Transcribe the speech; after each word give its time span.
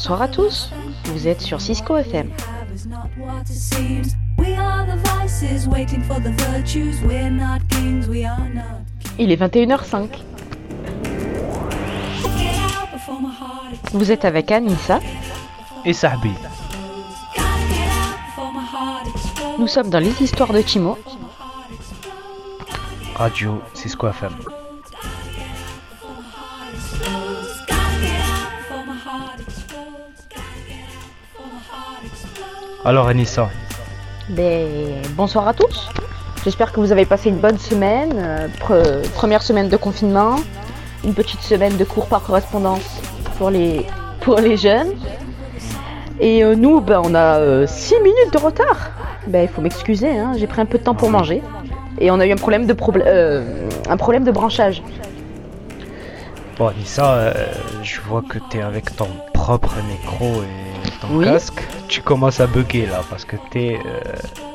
Bonsoir 0.00 0.22
à 0.22 0.28
tous, 0.28 0.70
vous 1.12 1.28
êtes 1.28 1.42
sur 1.42 1.60
Cisco 1.60 1.94
FM. 1.94 2.30
Il 9.18 9.30
est 9.30 9.36
21h05. 9.36 10.08
Vous 13.92 14.10
êtes 14.10 14.24
avec 14.24 14.50
Anissa 14.50 15.00
et 15.84 15.92
Sahbi. 15.92 16.32
Nous 19.58 19.66
sommes 19.66 19.90
dans 19.90 20.00
les 20.00 20.22
histoires 20.22 20.54
de 20.54 20.62
Timo. 20.62 20.96
Radio 23.16 23.60
Cisco 23.74 24.08
FM. 24.08 24.32
Alors 32.82 33.08
Anissa. 33.08 33.50
Ben, 34.30 35.02
bonsoir 35.10 35.46
à 35.46 35.52
tous. 35.52 35.90
J'espère 36.44 36.72
que 36.72 36.80
vous 36.80 36.92
avez 36.92 37.04
passé 37.04 37.28
une 37.28 37.36
bonne 37.36 37.58
semaine. 37.58 38.14
Euh, 38.70 39.02
première 39.14 39.42
semaine 39.42 39.68
de 39.68 39.76
confinement. 39.76 40.36
Une 41.04 41.12
petite 41.12 41.42
semaine 41.42 41.76
de 41.76 41.84
cours 41.84 42.06
par 42.06 42.22
correspondance 42.22 43.02
pour 43.36 43.50
les, 43.50 43.84
pour 44.22 44.36
les 44.36 44.56
jeunes. 44.56 44.94
Et 46.20 46.42
euh, 46.42 46.54
nous, 46.54 46.80
ben, 46.80 47.02
on 47.04 47.14
a 47.14 47.66
6 47.66 47.94
euh, 47.94 48.02
minutes 48.02 48.32
de 48.32 48.38
retard. 48.38 48.92
Ben, 49.26 49.42
il 49.42 49.48
faut 49.48 49.60
m'excuser, 49.60 50.18
hein. 50.18 50.32
j'ai 50.38 50.46
pris 50.46 50.62
un 50.62 50.66
peu 50.66 50.78
de 50.78 50.84
temps 50.84 50.94
pour 50.94 51.10
manger. 51.10 51.42
Et 51.98 52.10
on 52.10 52.18
a 52.18 52.26
eu 52.26 52.32
un 52.32 52.36
problème 52.36 52.66
de, 52.66 52.74
un 53.90 53.96
problème 53.98 54.24
de 54.24 54.30
branchage. 54.30 54.82
Bon, 56.56 56.68
Anissa, 56.68 57.34
je 57.82 58.00
vois 58.00 58.22
que 58.26 58.38
tu 58.50 58.56
es 58.56 58.62
avec 58.62 58.96
ton 58.96 59.08
propre 59.34 59.74
micro 59.86 60.42
et 60.42 60.90
ton 61.02 61.20
casque 61.20 61.62
tu 61.90 62.02
commences 62.02 62.40
à 62.40 62.46
bugger 62.46 62.86
là 62.86 63.02
parce 63.10 63.24
que 63.24 63.36
t'es. 63.50 63.78
Euh, 63.84 64.00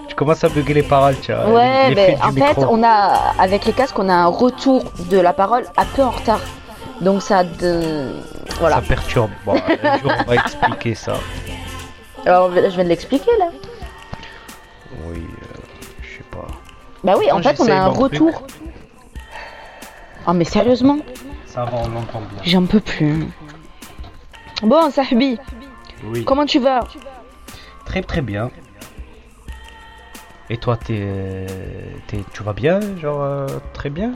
tu 0.08 0.16
commences 0.16 0.44
à 0.44 0.50
bugger 0.50 0.74
les 0.74 0.84
paroles, 0.84 1.20
tu 1.20 1.34
vois. 1.34 1.50
Ouais, 1.50 1.94
mais 1.94 2.18
en 2.24 2.32
fait, 2.32 2.58
on 2.58 2.82
a 2.82 3.34
avec 3.38 3.66
les 3.66 3.74
casques, 3.74 4.00
on 4.00 4.10
a 4.10 4.14
un 4.14 4.28
retour 4.28 4.86
de 5.12 5.20
la 5.20 5.34
parole 5.34 5.66
un 5.78 5.86
peu 5.86 6.02
en 6.02 6.12
retard. 6.12 6.40
Donc 7.02 7.22
ça 7.22 7.44
de... 7.44 8.14
voilà. 8.60 8.78
Ça 8.78 8.82
perturbe. 8.82 9.32
Bon, 9.46 9.56
un 9.84 10.00
jour, 10.00 10.12
on 10.18 10.30
va 10.30 10.36
expliquer 10.46 10.96
ça. 10.96 11.16
Alors, 12.26 12.52
je 12.56 12.70
viens 12.70 12.84
de 12.86 12.90
l'expliquer 12.90 13.32
là. 13.38 13.50
Oui, 15.06 15.18
euh, 15.18 15.62
je 16.02 16.18
sais 16.18 16.24
pas. 16.32 16.48
Bah 17.04 17.16
oui, 17.20 17.30
en 17.32 17.42
fait, 17.42 17.60
on 17.60 17.68
a 17.68 17.76
un 17.76 17.88
retour. 17.88 18.44
Oh, 20.26 20.34
mais 20.34 20.46
sérieusement? 20.46 20.98
Ça 21.46 21.66
va, 21.66 21.72
on 21.84 21.90
l'entend 21.90 22.22
bien. 22.22 22.40
J'en 22.44 22.66
peux 22.66 22.80
plus. 22.80 23.28
Bon, 24.64 24.90
Sahbi. 24.90 25.38
Oui. 26.06 26.24
Comment 26.24 26.46
tu 26.46 26.60
vas? 26.60 26.88
Très 27.86 28.02
très 28.02 28.22
bien. 28.22 28.50
Et 30.50 30.58
toi, 30.58 30.78
t'es, 30.78 31.46
tu 32.34 32.44
vas 32.44 32.54
bien 32.54 32.80
Genre, 32.98 33.22
euh, 33.22 33.48
très 33.74 33.90
bien? 33.90 34.14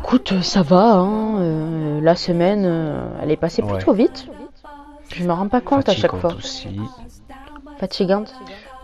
Écoute, 0.00 0.42
ça 0.42 0.62
va. 0.62 0.94
Hein, 0.94 1.40
euh, 1.40 2.00
la 2.00 2.16
semaine, 2.16 2.64
euh, 2.66 3.08
elle 3.22 3.30
est 3.30 3.36
passée 3.36 3.62
plutôt 3.62 3.92
vite. 3.92 4.26
Je 5.14 5.24
me 5.24 5.32
rends 5.32 5.48
pas 5.48 5.60
compte 5.60 5.88
à 5.88 5.94
chaque 5.94 6.16
fois. 6.16 6.34
Aussi. 6.34 6.80
Fatigante? 7.78 8.34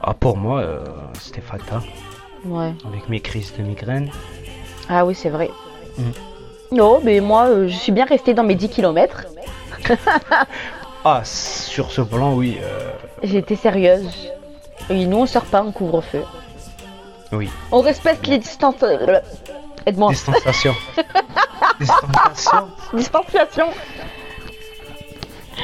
Ah, 0.03 0.15
pour 0.15 0.37
moi, 0.37 0.65
c'était 1.19 1.41
fatal. 1.41 1.81
Ouais. 2.45 2.73
Avec 2.87 3.09
mes 3.09 3.21
crises 3.21 3.53
de 3.59 3.63
migraine. 3.63 4.11
Ah 4.89 5.05
oui, 5.05 5.15
c'est 5.15 5.31
vrai. 5.31 5.51
Mm. 5.97 6.03
Non, 6.73 7.01
mais 7.03 7.21
moi, 7.21 7.67
je 7.67 7.75
suis 7.75 7.93
bien 7.93 8.05
restée 8.05 8.35
dans 8.35 8.45
mes 8.45 8.55
10 8.55 8.69
km. 8.69 9.27
ah, 11.05 11.23
sur 11.25 11.91
ce 11.91 12.01
plan, 12.01 12.35
oui. 12.35 12.59
J'étais 13.23 13.57
sérieuse. 13.57 14.31
Et 14.91 15.07
nous, 15.07 15.19
on 15.19 15.27
sort 15.27 15.45
pas 15.45 15.63
en 15.63 15.71
couvre-feu. 15.71 16.23
Oui. 17.33 17.51
On 17.71 17.81
respecte 17.81 18.27
les 18.27 18.39
distances. 18.39 18.83
Euh, 18.83 19.21
aide-moi. 19.87 20.11
Distanciation. 20.11 20.75
Distanciation. 21.81 22.69
Distanciation. 22.95 23.67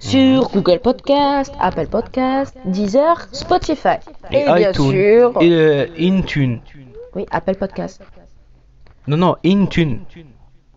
sur 0.00 0.50
Google 0.50 0.80
Podcast, 0.80 1.52
Apple 1.60 1.86
Podcast, 1.86 2.54
Deezer, 2.64 3.28
Spotify. 3.32 3.98
Et, 4.30 4.44
bien 4.44 4.72
sûr. 4.72 5.32
Et 5.40 5.50
euh, 5.50 5.86
Intune. 5.98 6.60
Oui, 7.14 7.26
Apple 7.30 7.54
Podcast. 7.54 8.02
Non, 9.06 9.16
non, 9.16 9.36
Intune. 9.44 10.00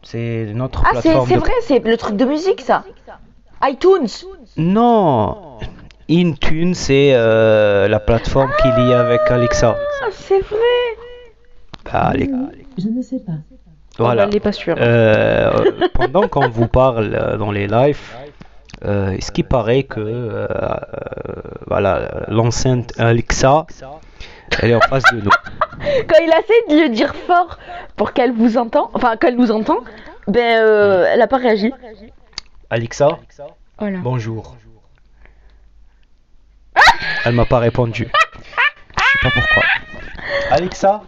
C'est 0.04 0.52
notre 0.54 0.84
ah, 0.86 0.92
plateforme. 0.92 1.24
Ah, 1.24 1.26
c'est 1.28 1.36
vrai, 1.36 1.52
c'est 1.64 1.80
le 1.80 1.98
truc 1.98 2.16
de 2.16 2.26
musique, 2.26 2.62
ça. 2.62 2.84
iTunes. 3.64 4.08
Non. 4.56 5.58
Intune, 6.10 6.74
c'est 6.74 7.12
euh, 7.14 7.88
la 7.88 8.00
plateforme 8.00 8.52
qu'il 8.62 8.88
y 8.88 8.94
a 8.94 9.02
avec 9.02 9.22
Alexa. 9.30 9.76
Ah, 10.04 10.08
c'est 10.12 10.40
vrai. 10.40 11.09
Bah, 11.92 12.14
Je 12.78 12.88
ne 12.88 13.02
sais 13.02 13.20
pas. 13.20 13.34
Voilà. 13.98 14.24
Elle 14.24 14.30
n'est 14.30 14.40
pas 14.40 14.52
sûre. 14.52 14.76
Euh, 14.80 15.72
pendant 15.94 16.28
qu'on 16.28 16.50
vous 16.50 16.68
parle 16.68 17.38
dans 17.38 17.52
les 17.52 17.68
lives, 17.68 18.00
euh, 18.86 19.18
ce 19.20 19.32
qui 19.32 19.44
paraît 19.44 19.84
que 19.84 20.00
euh, 20.00 20.48
voilà 21.68 22.26
l'enceinte 22.30 22.94
Alexa, 22.98 23.66
elle 24.62 24.72
est 24.72 24.76
en 24.76 24.80
face 24.82 25.04
de 25.12 25.22
nous. 25.22 25.32
Quand 26.08 26.18
il 26.22 26.30
essaie 26.30 26.76
de 26.76 26.84
le 26.84 26.90
dire 26.90 27.14
fort 27.14 27.60
pour 27.98 28.14
qu'elle 28.14 28.32
vous 28.32 28.58
entend, 28.58 28.90
enfin 28.94 29.18
qu'elle 29.18 29.36
nous 29.36 29.52
entend, 29.52 29.80
ben 30.28 31.06
elle 31.12 31.22
a 31.22 31.28
pas 31.28 31.38
réagi. 31.38 31.74
Alexa, 32.70 33.20
voilà. 33.80 33.98
bonjour. 34.00 34.56
elle 37.26 37.34
m'a 37.34 37.46
pas 37.46 37.60
répondu. 37.60 38.08
Je 38.08 39.28
sais 39.28 39.30
pas 39.30 39.32
pourquoi. 39.32 39.64
Alexa, 40.52 41.02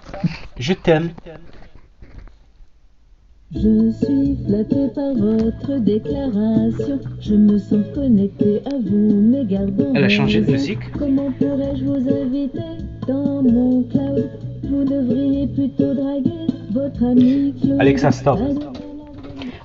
je 0.59 0.73
t'aime. 0.73 1.11
Je 3.53 3.91
suis 3.91 4.37
flatté 4.45 4.87
par 4.95 5.13
votre 5.13 5.79
déclaration. 5.79 6.99
Je 7.19 7.35
me 7.35 7.57
sens 7.57 7.83
connecté 7.93 8.61
à 8.65 8.69
vous, 8.69 9.21
mais 9.21 9.45
gardons. 9.45 9.91
Elle 9.95 10.05
a 10.05 10.09
changé 10.09 10.41
de 10.41 10.51
musique. 10.51 10.91
Comment 10.97 11.31
pourrais-je 11.33 11.83
vous 11.83 12.09
inviter 12.09 12.59
dans 13.07 13.41
mon 13.43 13.83
cloud? 13.83 14.29
Vous 14.63 14.83
devriez 14.85 15.47
plutôt 15.47 15.93
draguer 15.93 16.47
votre 16.71 17.03
ami 17.03 17.53
Alexa, 17.79 18.11
stop. 18.11 18.39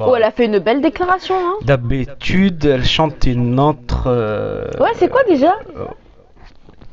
Oh, 0.01 0.15
elle 0.17 0.25
a 0.25 0.31
fait 0.33 0.47
une 0.47 0.59
belle 0.59 0.83
déclaration, 0.83 1.37
hein 1.39 1.55
D'habitude, 1.63 2.65
elle 2.67 2.85
chante 2.85 3.25
une 3.25 3.59
autre. 3.61 4.05
Euh, 4.09 4.67
ouais, 4.81 4.91
c'est 4.97 5.09
quoi 5.09 5.23
déjà? 5.29 5.55
euh, 5.77 5.85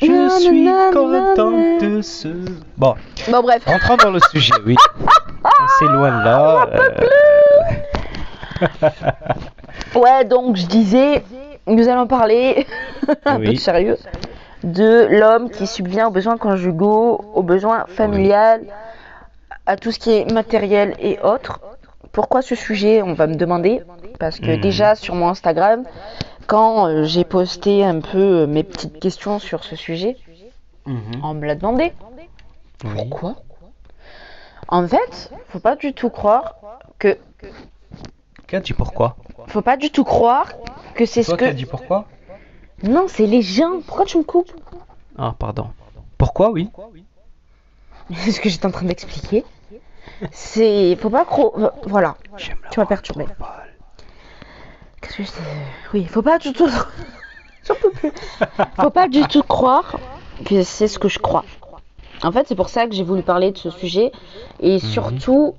je 0.03 0.39
suis 0.39 0.65
content 0.93 1.51
de 1.81 2.01
ce. 2.01 2.27
Bon. 2.77 2.95
Bon, 3.29 3.41
bref. 3.41 3.63
Rentrons 3.65 3.97
dans 3.97 4.11
le 4.11 4.19
sujet, 4.31 4.53
oui. 4.65 4.75
On 5.43 5.67
s'éloigne 5.79 6.23
là. 6.23 6.67
Euh. 6.73 8.69
ouais, 9.95 10.25
donc 10.25 10.55
je 10.55 10.65
disais, 10.65 11.23
nous 11.67 11.87
allons 11.89 12.07
parler 12.07 12.65
un 13.25 13.35
peu 13.39 13.41
Oui. 13.47 13.53
de 13.55 13.59
sérieux 13.59 13.97
de 14.63 15.07
l'homme 15.19 15.49
qui 15.49 15.67
subvient 15.67 16.05
aux 16.05 16.11
besoins 16.11 16.37
conjugaux, 16.37 17.19
aux 17.33 17.43
besoins 17.43 17.83
familiales, 17.89 18.61
à 19.65 19.75
tout 19.75 19.91
ce 19.91 19.99
qui 19.99 20.11
est 20.11 20.31
matériel 20.31 20.95
et 20.99 21.19
autres. 21.21 21.59
Pourquoi 22.13 22.41
ce 22.41 22.55
sujet 22.55 23.01
On 23.01 23.13
va 23.13 23.27
me 23.27 23.35
demander 23.35 23.81
parce 24.19 24.39
que 24.39 24.51
Mhm. 24.51 24.61
déjà 24.61 24.95
sur 24.95 25.15
mon 25.15 25.27
Instagram, 25.29 25.83
quand 26.47 26.87
euh, 26.87 27.03
j'ai 27.03 27.23
posté 27.23 27.83
un 27.83 27.99
peu 27.99 28.41
euh, 28.41 28.47
mes 28.47 28.63
petites 28.63 28.99
questions 28.99 29.39
sur 29.39 29.63
ce 29.63 29.75
sujet, 29.75 30.17
on 30.85 31.33
me 31.33 31.45
l'a 31.45 31.55
demandé. 31.55 31.93
Oui. 32.83 32.91
Pourquoi? 32.95 33.35
En 34.67 34.87
fait, 34.87 35.31
faut 35.49 35.59
pas 35.59 35.75
du 35.75 35.93
tout 35.93 36.09
croire 36.09 36.55
que 36.99 37.17
Qui 38.47 38.55
a 38.55 38.59
dit 38.59 38.73
pourquoi? 38.73 39.15
faut 39.47 39.61
pas 39.61 39.77
du 39.77 39.91
tout 39.91 40.03
croire 40.03 40.47
que 40.95 41.05
c'est 41.05 41.23
ce 41.23 41.31
Toi 41.31 41.37
qui 41.37 41.45
que 41.45 41.49
dit 41.51 41.65
pourquoi? 41.65 42.05
Non, 42.83 43.05
c'est 43.07 43.27
les 43.27 43.41
gens. 43.41 43.81
Pourquoi 43.85 44.05
tu 44.05 44.17
me 44.17 44.23
coupes? 44.23 44.51
Ah, 45.17 45.35
pardon. 45.37 45.67
Pourquoi, 46.17 46.49
oui? 46.51 46.69
C'est 48.13 48.31
ce 48.33 48.41
que 48.41 48.49
j'étais 48.49 48.65
en 48.65 48.71
train 48.71 48.85
d'expliquer. 48.85 49.45
C'est 50.31 50.95
faut 50.97 51.09
pas 51.09 51.25
croire 51.25 51.73
voilà, 51.85 52.17
J'aime 52.37 52.57
la 52.63 52.69
tu 52.69 52.79
m'as 52.79 52.85
perturbé. 52.85 53.25
Qu'est-ce 55.03 55.17
que 55.17 55.23
je 55.23 55.93
Oui, 55.93 56.05
faut 56.05 56.21
pas 56.21 56.39
du 56.39 56.53
tout 56.53 56.67
J'en 57.67 57.75
peux 57.75 57.91
plus. 57.91 58.11
Faut 58.79 58.89
pas 58.89 59.07
du 59.07 59.21
tout 59.27 59.43
croire 59.43 59.99
que 60.45 60.63
c'est 60.63 60.87
ce 60.87 60.99
que 60.99 61.07
je 61.07 61.19
crois. 61.19 61.45
En 62.23 62.31
fait, 62.31 62.47
c'est 62.47 62.55
pour 62.55 62.69
ça 62.69 62.87
que 62.87 62.93
j'ai 62.93 63.03
voulu 63.03 63.21
parler 63.21 63.51
de 63.51 63.57
ce 63.57 63.69
sujet 63.69 64.11
et 64.59 64.79
surtout 64.79 65.55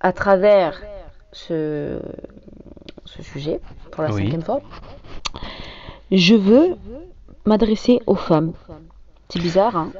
à 0.00 0.12
travers 0.12 0.80
ce, 1.32 2.00
ce 3.04 3.22
sujet 3.22 3.60
pour 3.92 4.02
la 4.02 4.10
Oui. 4.10 4.22
cinquième 4.24 4.42
fois. 4.42 4.60
Je 6.10 6.34
veux 6.34 6.76
m'adresser 7.44 8.00
aux 8.06 8.14
femmes. 8.14 8.52
C'est 9.28 9.40
bizarre, 9.40 9.76
hein 9.76 9.92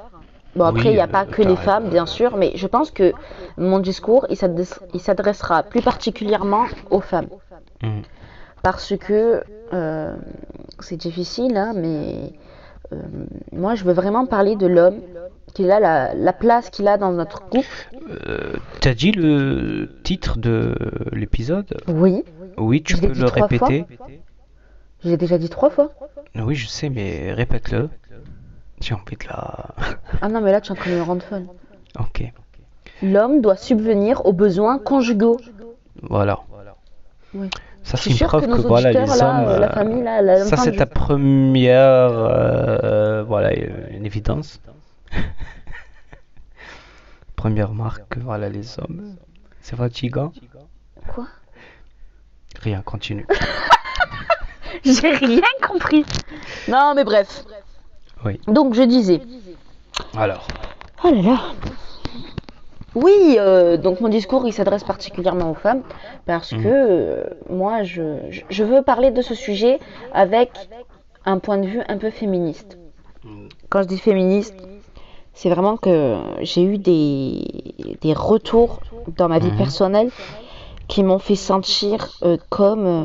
Bon, 0.54 0.64
après, 0.64 0.84
Oui, 0.84 0.90
il 0.90 0.94
n'y 0.94 1.00
a 1.00 1.04
euh, 1.04 1.06
pas 1.08 1.26
que 1.26 1.42
t'as 1.42 1.48
les 1.48 1.56
femmes, 1.56 1.90
bien 1.90 2.06
sûr, 2.06 2.36
mais 2.38 2.52
je 2.54 2.66
pense 2.66 2.90
que 2.90 3.12
mon 3.58 3.78
discours, 3.78 4.26
il 4.30 4.36
s'adresse- 4.36 4.80
il 4.94 5.00
s'adressera 5.00 5.62
plus 5.62 5.82
particulièrement 5.82 6.64
aux 6.90 7.00
femmes 7.00 7.28
Mhm. 7.82 8.02
Parce 8.66 8.96
que 8.96 9.44
euh, 9.72 10.16
c'est 10.80 10.96
difficile, 10.96 11.56
hein, 11.56 11.72
mais 11.76 12.32
euh, 12.92 12.96
moi 13.52 13.76
je 13.76 13.84
veux 13.84 13.92
vraiment 13.92 14.26
parler 14.26 14.56
de 14.56 14.66
l'homme, 14.66 14.98
qu'il 15.54 15.70
a 15.70 15.78
la, 15.78 16.14
la 16.14 16.32
place 16.32 16.68
qu'il 16.70 16.88
a 16.88 16.98
dans 16.98 17.12
notre 17.12 17.42
couple. 17.48 17.68
Euh, 18.28 18.54
T'as 18.80 18.94
dit 18.94 19.12
le 19.12 19.88
titre 20.02 20.38
de 20.38 20.74
l'épisode? 21.12 21.76
Oui, 21.86 22.24
Oui, 22.58 22.82
tu 22.82 22.96
Je 22.96 23.02
peux 23.02 23.12
le 23.12 23.26
répéter? 23.26 23.84
Je 25.04 25.10
l'ai 25.10 25.16
déjà 25.16 25.38
dit 25.38 25.48
trois 25.48 25.70
fois. 25.70 25.92
Oui, 26.34 26.56
je 26.56 26.66
sais, 26.66 26.88
mais 26.88 27.32
répète-le. 27.34 27.88
J'ai 28.80 28.94
envie 28.94 29.16
de 29.16 29.28
la... 29.28 29.76
Ah 30.22 30.28
non, 30.28 30.40
mais 30.40 30.50
là 30.50 30.60
tu 30.60 30.70
es 30.70 30.72
en 30.72 30.74
train 30.74 30.90
de 30.90 30.96
me 30.96 31.02
rendre 31.02 31.22
folle. 31.22 31.46
ok, 32.00 32.32
L'homme 33.00 33.40
doit 33.42 33.56
subvenir 33.56 34.26
aux 34.26 34.32
besoins 34.32 34.80
conjugaux. 34.80 35.36
voilà. 36.02 36.40
Oui. 37.32 37.48
Ça, 37.86 37.96
c'est 37.96 38.10
une 38.10 38.18
preuve 38.26 38.48
que 38.48 38.66
voilà, 38.66 38.90
les 38.90 39.06
là, 39.06 39.12
hommes... 39.12 39.48
euh, 39.48 39.58
la 39.60 39.70
euh, 39.70 39.74
famille, 39.74 40.02
là, 40.02 40.18
elle 40.18 40.28
a 40.30 40.44
ça, 40.44 40.56
c'est 40.56 40.72
ta 40.72 40.86
première... 40.86 42.10
euh, 42.10 43.22
voilà, 43.22 43.54
une 43.54 44.04
évidence. 44.04 44.60
première 47.36 47.68
remarque 47.68 48.02
que, 48.08 48.18
voilà, 48.18 48.48
les 48.48 48.80
hommes... 48.80 49.14
C'est 49.60 49.76
fatigant 49.76 50.32
Quoi? 51.14 51.28
Rien, 52.60 52.82
continue. 52.82 53.26
J'ai 54.84 55.12
rien 55.12 55.40
compris. 55.64 56.04
Non, 56.66 56.92
mais 56.96 57.04
bref. 57.04 57.44
Oui. 58.24 58.40
Donc 58.48 58.74
je 58.74 58.82
disais. 58.82 59.22
Alors, 60.16 60.48
Oh 61.04 61.10
là 61.14 61.22
là. 61.22 61.40
Oui, 62.96 63.36
euh, 63.38 63.76
donc 63.76 64.00
mon 64.00 64.08
discours 64.08 64.46
il 64.46 64.52
s'adresse 64.52 64.82
particulièrement 64.82 65.50
aux 65.50 65.54
femmes 65.66 65.82
parce 66.24 66.52
Mhm. 66.52 66.62
que 66.62 66.68
euh, 66.68 67.24
moi 67.50 67.82
je, 67.82 68.02
je- 68.48 68.64
veux 68.64 68.80
parler 68.82 69.10
de 69.10 69.20
ce 69.22 69.34
sujet 69.34 69.78
avec 70.12 70.50
un 71.26 71.38
point 71.38 71.58
de 71.58 71.66
vue 71.66 71.82
un 71.88 71.98
peu 71.98 72.10
féministe. 72.10 72.78
Quand 73.68 73.82
je 73.82 73.88
dis 73.88 73.98
féministe, 73.98 74.54
c'est 75.34 75.50
vraiment 75.50 75.76
que 75.76 76.16
j'ai 76.40 76.62
eu 76.62 76.78
des, 76.78 77.44
des 78.00 78.14
retours 78.14 78.80
dans 79.18 79.28
ma 79.28 79.38
vie 79.38 79.50
Mhm. 79.52 79.58
personnelle 79.58 80.10
qui 80.88 81.02
m'ont 81.02 81.18
fait 81.18 81.34
sentir 81.52 81.96
euh, 82.22 82.38
comme 82.48 82.96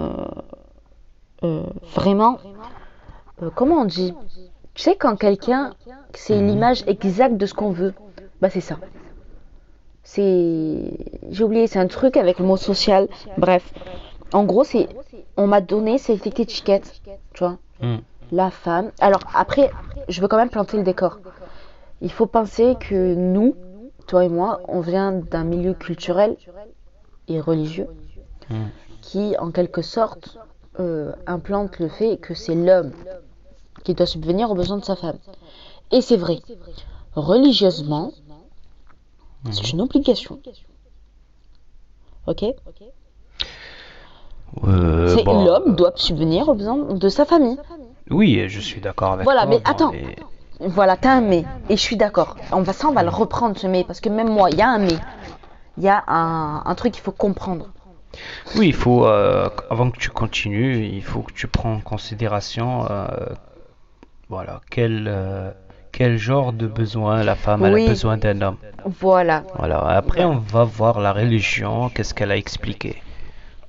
vraiment, 1.96 2.38
comment 3.56 3.82
on 3.82 3.86
dit? 3.86 4.14
Tu 4.74 4.84
sais 4.84 4.96
quand 4.96 5.18
quelqu'un, 5.18 5.74
c'est 6.14 6.40
l'image 6.40 6.84
exacte 6.88 7.36
de 7.36 7.46
ce 7.46 7.54
qu'on 7.54 7.72
veut, 7.72 7.94
bah 8.42 8.50
c'est 8.50 8.62
ça. 8.62 8.78
C'est, 10.04 10.98
j'ai 11.30 11.44
oublié, 11.44 11.68
c'est 11.68 11.80
un 11.80 11.88
truc 11.88 12.18
avec 12.18 12.40
le 12.40 12.46
mot 12.46 12.58
social. 12.58 13.08
Bref, 13.38 13.74
en 14.34 14.44
gros 14.44 14.64
c'est, 14.64 14.90
on 15.38 15.48
m'a 15.48 15.62
donné 15.62 15.98
cette 15.98 16.26
étiquette, 16.26 17.02
tu 17.34 17.44
vois 17.44 17.58
hmm, 17.82 17.98
la 18.32 18.50
femme. 18.50 18.92
Alors 19.00 19.22
après, 19.34 19.72
je 20.08 20.22
veux 20.22 20.28
quand 20.28 20.38
même 20.38 20.50
planter 20.50 20.78
le 20.78 20.84
décor. 20.84 21.20
Il 22.02 22.12
faut 22.12 22.26
penser 22.26 22.76
que 22.80 23.14
nous, 23.14 23.56
toi 24.08 24.26
et 24.26 24.30
moi, 24.30 24.62
on 24.68 24.82
vient 24.82 25.12
d'un 25.12 25.44
milieu 25.44 25.74
culturel 25.74 26.36
et 27.28 27.40
religieux 27.40 27.88
hmm, 28.50 28.68
qui, 29.02 29.36
en 29.38 29.52
quelque 29.52 29.82
sorte, 29.82 30.38
euh, 30.80 31.12
implante 31.28 31.80
le 31.80 31.90
fait 31.90 32.18
que 32.18 32.34
c'est 32.34 32.56
l'homme 32.56 32.92
qui 33.84 33.94
doit 33.94 34.06
subvenir 34.06 34.50
aux 34.50 34.56
besoins 34.56 34.78
de 34.78 34.86
sa 34.86 34.96
femme. 34.96 35.18
Et 35.92 36.02
c'est 36.02 36.18
vrai. 36.18 36.40
Religieusement, 37.14 38.14
c'est 39.50 39.72
une 39.72 39.82
obligation. 39.82 40.40
Ok 42.28 42.44
euh, 44.68 45.24
bon, 45.24 45.46
l'homme 45.46 45.76
doit 45.76 45.94
subvenir 45.96 46.50
aux 46.50 46.54
besoins 46.54 46.94
de 46.94 47.10
sa 47.10 47.26
famille. 47.26 47.58
Oui, 48.10 48.44
je 48.50 48.60
suis 48.60 48.82
d'accord 48.82 49.14
avec 49.14 49.24
Voilà, 49.24 49.42
toi. 49.44 49.50
mais 49.50 49.58
bon, 49.58 49.64
attends. 49.66 49.92
mais- 49.92 50.16
Voilà, 50.60 50.98
t'as 50.98 51.14
un 51.14 51.22
mais. 51.22 51.46
Et 51.70 51.78
je 51.78 51.82
suis 51.82 51.96
d'accord. 51.96 52.36
On 52.52 52.62
va 52.62 52.74
ça, 52.74 52.88
on 52.90 52.92
va 52.92 53.02
le 53.04 53.10
reprendre 53.10 53.58
ce 53.58 53.66
mais. 53.68 53.84
Parce 53.86 54.02
que 54.02 54.10
même 54.10 54.30
moi, 54.30 54.50
il 54.52 54.58
y 54.58 54.62
a 54.62 54.70
un 54.70 54.78
mais. 54.80 54.98
Il 55.78 55.84
y 55.84 55.88
a 55.90 56.04
un, 56.08 56.64
un 56.66 56.76
truc 56.76 56.92
qu'il 56.94 57.02
faut 57.02 57.14
comprendre. 57.14 57.70
Oui, 58.58 58.68
il 58.68 58.74
faut, 58.74 59.06
euh, 59.06 59.50
avant 59.70 59.90
que 59.90 59.98
tu 59.98 60.10
continues, 60.10 60.86
il 60.86 61.02
faut 61.02 61.22
que 61.22 61.32
tu 61.32 61.48
prends 61.48 61.76
en 61.76 61.80
considération, 61.80 62.86
euh, 62.92 63.08
voilà, 64.28 64.60
quel, 64.70 65.06
euh, 65.08 65.52
quel 65.92 66.18
genre 66.18 66.54
de 66.54 66.68
besoin 66.68 67.24
la 67.24 67.36
femme 67.36 67.62
Oui. 67.64 67.86
a 67.86 67.90
besoin 67.90 68.18
d'un 68.18 68.42
homme. 68.42 68.58
Voilà. 68.86 69.44
Voilà. 69.58 69.80
Après, 69.88 70.24
on 70.26 70.38
va 70.38 70.64
voir 70.64 71.00
la 71.00 71.14
religion, 71.14 71.90
qu'est-ce 71.90 72.14
qu'elle 72.14 72.32
a 72.32 72.38
expliqué. 72.38 73.02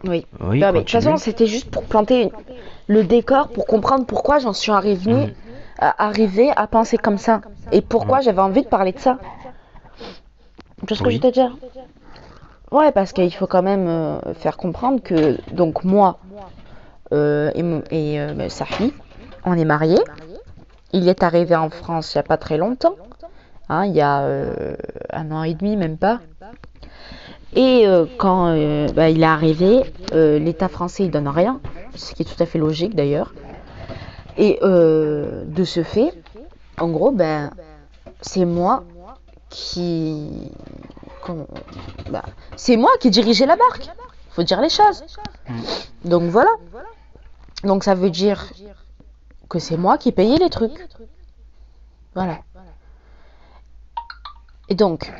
Oui. 0.04 0.26
Oui, 0.40 0.60
Bah, 0.60 0.72
mais 0.72 0.80
de 0.80 0.84
toute 0.84 0.90
façon, 0.90 1.16
c'était 1.16 1.46
juste 1.46 1.70
pour 1.70 1.84
planter 1.84 2.22
une- 2.24 2.30
le 2.88 3.04
décor, 3.04 3.48
pour 3.48 3.66
comprendre 3.66 4.04
pourquoi 4.06 4.38
j'en 4.38 4.52
suis 4.52 4.72
arrivée, 4.72 5.12
Mhm. 5.12 5.32
à, 5.78 6.04
arrivée 6.06 6.50
à 6.56 6.66
penser 6.66 6.96
comme 6.98 7.18
ça. 7.18 7.40
Et 7.70 7.80
pourquoi 7.80 8.18
Mhm. 8.18 8.24
j'avais 8.24 8.40
envie 8.42 8.62
de 8.62 8.68
parler 8.68 8.92
de 8.92 8.98
ça. 8.98 9.18
Tu 9.98 10.86
vois 10.88 10.96
ce 10.96 11.02
que 11.02 11.10
je 11.10 11.16
veux 11.16 11.20
te 11.20 11.26
dire? 11.32 11.56
Ouais, 12.72 12.90
parce 12.90 13.12
qu'il 13.12 13.32
faut 13.34 13.46
quand 13.46 13.62
même 13.62 13.86
euh, 13.86 14.34
faire 14.34 14.56
comprendre 14.56 15.02
que, 15.02 15.36
donc 15.52 15.84
moi 15.84 16.18
euh, 17.12 17.50
et, 17.54 17.62
mon- 17.62 17.82
et 17.90 18.18
euh, 18.18 18.32
bah, 18.34 18.48
sa 18.48 18.64
fille, 18.64 18.94
on 19.44 19.52
est 19.54 19.64
mariés. 19.66 19.98
Il 20.92 21.08
est 21.08 21.22
arrivé 21.22 21.56
en 21.56 21.70
France 21.70 22.14
il 22.14 22.18
n'y 22.18 22.20
a 22.20 22.24
pas 22.24 22.36
très 22.36 22.58
longtemps. 22.58 22.96
Hein, 23.68 23.86
il 23.86 23.94
y 23.94 24.00
a 24.00 24.22
euh, 24.22 24.76
un 25.10 25.30
an 25.30 25.42
et 25.44 25.54
demi, 25.54 25.76
même 25.76 25.96
pas. 25.96 26.20
Et 27.54 27.86
euh, 27.86 28.06
quand 28.18 28.48
euh, 28.48 28.86
bah, 28.88 29.08
il 29.08 29.22
est 29.22 29.26
arrivé, 29.26 29.82
l'État 30.12 30.68
français 30.68 31.04
il 31.04 31.10
donne 31.10 31.28
rien, 31.28 31.60
ce 31.94 32.14
qui 32.14 32.22
est 32.22 32.24
tout 32.24 32.42
à 32.42 32.46
fait 32.46 32.58
logique 32.58 32.94
d'ailleurs. 32.94 33.34
Et 34.36 34.58
de 34.62 35.64
ce 35.64 35.82
fait, 35.82 36.12
en 36.78 36.88
gros, 36.88 37.12
ben, 37.12 37.50
c'est 38.20 38.46
moi 38.46 38.84
qui, 39.50 40.50
bah, 42.10 42.22
c'est 42.56 42.76
moi 42.76 42.90
qui 43.00 43.10
dirigeais 43.10 43.46
la 43.46 43.56
barque. 43.56 43.90
Faut 44.30 44.42
dire 44.42 44.60
les 44.60 44.70
choses. 44.70 45.04
Donc 46.04 46.24
voilà. 46.24 46.50
Donc 47.64 47.84
ça 47.84 47.94
veut 47.94 48.10
dire 48.10 48.50
que 49.52 49.58
c'est 49.58 49.76
moi 49.76 49.98
qui 49.98 50.12
payais 50.12 50.38
les 50.38 50.48
trucs. 50.48 50.88
Voilà. 52.14 52.38
Et 54.70 54.74
donc, 54.74 55.12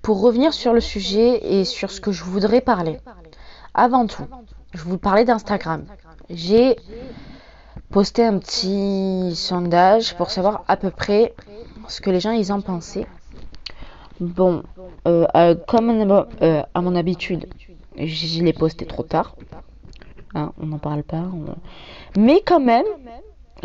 pour 0.00 0.22
revenir 0.22 0.54
sur 0.54 0.72
le 0.72 0.80
sujet 0.80 1.28
et 1.54 1.66
sur 1.66 1.90
ce 1.90 2.00
que 2.00 2.12
je 2.12 2.24
voudrais 2.24 2.62
parler, 2.62 2.98
avant 3.74 4.06
tout, 4.06 4.26
je 4.72 4.82
vous 4.84 4.96
parlais 4.96 5.26
d'Instagram. 5.26 5.84
J'ai 6.30 6.76
posté 7.90 8.24
un 8.24 8.38
petit 8.38 9.36
sondage 9.36 10.16
pour 10.16 10.30
savoir 10.30 10.64
à 10.66 10.78
peu 10.78 10.90
près 10.90 11.34
ce 11.88 12.00
que 12.00 12.08
les 12.08 12.20
gens 12.20 12.30
ils 12.30 12.52
en 12.54 12.62
pensaient. 12.62 13.06
Bon, 14.18 14.62
euh, 15.06 15.26
euh, 15.34 15.54
comme 15.68 15.90
euh, 15.90 16.62
à 16.72 16.80
mon 16.80 16.94
habitude, 16.96 17.48
je 17.98 18.42
l'ai 18.42 18.54
posté 18.54 18.86
trop 18.86 19.02
tard. 19.02 19.36
hein, 20.34 20.52
on 20.58 20.66
n'en 20.66 20.78
parle 20.78 21.02
pas. 21.02 21.24
Mais 22.16 22.40
quand 22.46 22.60
même, 22.60 22.86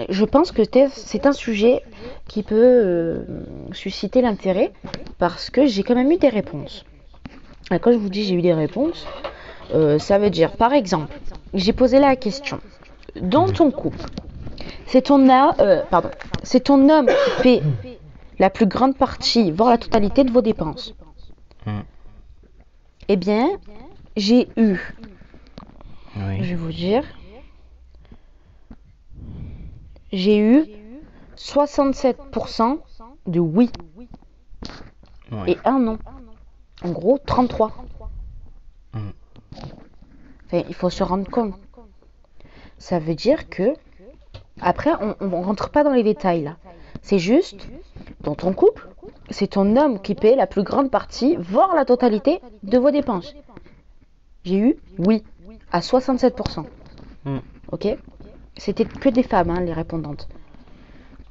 je 0.09 0.25
pense 0.25 0.51
que 0.51 0.61
c'est- 0.63 1.25
un 1.25 1.33
sujet 1.33 1.83
qui 2.27 2.43
peut 2.43 2.55
euh, 2.55 3.25
susciter 3.71 4.21
l'intérêt 4.21 4.71
parce 5.17 5.49
que 5.49 5.65
j'ai 5.65 5.83
quand 5.83 5.95
même 5.95 6.11
eu 6.11 6.17
des 6.17 6.29
réponses. 6.29 6.85
Et 7.71 7.79
quand 7.79 7.91
je 7.91 7.97
vous 7.97 8.09
dis 8.09 8.23
j'ai 8.23 8.35
eu 8.35 8.41
des 8.41 8.53
réponses, 8.53 9.05
euh, 9.73 9.97
ça 9.99 10.17
veut 10.19 10.29
dire, 10.29 10.51
par 10.55 10.73
exemple, 10.73 11.19
j'ai 11.53 11.73
posé 11.73 11.99
la 11.99 12.15
question 12.15 12.59
dans 13.19 13.49
ton 13.51 13.71
couple, 13.71 14.01
c'est 14.85 15.03
ton, 15.03 15.27
a- 15.29 15.55
euh, 15.59 15.81
c'est 16.43 16.61
ton 16.65 16.87
homme 16.89 17.07
qui 17.07 17.41
paie 17.41 17.61
la 18.39 18.49
plus 18.51 18.67
grande 18.67 18.95
partie, 18.95 19.51
voire 19.51 19.69
la 19.71 19.77
totalité 19.79 20.23
de 20.23 20.31
vos 20.31 20.41
dépenses. 20.41 20.93
Hmm. 21.65 21.79
Eh 23.09 23.15
bien, 23.15 23.49
j'ai 24.15 24.47
eu, 24.57 24.77
je 26.15 26.43
vais 26.49 26.55
vous 26.55 26.71
dire, 26.71 27.03
j'ai 30.11 30.39
eu 30.39 30.65
67% 31.35 32.79
de 33.27 33.39
oui 33.39 33.69
et 35.45 35.57
un 35.65 35.79
non. 35.79 35.97
En 36.83 36.91
gros, 36.91 37.17
33. 37.17 37.71
Mm. 38.93 38.99
Enfin, 40.45 40.63
il 40.67 40.75
faut 40.75 40.89
se 40.89 41.03
rendre 41.03 41.29
compte. 41.29 41.55
Ça 42.77 42.99
veut 42.99 43.15
dire 43.15 43.49
que, 43.49 43.73
après, 44.61 44.91
on 45.19 45.27
ne 45.27 45.43
rentre 45.43 45.69
pas 45.69 45.83
dans 45.83 45.93
les 45.93 46.03
détails 46.03 46.43
là. 46.43 46.57
C'est 47.01 47.19
juste, 47.19 47.67
dans 48.21 48.35
ton 48.35 48.53
couple, 48.53 48.87
c'est 49.29 49.47
ton 49.47 49.75
homme 49.75 50.01
qui 50.01 50.15
paie 50.15 50.35
la 50.35 50.47
plus 50.47 50.63
grande 50.63 50.91
partie, 50.91 51.35
voire 51.37 51.75
la 51.75 51.85
totalité 51.85 52.41
de 52.63 52.77
vos 52.77 52.91
dépenses. 52.91 53.35
J'ai 54.43 54.57
eu 54.57 54.77
oui 54.97 55.23
à 55.71 55.79
67%. 55.79 56.65
Mm. 57.25 57.37
Ok? 57.71 57.97
C'était 58.57 58.85
que 58.85 59.09
des 59.09 59.23
femmes, 59.23 59.49
hein, 59.49 59.59
les 59.61 59.73
répondantes. 59.73 60.27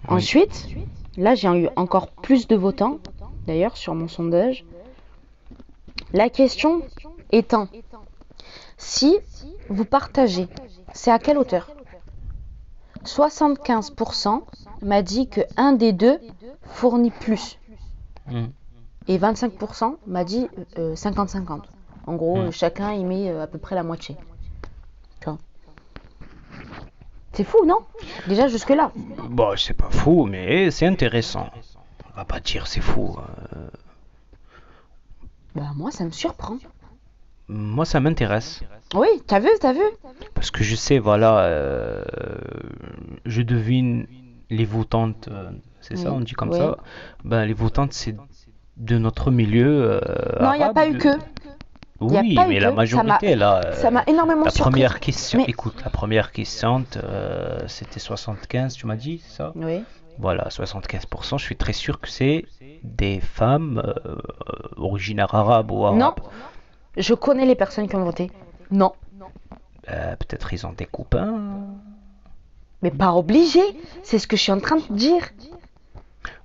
Oui. 0.09 0.17
Ensuite, 0.17 0.69
là, 1.17 1.35
j'ai 1.35 1.49
eu 1.49 1.69
encore 1.77 2.09
plus 2.09 2.47
de 2.47 2.57
votants, 2.57 2.99
d'ailleurs, 3.47 3.77
sur 3.77 3.95
mon 3.95 4.09
sondage. 4.09 4.65
La 6.13 6.31
question 6.31 6.83
étant, 7.33 7.69
si 8.79 9.17
vous 9.69 9.85
partagez, 9.85 10.49
c'est 10.93 11.11
à 11.11 11.19
quelle 11.19 11.39
hauteur? 11.39 11.71
75% 13.05 14.43
m'a 14.83 15.03
dit 15.03 15.29
que 15.29 15.41
un 15.57 15.73
des 15.73 15.93
deux 15.93 16.19
fournit 16.63 17.11
plus. 17.11 17.59
Hmm. 18.29 18.47
Et 19.09 19.19
25% 19.19 19.97
m'a 20.07 20.25
dit 20.25 20.49
euh, 20.79 20.95
50-50. 20.95 21.63
En 22.09 22.15
gros, 22.15 22.37
Mm. 22.37 22.41
euh, 22.41 22.51
chacun 22.51 22.93
y 22.93 23.05
met 23.05 23.31
euh, 23.31 23.43
à 23.43 23.47
peu 23.47 23.59
près 23.59 23.75
la 23.77 23.83
moitié. 23.85 24.17
Tu 25.21 25.27
vois. 25.27 25.39
C'est 27.37 27.45
fou, 27.45 27.59
non? 27.67 27.79
Déjà 28.27 28.49
jusque-là. 28.49 28.91
Bon, 29.29 29.55
c'est 29.59 29.75
pas 29.75 29.91
fou, 29.91 30.25
mais 30.25 30.71
c'est 30.71 30.87
intéressant. 30.87 31.51
On 32.15 32.17
va 32.17 32.25
pas 32.25 32.41
dire 32.41 32.67
c'est 32.67 32.81
fou. 32.81 33.15
euh, 33.55 33.69
Bah 35.55 35.73
moi, 35.75 35.91
ça 35.91 36.05
me 36.05 36.11
surprend. 36.11 36.57
Moi, 37.49 37.85
ça 37.85 38.01
m'intéresse. 38.01 38.63
Oui, 38.95 39.09
t'as 39.27 39.39
vu, 39.41 39.49
t'as 39.61 39.73
vu? 39.75 39.83
Parce 40.35 40.51
que 40.51 40.65
je 40.65 40.75
sais, 40.75 40.99
voilà, 40.99 41.41
euh, 41.41 42.03
je 43.27 43.43
devine 43.43 44.07
les 44.51 44.65
votantes, 44.65 45.29
euh, 45.29 45.51
c'est 45.81 45.97
ça, 45.97 46.11
Oui, 46.11 46.17
on 46.17 46.21
dit 46.21 46.33
comme 46.33 46.51
oui. 46.51 46.59
ça? 46.59 46.77
Ben, 47.25 47.45
les 47.45 47.53
votantes, 47.53 47.93
c'est 47.93 48.17
de 48.79 48.99
notre 48.99 49.31
milieu. 49.31 49.93
euh, 49.93 50.01
Non, 50.41 50.53
il 50.55 50.59
n'y 50.59 50.63
a 50.63 50.67
arabe, 50.67 50.75
pas 50.75 50.89
eu 50.89 50.93
de- 50.95 50.99
que. 50.99 51.09
Oui, 52.01 52.35
pas 52.35 52.47
mais 52.47 52.61
la 52.61 52.69
Ça 52.69 52.75
majorité, 52.75 53.37
là. 53.37 53.73
Ça 53.75 53.91
m'a 53.91 54.03
énormément 54.07 54.45
La 54.45 54.51
première 54.53 55.01
question, 55.01 55.41
Mais- 55.41 55.45
écoute, 55.49 55.77
la 55.83 55.91
première 55.91 56.31
question, 56.33 56.85
euh, 56.97 57.61
c'était 57.69 58.01
75, 58.01 58.75
tu 58.75 58.87
m'as 58.87 58.97
dit, 58.97 59.23
ça? 59.27 59.53
Oui. 59.55 59.83
Voilà, 60.19 60.49
75%, 60.51 61.39
je 61.39 61.45
suis 61.45 61.57
très 61.57 61.73
sûr 61.73 62.01
que 62.01 62.09
c'est 62.09 62.45
des 62.83 63.21
femmes 63.21 63.83
euh, 63.85 64.17
originaires 64.77 65.35
arabes 65.35 65.71
ou 65.71 65.85
arabes. 65.85 65.99
Non. 65.99 66.15
Je 66.97 67.15
connais 67.15 67.45
les 67.47 67.55
personnes 67.55 67.89
qui 67.89 67.97
ont 67.97 68.05
voté. 68.05 68.31
Non. 68.71 68.93
Euh, 69.91 70.17
Peut-être 70.17 70.53
ils 70.53 70.67
ont 70.67 70.73
des 70.73 70.87
copains. 70.87 71.39
Mais 72.83 72.91
pas 72.91 73.13
obligé. 73.13 73.61
C'est 74.03 74.19
ce 74.19 74.27
que 74.27 74.37
je 74.37 74.43
suis 74.43 74.53
en 74.53 74.61
train 74.61 74.77
de 74.77 74.83
dire. 74.95 75.23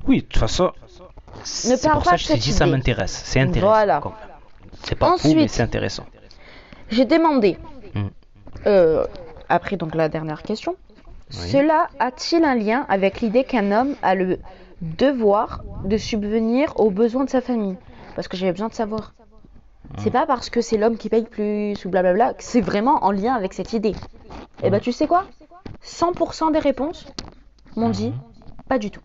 Oui, 0.08 0.18
de 0.18 0.22
toute 0.26 0.38
façon, 0.38 0.72
c'est 1.44 1.82
pour 1.90 2.04
pas 2.04 2.12
ça 2.12 2.16
que 2.16 2.18
je 2.22 2.28
t'ai 2.28 2.34
cette 2.34 2.42
dit 2.42 2.52
ça 2.52 2.66
m'intéresse. 2.66 3.22
C'est 3.26 3.40
intéressant. 3.40 3.68
Voilà. 3.68 4.00
quand 4.02 4.10
même. 4.10 4.31
C'est 4.84 4.96
pas 4.96 5.08
fou, 5.08 5.14
Ensuite. 5.14 5.36
mais 5.38 5.48
c'est 5.48 5.62
intéressant. 5.64 6.06
J'ai 6.90 7.06
demandé, 7.06 7.58
Hmm. 7.96 8.08
euh, 8.68 9.06
après 9.50 9.76
donc 9.78 9.96
la 9.96 10.10
dernière 10.10 10.44
question, 10.44 10.76
Oui. 11.32 11.50
cela 11.52 11.90
a-t-il 12.00 12.44
un 12.44 12.56
lien 12.56 12.86
avec 12.90 13.22
l'idée 13.22 13.44
qu'un 13.44 13.72
homme 13.72 13.96
a 14.02 14.16
le 14.16 14.40
devoir 14.82 15.64
de 15.86 15.98
subvenir 15.98 16.74
aux 16.80 16.90
besoins 16.92 17.26
de 17.26 17.30
sa 17.30 17.42
famille? 17.42 17.78
Parce 18.16 18.28
que 18.28 18.36
j'avais 18.38 18.52
besoin 18.52 18.68
de 18.70 18.74
savoir. 18.74 19.14
C'est 19.98 20.10
Hmm. 20.10 20.14
pas 20.14 20.26
parce 20.26 20.50
que 20.50 20.62
c'est 20.62 20.78
l'homme 20.78 20.98
qui 20.98 21.10
paye 21.10 21.24
plus 21.26 21.84
ou 21.86 21.90
blablabla 21.90 22.34
que 22.34 22.44
c'est 22.44 22.62
vraiment 22.62 23.04
en 23.04 23.12
lien 23.12 23.34
avec 23.34 23.54
cette 23.54 23.74
idée. 23.74 23.96
Et 24.64 24.70
bah 24.70 24.78
Hmm. 24.78 24.82
tu 24.82 24.92
sais 24.92 25.08
quoi? 25.08 25.26
100% 25.84 26.52
des 26.52 26.60
réponses 26.60 27.08
m'ont 27.76 27.90
dit 27.90 28.14
pas 28.68 28.78
du 28.80 28.92
tout. 28.92 29.02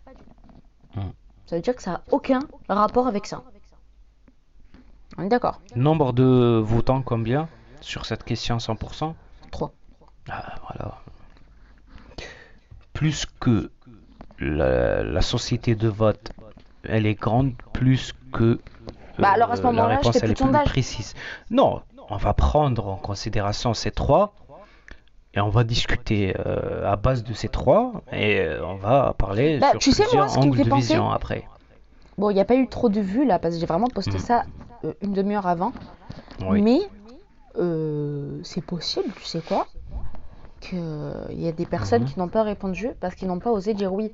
Ça 1.45 1.55
veut 1.55 1.61
dire 1.61 1.75
que 1.75 1.81
ça 1.81 1.91
a 1.93 2.01
aucun 2.11 2.39
rapport 2.67 3.07
avec 3.07 3.25
ça. 3.25 3.41
D'accord 5.17 5.59
Nombre 5.75 6.13
de 6.13 6.61
votants 6.63 7.01
combien 7.01 7.47
sur 7.81 8.05
cette 8.05 8.23
question 8.23 8.57
100% 8.57 9.13
3. 9.51 9.71
Ah, 10.29 10.55
voilà. 10.67 10.95
Plus 12.93 13.25
que 13.39 13.71
la, 14.39 15.03
la 15.03 15.21
société 15.21 15.75
de 15.75 15.87
vote, 15.87 16.31
elle 16.83 17.05
est 17.05 17.15
grande, 17.15 17.53
plus 17.73 18.13
que 18.31 18.43
euh, 18.43 18.59
Bah 19.19 19.29
alors, 19.29 19.51
à 19.51 19.55
ce 19.55 19.61
la 19.61 19.87
réponse 19.87 20.15
elle 20.15 20.21
plus 20.23 20.31
est 20.31 20.37
sondage. 20.37 20.65
précise. 20.67 21.13
Non, 21.49 21.81
on 22.09 22.17
va 22.17 22.33
prendre 22.33 22.87
en 22.87 22.97
considération 22.97 23.73
ces 23.73 23.91
trois 23.91 24.33
et 25.33 25.39
on 25.39 25.49
va 25.49 25.63
discuter 25.63 26.35
euh, 26.45 26.91
à 26.91 26.95
base 26.95 27.23
de 27.23 27.33
ces 27.33 27.47
trois 27.49 28.01
et 28.11 28.39
euh, 28.39 28.65
on 28.65 28.75
va 28.75 29.13
parler 29.17 29.59
Bah, 29.59 29.71
sur 29.71 29.79
tu 29.79 29.91
sais, 29.91 30.03
plusieurs 30.03 30.37
angles 30.37 30.57
de 30.63 30.69
penser- 30.69 30.75
vision 30.75 31.11
après. 31.11 31.47
Bon, 32.17 32.29
il 32.31 32.33
n'y 32.33 32.39
a 32.39 32.45
pas 32.45 32.55
eu 32.55 32.67
trop 32.67 32.89
de 32.89 32.99
vues 32.99 33.25
là 33.25 33.37
parce 33.39 33.55
que 33.55 33.59
j'ai 33.59 33.65
vraiment 33.67 33.89
posté 33.89 34.17
Hmm. 34.17 34.21
ça 34.21 34.45
euh, 34.83 34.93
une 35.01 35.13
demi-heure 35.13 35.47
avant. 35.47 35.71
Oui. 36.41 36.61
Mais 36.61 36.79
euh, 37.57 38.39
c'est 38.43 38.61
possible, 38.63 39.11
tu 39.15 39.23
sais 39.23 39.41
quoi 39.41 39.67
Qu'il 40.59 40.79
y 41.39 41.47
a 41.47 41.51
des 41.51 41.65
personnes 41.65 42.03
Mhm. 42.03 42.07
qui 42.07 42.19
n'ont 42.19 42.27
pas 42.27 42.43
répondu 42.43 42.89
parce 42.99 43.15
qu'ils 43.15 43.27
n'ont 43.27 43.39
pas 43.39 43.51
osé 43.51 43.73
dire 43.73 43.93
oui. 43.93 44.13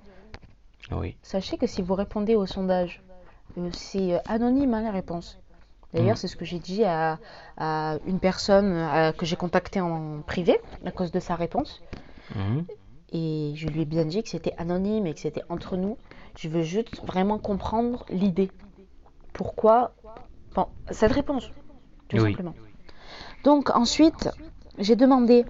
Oui. 0.91 1.15
Sachez 1.22 1.57
que 1.57 1.67
si 1.67 1.81
vous 1.81 1.93
répondez 1.95 2.36
au 2.36 2.45
sondage, 2.45 3.01
euh, 3.57 3.69
c'est 3.74 4.19
anonyme 4.27 4.74
hein, 4.74 4.81
les 4.81 4.89
réponses. 4.89 5.38
D'ailleurs, 5.93 6.12
Mhm. 6.12 6.15
c'est 6.17 6.27
ce 6.27 6.36
que 6.36 6.43
j'ai 6.45 6.60
dit 6.60 6.83
à, 6.83 7.19
à 7.57 7.98
une 8.05 8.19
personne 8.19 9.13
que 9.17 9.25
j'ai 9.25 9.36
contactée 9.36 9.79
en 9.79 10.22
privé 10.25 10.60
à 10.86 10.91
cause 10.91 11.12
de 11.12 11.19
sa 11.19 11.36
réponse. 11.36 11.81
Mhm. 12.36 12.65
Et 13.13 13.53
je 13.55 13.67
lui 13.69 13.81
ai 13.81 13.86
bien 13.86 14.05
dit 14.05 14.24
que 14.24 14.29
c'était 14.29 14.55
anonyme 14.57 15.05
et 15.05 15.13
que 15.13 15.19
c'était 15.19 15.43
entre 15.50 15.77
nous. 15.77 15.98
Je 16.36 16.50
veux 16.50 16.63
juste 16.63 17.04
vraiment 17.06 17.38
comprendre 17.38 18.06
l'idée. 18.10 18.52
Pourquoi? 19.34 19.94
Bon, 20.56 20.68
cette 20.92 21.12
réponse, 21.12 21.50
tout 22.08 22.18
Oui. 22.18 22.32
simplement. 22.32 22.54
Donc 23.44 23.70
ensuite, 23.72 24.30
j'ai 24.78 24.96
demandé. 24.96 25.46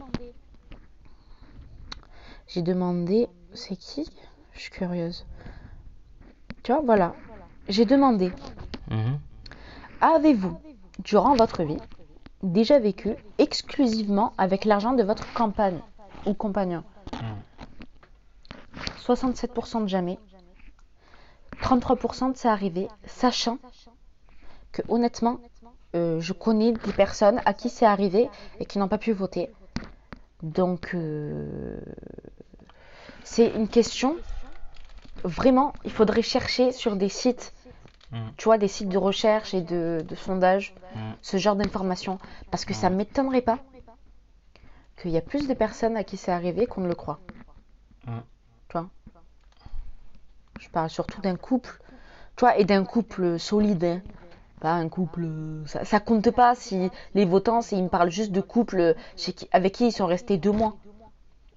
J'ai 2.47 2.61
demandé. 2.61 3.27
C'est 3.53 3.75
qui? 3.75 4.09
Je 4.53 4.59
suis 4.59 4.71
curieuse. 4.71 5.25
Tu 6.63 6.71
vois, 6.71 6.81
voilà. 6.81 7.15
J'ai 7.69 7.85
demandé. 7.85 8.31
Mhm. 8.89 9.19
Avez-vous, 10.01 10.57
durant 10.99 11.35
votre 11.35 11.63
vie, 11.63 11.77
déjà 12.41 12.79
vécu 12.79 13.15
exclusivement 13.37 14.33
avec 14.37 14.65
l'argent 14.65 14.93
de 14.93 15.03
votre 15.03 15.31
campagne 15.33 15.79
ou 16.25 16.33
compagnon? 16.33 16.83
67% 18.99 19.81
de 19.83 19.87
jamais. 19.87 20.17
33% 21.63 22.29
de 22.33 22.37
ça 22.37 22.51
arrivé, 22.51 22.87
sachant 23.05 23.57
que 24.73 24.81
honnêtement, 24.89 25.39
euh, 25.95 26.19
je 26.19 26.33
connais 26.33 26.73
des 26.73 26.91
personnes 26.93 27.41
à 27.45 27.53
qui 27.53 27.69
c'est 27.69 27.85
arrivé 27.85 28.29
et 28.59 28.65
qui 28.65 28.79
n'ont 28.79 28.89
pas 28.89 28.97
pu 28.97 29.13
voter. 29.13 29.49
Donc, 30.41 30.91
euh, 30.93 31.79
c'est 33.23 33.47
une 33.55 33.69
question. 33.69 34.17
Vraiment, 35.23 35.73
il 35.85 35.91
faudrait 35.91 36.21
chercher 36.21 36.71
sur 36.71 36.95
des 36.97 37.09
sites, 37.09 37.53
Mm. 38.11 38.29
tu 38.37 38.43
vois, 38.43 38.57
des 38.59 38.67
sites 38.67 38.89
de 38.89 38.97
recherche 38.97 39.53
et 39.55 39.61
de, 39.61 40.03
de 40.07 40.15
sondage, 40.15 40.75
Mm. 40.95 40.99
ce 41.21 41.37
genre 41.37 41.55
d'informations. 41.55 42.19
Parce 42.51 42.65
que 42.65 42.73
ça 42.73 42.89
ne 42.91 42.95
m'étonnerait 42.95 43.41
pas 43.41 43.57
qu'il 45.01 45.11
y 45.11 45.17
a 45.17 45.21
plus 45.21 45.47
de 45.47 45.53
personnes 45.55 45.97
à 45.97 46.03
qui 46.03 46.17
c'est 46.17 46.31
arrivé 46.31 46.67
qu'on 46.67 46.81
ne 46.81 46.87
le 46.87 46.93
croit. 46.95 47.19
Mm. 48.05 48.19
Je 50.63 50.69
parle 50.69 50.89
surtout 50.89 51.19
d'un 51.21 51.35
couple, 51.35 51.77
tu 52.37 52.41
vois, 52.45 52.57
et 52.57 52.63
d'un 52.63 52.85
couple 52.85 53.37
solide. 53.37 53.83
hein. 53.83 54.01
pas 54.61 54.71
un 54.75 54.87
couple. 54.87 55.27
Ça, 55.65 55.83
ça 55.83 55.99
compte 55.99 56.31
pas 56.31 56.55
si 56.55 56.89
les 57.15 57.25
votants, 57.25 57.61
s'ils 57.61 57.83
me 57.83 57.89
parlent 57.89 58.09
juste 58.09 58.31
de 58.31 58.39
couple 58.39 58.95
chez 59.17 59.33
qui- 59.33 59.49
avec 59.51 59.73
qui 59.73 59.87
ils 59.87 59.91
sont 59.91 60.05
restés 60.05 60.37
deux 60.37 60.53
mois. 60.53 60.77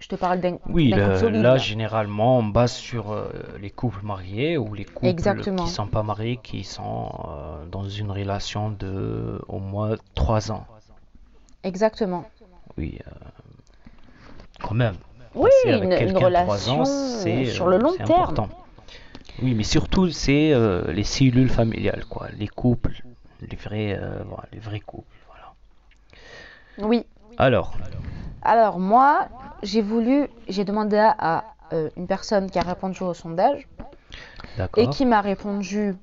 Je 0.01 0.09
te 0.09 0.17
parle 0.17 0.41
d'un 0.41 0.59
Oui, 0.69 0.91
d'un 0.91 0.97
couple 0.97 1.11
le- 1.13 1.19
solide, 1.21 1.43
là, 1.43 1.53
là. 1.53 1.57
généralement, 1.59 2.39
on 2.39 2.43
base 2.43 2.73
sur 2.73 3.13
euh, 3.13 3.31
les 3.61 3.71
couples 3.71 4.05
mariés 4.05 4.59
ou 4.59 4.75
les 4.75 4.85
couples 4.85 5.07
Exactement. 5.07 5.65
qui 5.65 5.71
sont 5.71 5.87
pas 5.87 6.03
mariés, 6.03 6.39
qui 6.43 6.65
sont 6.65 7.13
euh, 7.29 7.65
dans 7.67 7.89
une 7.89 8.11
relation 8.11 8.71
de 8.71 9.41
au 9.47 9.61
moins 9.61 9.95
trois 10.17 10.51
ans. 10.51 10.67
Exactement. 11.63 12.25
Oui, 12.77 12.99
euh, 13.07 13.11
quand 14.63 14.75
même. 14.75 14.97
Oui, 15.35 15.51
une, 15.67 15.93
une 15.93 16.17
relation 16.19 16.81
ans, 16.83 16.85
c'est 16.85 17.45
sur 17.47 17.69
le 17.69 17.77
long 17.79 17.95
terme. 17.97 18.11
important. 18.11 18.49
Oui, 19.43 19.55
mais 19.55 19.65
surtout, 19.65 20.11
c'est 20.11 20.53
euh, 20.53 20.91
les 20.93 21.05
cellules 21.05 21.51
familiales, 21.51 22.05
quoi. 22.09 22.29
Les 22.39 22.49
couples, 22.49 23.03
les 23.43 23.57
vrais, 23.57 23.99
euh, 23.99 24.23
voilà, 24.25 24.45
les 24.53 24.59
vrais 24.59 24.81
couples. 24.81 25.17
Voilà. 25.29 26.89
Oui. 26.89 27.05
Alors, 27.37 27.77
Alors 28.43 28.79
moi, 28.79 29.29
j'ai 29.63 29.83
voulu, 29.83 30.29
j'ai 30.49 30.65
demandé 30.65 30.97
à, 30.97 31.45
euh, 31.73 31.91
une 31.97 32.07
personne 32.07 32.51
qui 32.51 32.59
a 32.59 32.63
répondu 32.63 33.03
au 33.03 33.13
sondage 33.13 33.69
et 34.77 34.89
qui 34.89 35.05
m'a 35.05 35.21
répondu 35.21 35.95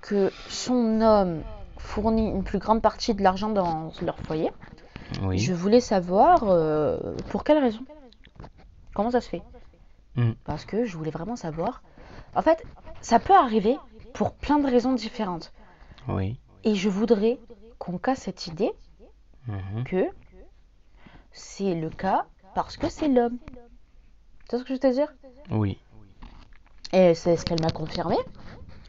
que 0.00 0.32
son 0.48 1.00
homme 1.00 1.42
fournit 1.76 2.28
une 2.28 2.44
plus 2.44 2.58
grande 2.58 2.82
partie 2.82 3.14
de 3.14 3.22
l'argent 3.22 3.48
dans 3.48 3.92
leur 4.02 4.18
foyer. 4.20 4.50
Oui. 5.22 5.38
Je 5.38 5.52
voulais 5.54 5.80
savoir 5.80 6.40
pour 7.30 7.42
quelle 7.42 7.58
raison? 7.58 7.80
Comment 8.94 9.10
ça 9.10 9.20
se 9.20 9.28
fait? 9.28 9.42
Mm. 10.16 10.32
Parce 10.44 10.64
que 10.64 10.84
je 10.84 10.96
voulais 10.96 11.10
vraiment 11.10 11.36
savoir. 11.36 11.82
En 12.38 12.42
fait, 12.42 12.64
ça 13.00 13.18
peut 13.18 13.34
arriver 13.34 13.76
pour 14.14 14.32
plein 14.32 14.60
de 14.60 14.66
raisons 14.70 14.92
différentes. 14.94 15.52
Oui. 16.06 16.38
Et 16.62 16.76
je 16.76 16.88
voudrais 16.88 17.40
qu'on 17.80 17.98
casse 17.98 18.20
cette 18.20 18.46
idée 18.46 18.70
Mhm. 19.48 19.82
que 19.84 20.06
c'est 21.32 21.74
le 21.74 21.90
cas 21.90 22.26
parce 22.54 22.76
que 22.76 22.88
c'est 22.88 23.08
l'homme. 23.08 23.38
Tu 24.48 24.54
vois 24.54 24.58
ce 24.60 24.62
que 24.62 24.68
je 24.68 24.74
veux 24.74 24.78
te 24.78 24.92
dire? 24.92 25.12
Oui. 25.50 25.78
Et 26.92 27.14
c'est 27.14 27.36
ce 27.36 27.44
qu'elle 27.44 27.60
m'a 27.60 27.72
confirmé. 27.72 28.14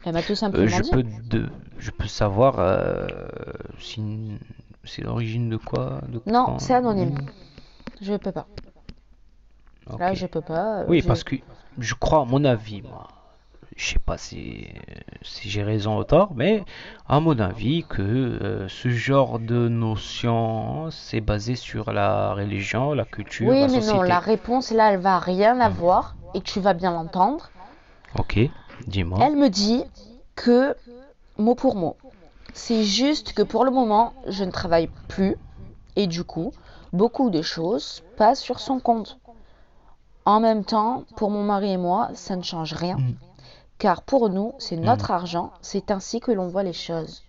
Elle 0.04 0.12
m'a 0.12 0.22
tout 0.22 0.32
Euh, 0.32 0.36
simplement 0.36 0.68
je 0.68 0.82
dit. 0.82 0.90
peux 0.92 1.02
de, 1.02 1.48
je 1.78 1.90
peux 1.90 2.06
savoir 2.06 2.54
euh, 2.60 3.26
si 3.80 4.38
c'est 4.84 5.02
l'origine 5.02 5.50
de 5.50 5.56
quoi, 5.56 6.00
de 6.08 6.22
Non, 6.26 6.44
quand 6.46 6.58
c'est 6.60 6.74
anonyme. 6.74 7.16
Je 8.00 8.14
peux 8.14 8.30
pas. 8.32 8.46
Là, 9.98 10.14
je 10.14 10.26
peux 10.26 10.40
pas. 10.40 10.82
euh, 10.82 10.84
Oui, 10.86 11.00
je- 11.00 11.08
parce 11.08 11.24
que 11.24 11.34
je 11.78 11.94
crois, 11.94 12.20
à 12.22 12.24
mon 12.24 12.44
avis, 12.44 12.80
moi, 12.82 13.08
je 13.80 13.94
sais 13.94 13.98
pas 13.98 14.18
si, 14.18 14.68
si 15.22 15.48
j'ai 15.48 15.62
raison 15.62 15.98
ou 15.98 16.04
tort, 16.04 16.32
mais 16.34 16.64
à 17.08 17.18
mon 17.18 17.38
avis 17.38 17.84
que 17.88 18.02
euh, 18.02 18.68
ce 18.68 18.90
genre 18.90 19.38
de 19.38 19.68
notion, 19.68 20.90
c'est 20.90 21.22
basé 21.22 21.56
sur 21.56 21.90
la 21.92 22.34
religion, 22.34 22.92
la 22.92 23.06
culture, 23.06 23.48
Oui, 23.48 23.60
la 23.60 23.68
mais 23.68 23.80
société. 23.80 23.96
non, 23.96 24.02
la 24.02 24.18
réponse 24.18 24.70
là, 24.70 24.92
elle 24.92 25.00
va 25.00 25.18
rien 25.18 25.58
avoir 25.60 26.14
et 26.34 26.42
tu 26.42 26.60
vas 26.60 26.74
bien 26.74 26.92
l'entendre. 26.92 27.50
Ok, 28.18 28.38
dis-moi. 28.86 29.18
Elle 29.22 29.36
me 29.36 29.48
dit 29.48 29.82
que, 30.34 30.76
mot 31.38 31.54
pour 31.54 31.74
mot, 31.74 31.96
c'est 32.52 32.84
juste 32.84 33.32
que 33.32 33.42
pour 33.42 33.64
le 33.64 33.70
moment, 33.70 34.12
je 34.26 34.44
ne 34.44 34.50
travaille 34.50 34.90
plus 35.08 35.36
et 35.96 36.06
du 36.06 36.22
coup, 36.22 36.52
beaucoup 36.92 37.30
de 37.30 37.40
choses 37.40 38.02
passent 38.18 38.42
sur 38.42 38.60
son 38.60 38.78
compte. 38.78 39.18
En 40.26 40.38
même 40.38 40.64
temps, 40.64 41.04
pour 41.16 41.30
mon 41.30 41.42
mari 41.42 41.72
et 41.72 41.76
moi, 41.78 42.10
ça 42.12 42.36
ne 42.36 42.42
change 42.42 42.74
rien. 42.74 42.96
Mm. 42.98 43.14
Car 43.80 44.02
pour 44.02 44.28
nous, 44.28 44.52
c'est 44.58 44.76
notre 44.76 45.10
argent, 45.10 45.52
c'est 45.62 45.90
ainsi 45.90 46.20
que 46.20 46.30
l'on 46.30 46.46
voit 46.48 46.62
les 46.62 46.72
choses. 46.72 47.24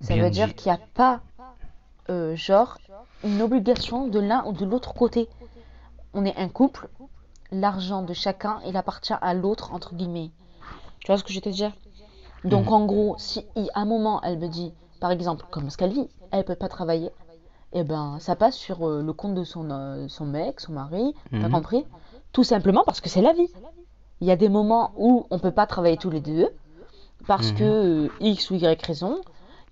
Ça 0.00 0.14
Bien 0.14 0.22
veut 0.24 0.30
dire 0.30 0.54
qu'il 0.54 0.70
n'y 0.72 0.78
a 0.78 0.80
pas, 0.94 1.20
euh, 2.08 2.36
genre, 2.36 2.78
une 3.24 3.42
obligation 3.42 4.06
de 4.06 4.20
l'un 4.20 4.44
ou 4.46 4.52
de 4.52 4.64
l'autre 4.64 4.94
côté. 4.94 5.28
On 6.14 6.24
est 6.24 6.36
un 6.36 6.48
couple, 6.48 6.88
l'argent 7.50 8.02
de 8.02 8.12
chacun, 8.14 8.60
il 8.66 8.76
appartient 8.76 9.14
à 9.20 9.34
l'autre, 9.34 9.72
entre 9.74 9.94
guillemets. 9.94 10.30
Tu 11.00 11.08
vois 11.08 11.18
ce 11.18 11.24
que 11.24 11.30
je 11.32 11.38
veux 11.38 11.42
te 11.42 11.48
dire? 11.48 11.72
Donc 12.44 12.66
Mhm. 12.66 12.72
en 12.72 12.86
gros, 12.86 13.16
si 13.18 13.44
à 13.74 13.80
un 13.80 13.84
moment 13.84 14.20
elle 14.22 14.38
me 14.38 14.48
dit, 14.48 14.72
par 15.00 15.10
exemple, 15.10 15.46
comme 15.50 15.68
ce 15.70 15.76
qu'elle 15.76 15.92
vit, 15.92 16.08
elle 16.30 16.44
peut 16.44 16.54
pas 16.54 16.68
travailler, 16.68 17.10
et 17.72 17.82
ben 17.82 18.18
ça 18.20 18.36
passe 18.36 18.56
sur 18.56 18.88
euh, 18.88 19.02
le 19.02 19.12
compte 19.12 19.34
de 19.34 19.44
son, 19.44 19.70
euh, 19.70 20.06
son 20.08 20.26
mec, 20.26 20.60
son 20.60 20.72
mari, 20.74 21.14
t'as 21.40 21.48
Mhm. 21.48 21.52
compris? 21.52 21.86
Tout 22.32 22.44
simplement 22.44 22.84
parce 22.86 23.00
que 23.00 23.08
c'est 23.08 23.22
la 23.22 23.32
vie. 23.32 23.48
Il 24.20 24.26
y 24.26 24.30
a 24.30 24.36
des 24.36 24.48
moments 24.48 24.92
où 24.96 25.26
on 25.30 25.38
peut 25.38 25.50
pas 25.50 25.66
travailler 25.66 25.96
tous 25.96 26.10
les 26.10 26.20
deux, 26.20 26.48
parce 27.26 27.52
Mhm. 27.52 27.58
que 27.58 27.64
euh, 27.64 28.08
X 28.20 28.50
ou 28.50 28.54
Y 28.54 28.80
raison. 28.86 29.20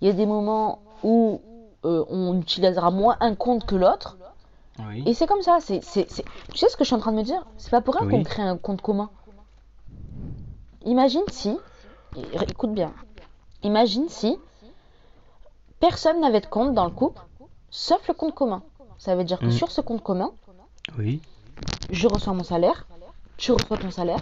Il 0.01 0.07
y 0.07 0.09
a 0.09 0.13
des 0.13 0.25
moments 0.25 0.79
où 1.03 1.41
euh, 1.85 2.03
on 2.09 2.39
utilisera 2.41 2.89
moins 2.91 3.15
un 3.19 3.35
compte 3.35 3.65
que 3.65 3.75
l'autre. 3.75 4.17
Oui. 4.79 5.03
Et 5.05 5.13
c'est 5.13 5.27
comme 5.27 5.41
ça. 5.41 5.59
C'est, 5.61 5.83
c'est, 5.83 6.09
c'est- 6.11 6.25
Tu 6.51 6.57
sais 6.57 6.67
ce 6.69 6.75
que 6.75 6.83
je 6.83 6.87
suis 6.87 6.95
en 6.95 6.99
train 6.99 7.11
de 7.11 7.17
me 7.17 7.23
dire? 7.23 7.45
C'est 7.57 7.69
pas 7.71 7.81
pour 7.81 7.95
rien 7.95 8.05
Oui. 8.07 8.11
qu'on 8.11 8.23
crée 8.23 8.41
un 8.41 8.57
compte 8.57 8.81
commun. 8.81 9.09
Imagine 10.85 11.23
si, 11.29 11.57
écoute 12.49 12.73
bien, 12.73 12.91
imagine 13.63 14.07
si 14.09 14.37
personne 15.79 16.19
n'avait 16.21 16.41
de 16.41 16.45
compte 16.45 16.73
dans 16.73 16.85
le 16.85 16.91
couple, 16.91 17.21
sauf 17.69 18.07
le 18.07 18.13
compte 18.13 18.35
commun. 18.35 18.61
Ça 18.97 19.15
veut 19.15 19.23
dire 19.23 19.39
que 19.39 19.47
Mm. 19.47 19.51
sur 19.51 19.71
ce 19.71 19.81
compte 19.81 20.03
commun, 20.03 20.31
Oui. 20.97 21.21
je 21.91 22.07
reçois 22.07 22.33
mon 22.33 22.43
salaire, 22.43 22.85
tu 23.37 23.51
reçois 23.51 23.77
ton 23.77 23.91
salaire. 23.91 24.19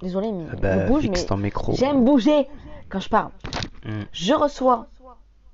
Désolé, 0.00 0.30
mais 0.32 0.44
Eh 0.52 0.56
ben, 0.56 0.80
je 0.86 0.92
bouge, 0.92 1.08
mais 1.08 1.24
ton 1.24 1.36
micro. 1.36 1.72
j'aime 1.74 2.04
bouger 2.04 2.48
quand 2.88 3.00
je 3.00 3.08
parle. 3.08 3.30
Mm. 3.84 4.02
Je 4.12 4.34
reçois 4.34 4.86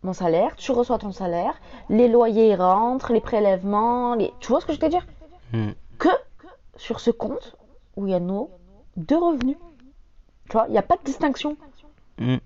mon 0.03 0.13
salaire, 0.13 0.57
tu 0.57 0.73
reçois 0.73 0.99
ton 0.99 1.13
salaire, 1.13 1.55
les 1.89 2.09
loyers 2.09 2.57
rentrent, 2.57 3.13
les 3.13 3.21
prélèvements, 3.21 4.15
les... 4.17 4.33
tu 4.41 4.49
vois 4.49 4.61
ce 4.61 4.67
que 4.67 4.73
je 4.73 4.81
veux 4.81 4.87
te 4.87 4.91
dire? 4.91 5.07
Mm. 5.53 5.71
que 5.99 6.09
sur 6.77 6.99
ce 7.01 7.11
compte 7.11 7.57
où 7.97 8.07
il 8.07 8.11
y 8.11 8.15
a 8.15 8.21
nos 8.21 8.51
deux 8.97 9.19
revenus. 9.19 9.57
Tu 10.49 10.53
vois, 10.53 10.67
il 10.69 10.73
n'y 10.73 10.79
a 10.79 10.83
pas 10.83 10.97
de 10.97 11.05
distinction. 11.05 11.57
Mm. 12.19 12.37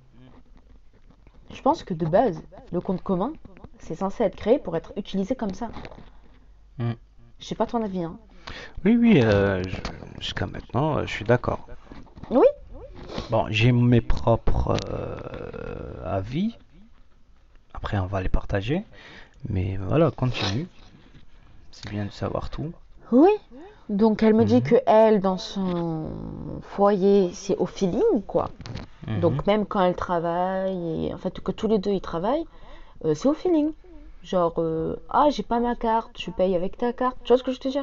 Je 1.53 1.63
pense 1.63 1.83
que 1.85 1.95
de 1.95 2.05
base, 2.05 2.43
le 2.73 2.81
compte 2.81 3.03
commun, 3.03 3.33
c'est 3.79 3.95
censé 3.95 4.25
être 4.25 4.37
créé 4.37 4.59
pour 4.59 4.77
être 4.77 4.93
utilisé 4.97 5.35
comme 5.35 5.55
ça. 5.55 5.71
Je 6.79 7.45
sais 7.45 7.55
pas 7.55 7.67
ton 7.67 7.83
avis, 7.83 8.03
hein. 8.03 8.19
Oui, 8.85 8.97
oui, 8.97 9.21
euh, 9.21 9.67
je- 9.67 9.77
jusqu'à 10.21 10.47
maintenant, 10.47 10.99
euh, 10.99 11.07
je 11.07 11.13
suis 11.13 11.25
d'accord. 11.25 11.67
Oui. 12.31 12.47
Bon, 13.31 13.47
j'ai 13.51 13.73
mes 13.73 14.01
propres 14.01 14.77
euh, 14.93 16.05
avis. 16.05 16.57
Après, 17.75 17.99
on 17.99 18.07
va 18.07 18.21
les 18.21 18.29
partager. 18.29 18.85
Mais 19.49 19.77
voilà, 19.89 20.11
continue. 20.11 20.67
C'est 21.71 21.91
bien 21.91 22.05
de 22.07 22.11
savoir 22.11 22.51
tout. 22.51 22.73
Oui. 23.13 23.31
Donc 23.89 24.23
elle 24.23 24.35
me 24.35 24.45
dit 24.45 24.57
Mhm. 24.57 24.63
que 24.63 24.75
elle, 24.87 25.21
dans 25.21 25.39
son 25.39 26.07
foyer, 26.63 27.31
c'est 27.33 27.57
au 27.57 27.67
feeling, 27.67 28.23
quoi. 28.27 28.51
Mhm. 29.07 29.21
Donc 29.21 29.47
même 29.47 29.65
quand 29.67 29.81
elle 29.85 29.95
travaille, 29.95 31.07
et 31.07 31.15
en 31.15 31.19
fait 31.19 31.39
que 31.41 31.53
tous 31.53 31.69
les 31.69 31.79
deux 31.79 31.93
ils 31.93 32.01
travaillent, 32.01 32.47
euh, 33.05 33.15
c'est 33.15 33.29
au 33.29 33.35
feeling. 33.35 33.71
Genre, 34.23 34.55
euh, 34.59 34.97
ah 35.09 35.29
j'ai 35.31 35.45
pas 35.45 35.61
ma 35.61 35.77
carte, 35.77 36.19
je 36.19 36.31
paye 36.33 36.57
avec 36.57 36.77
ta 36.79 36.93
carte. 36.93 37.17
Tu 37.23 37.29
vois 37.33 37.39
ce 37.39 37.45
que 37.45 37.53
je 37.53 37.61
te 37.61 37.69
dis 37.69 37.79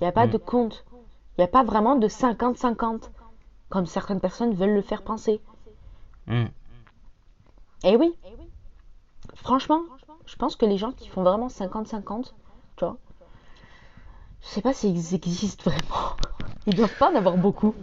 Il 0.00 0.04
n'y 0.04 0.08
a 0.08 0.12
pas 0.12 0.26
Mm. 0.26 0.30
de 0.30 0.38
compte. 0.38 0.84
Il 1.36 1.40
n'y 1.40 1.44
a 1.44 1.48
pas 1.48 1.64
vraiment 1.64 1.96
de 1.96 2.08
50-50, 2.08 3.10
comme 3.68 3.86
certaines 3.86 4.20
personnes 4.20 4.54
veulent 4.54 4.74
le 4.74 4.82
faire 4.82 5.02
penser. 5.02 5.40
Mm. 6.26 6.44
Et 7.84 7.96
oui, 7.96 8.14
franchement, 9.34 9.80
je 10.26 10.36
pense 10.36 10.56
que 10.56 10.64
les 10.66 10.78
gens 10.78 10.92
qui 10.92 11.08
font 11.08 11.22
vraiment 11.22 11.48
50-50, 11.48 12.34
tu 12.76 12.84
vois, 12.84 12.96
je 14.42 14.48
sais 14.48 14.62
pas 14.62 14.72
s'ils 14.72 15.14
existent 15.14 15.70
vraiment. 15.70 16.16
Ils 16.66 16.74
doivent 16.74 16.96
pas 16.98 17.10
en 17.12 17.14
avoir 17.14 17.36
beaucoup. 17.36 17.74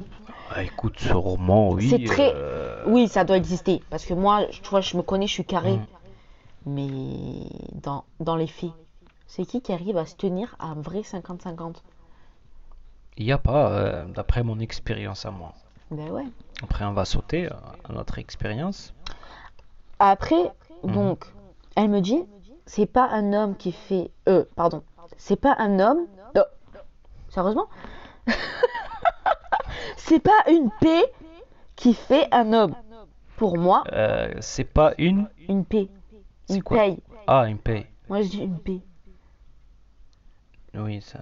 Ah, 0.49 0.63
écoute, 0.63 0.99
ce 0.99 1.13
roman, 1.13 1.69
oui. 1.71 1.87
C'est 1.89 2.03
très- 2.03 2.33
euh, 2.35 2.83
Oui, 2.87 3.07
ça 3.07 3.23
doit 3.23 3.37
exister. 3.37 3.81
Parce 3.91 4.05
que 4.05 4.13
moi, 4.15 4.45
tu 4.49 4.67
vois, 4.69 4.81
je 4.81 4.97
me 4.97 5.01
connais, 5.03 5.27
je 5.27 5.33
suis 5.33 5.45
carré. 5.45 5.77
Mm. 5.77 5.85
Mais 6.65 7.47
dans, 7.73 8.03
dans 8.19 8.35
les 8.35 8.47
faits, 8.47 8.71
c'est 9.27 9.45
qui 9.45 9.61
qui 9.61 9.71
arrive 9.71 9.97
à 9.97 10.05
se 10.05 10.15
tenir 10.15 10.55
à 10.59 10.67
un 10.67 10.75
vrai 10.81 11.01
50-50 11.01 11.83
Il 13.21 13.25
n'y 13.25 13.31
a 13.33 13.37
pas, 13.37 13.69
euh, 13.71 14.05
d'après 14.07 14.41
mon 14.41 14.57
expérience 14.59 15.27
à 15.27 15.31
moi. 15.31 15.53
Ben 15.91 16.09
ouais. 16.09 16.25
Après, 16.63 16.85
on 16.85 16.93
va 16.93 17.05
sauter 17.05 17.45
euh, 17.45 17.51
à 17.87 17.93
notre 17.93 18.17
expérience. 18.17 18.95
Après, 19.99 20.51
Mhm. 20.83 20.91
donc, 20.91 21.25
elle 21.75 21.89
me 21.89 21.99
dit, 22.01 22.23
c'est 22.65 22.87
pas 22.87 23.07
un 23.11 23.31
homme 23.33 23.55
qui 23.55 23.73
fait... 23.73 24.09
Euh, 24.27 24.43
pardon. 24.55 24.81
C'est 25.17 25.35
pas 25.35 25.55
un 25.59 25.79
homme... 25.79 26.07
Oh. 26.35 26.39
Sérieusement? 27.29 27.67
C'est 29.97 30.19
pas 30.19 30.43
une 30.49 30.71
paix 30.79 31.03
qui 31.75 31.93
fait 31.93 32.27
un 32.31 32.53
homme. 32.53 32.75
Pour 33.37 33.55
moi, 33.57 33.83
Euh, 33.91 34.33
c'est 34.39 34.63
pas 34.65 34.93
une. 34.97 35.29
une 35.47 35.63
paix. 35.65 35.89
Une 36.49 36.63
quoi? 36.63 36.77
paye. 36.77 36.99
Ah, 37.27 37.47
une 37.47 37.59
paix. 37.59 37.87
Moi, 38.09 38.21
je 38.23 38.29
dis 38.29 38.39
une 38.43 38.59
paix. 38.59 38.81
Oui, 40.73 41.01
ça. 41.01 41.19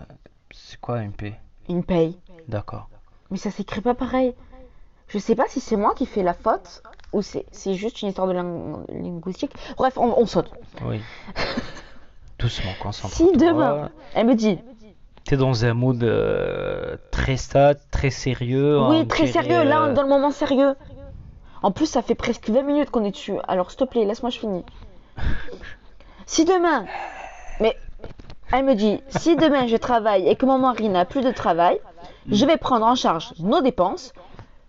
C'est 0.51 0.79
quoi 0.79 1.01
une 1.01 1.11
paix 1.13 1.37
Une 1.69 1.83
paye. 1.83 2.17
D'accord. 2.47 2.89
Mais 3.31 3.37
ça 3.37 3.51
s'écrit 3.51 3.81
pas 3.81 3.93
pareil. 3.93 4.33
Je 5.07 5.17
sais 5.17 5.35
pas 5.35 5.45
si 5.47 5.59
c'est 5.59 5.75
moi 5.77 5.93
qui 5.95 6.05
fais 6.05 6.23
la 6.23 6.33
faute 6.33 6.83
ou 7.13 7.21
c'est 7.21 7.45
c'est 7.51 7.73
juste 7.75 8.01
une 8.01 8.09
histoire 8.09 8.27
de 8.27 8.33
ling- 8.33 8.85
linguistique. 8.89 9.53
Bref, 9.77 9.97
on, 9.97 10.13
on 10.17 10.25
saute. 10.25 10.51
Oui. 10.83 11.01
Doucement, 12.39 12.71
concentre. 12.81 13.13
Si 13.15 13.31
demain, 13.35 13.89
elle 14.15 14.25
me 14.27 14.35
dit, 14.35 14.59
T'es 15.25 15.35
dans 15.37 15.65
un 15.65 15.73
mood 15.73 16.01
euh, 16.03 16.95
très 17.11 17.37
stade, 17.37 17.79
très 17.91 18.09
sérieux. 18.09 18.79
oui, 18.89 19.07
très 19.07 19.25
dirait, 19.25 19.43
sérieux, 19.43 19.63
là, 19.63 19.81
on 19.83 19.85
euh, 19.87 19.91
est 19.91 19.93
dans 19.93 20.03
le 20.03 20.09
moment 20.09 20.31
sérieux. 20.31 20.73
En 21.61 21.71
plus, 21.71 21.85
ça 21.85 22.01
fait 22.01 22.15
presque 22.15 22.49
20 22.49 22.63
minutes 22.63 22.89
qu'on 22.89 23.03
est 23.03 23.11
dessus. 23.11 23.33
Alors, 23.47 23.69
s'il 23.69 23.79
te 23.79 23.83
plaît, 23.83 24.05
laisse-moi, 24.05 24.29
je 24.31 24.39
finis. 24.39 24.65
Si 26.25 26.45
demain, 26.45 26.85
mais 27.59 27.75
elle 28.51 28.65
me 28.65 28.75
dit, 28.75 29.01
si 29.09 29.35
demain 29.35 29.67
je 29.67 29.77
travaille 29.77 30.27
et 30.27 30.35
que 30.35 30.45
mon 30.45 30.57
mari 30.59 30.89
n'a 30.89 31.05
plus 31.05 31.21
de 31.21 31.31
travail, 31.31 31.79
je 32.27 32.45
vais 32.45 32.57
prendre 32.57 32.85
en 32.85 32.95
charge 32.95 33.33
nos 33.39 33.61
dépenses, 33.61 34.13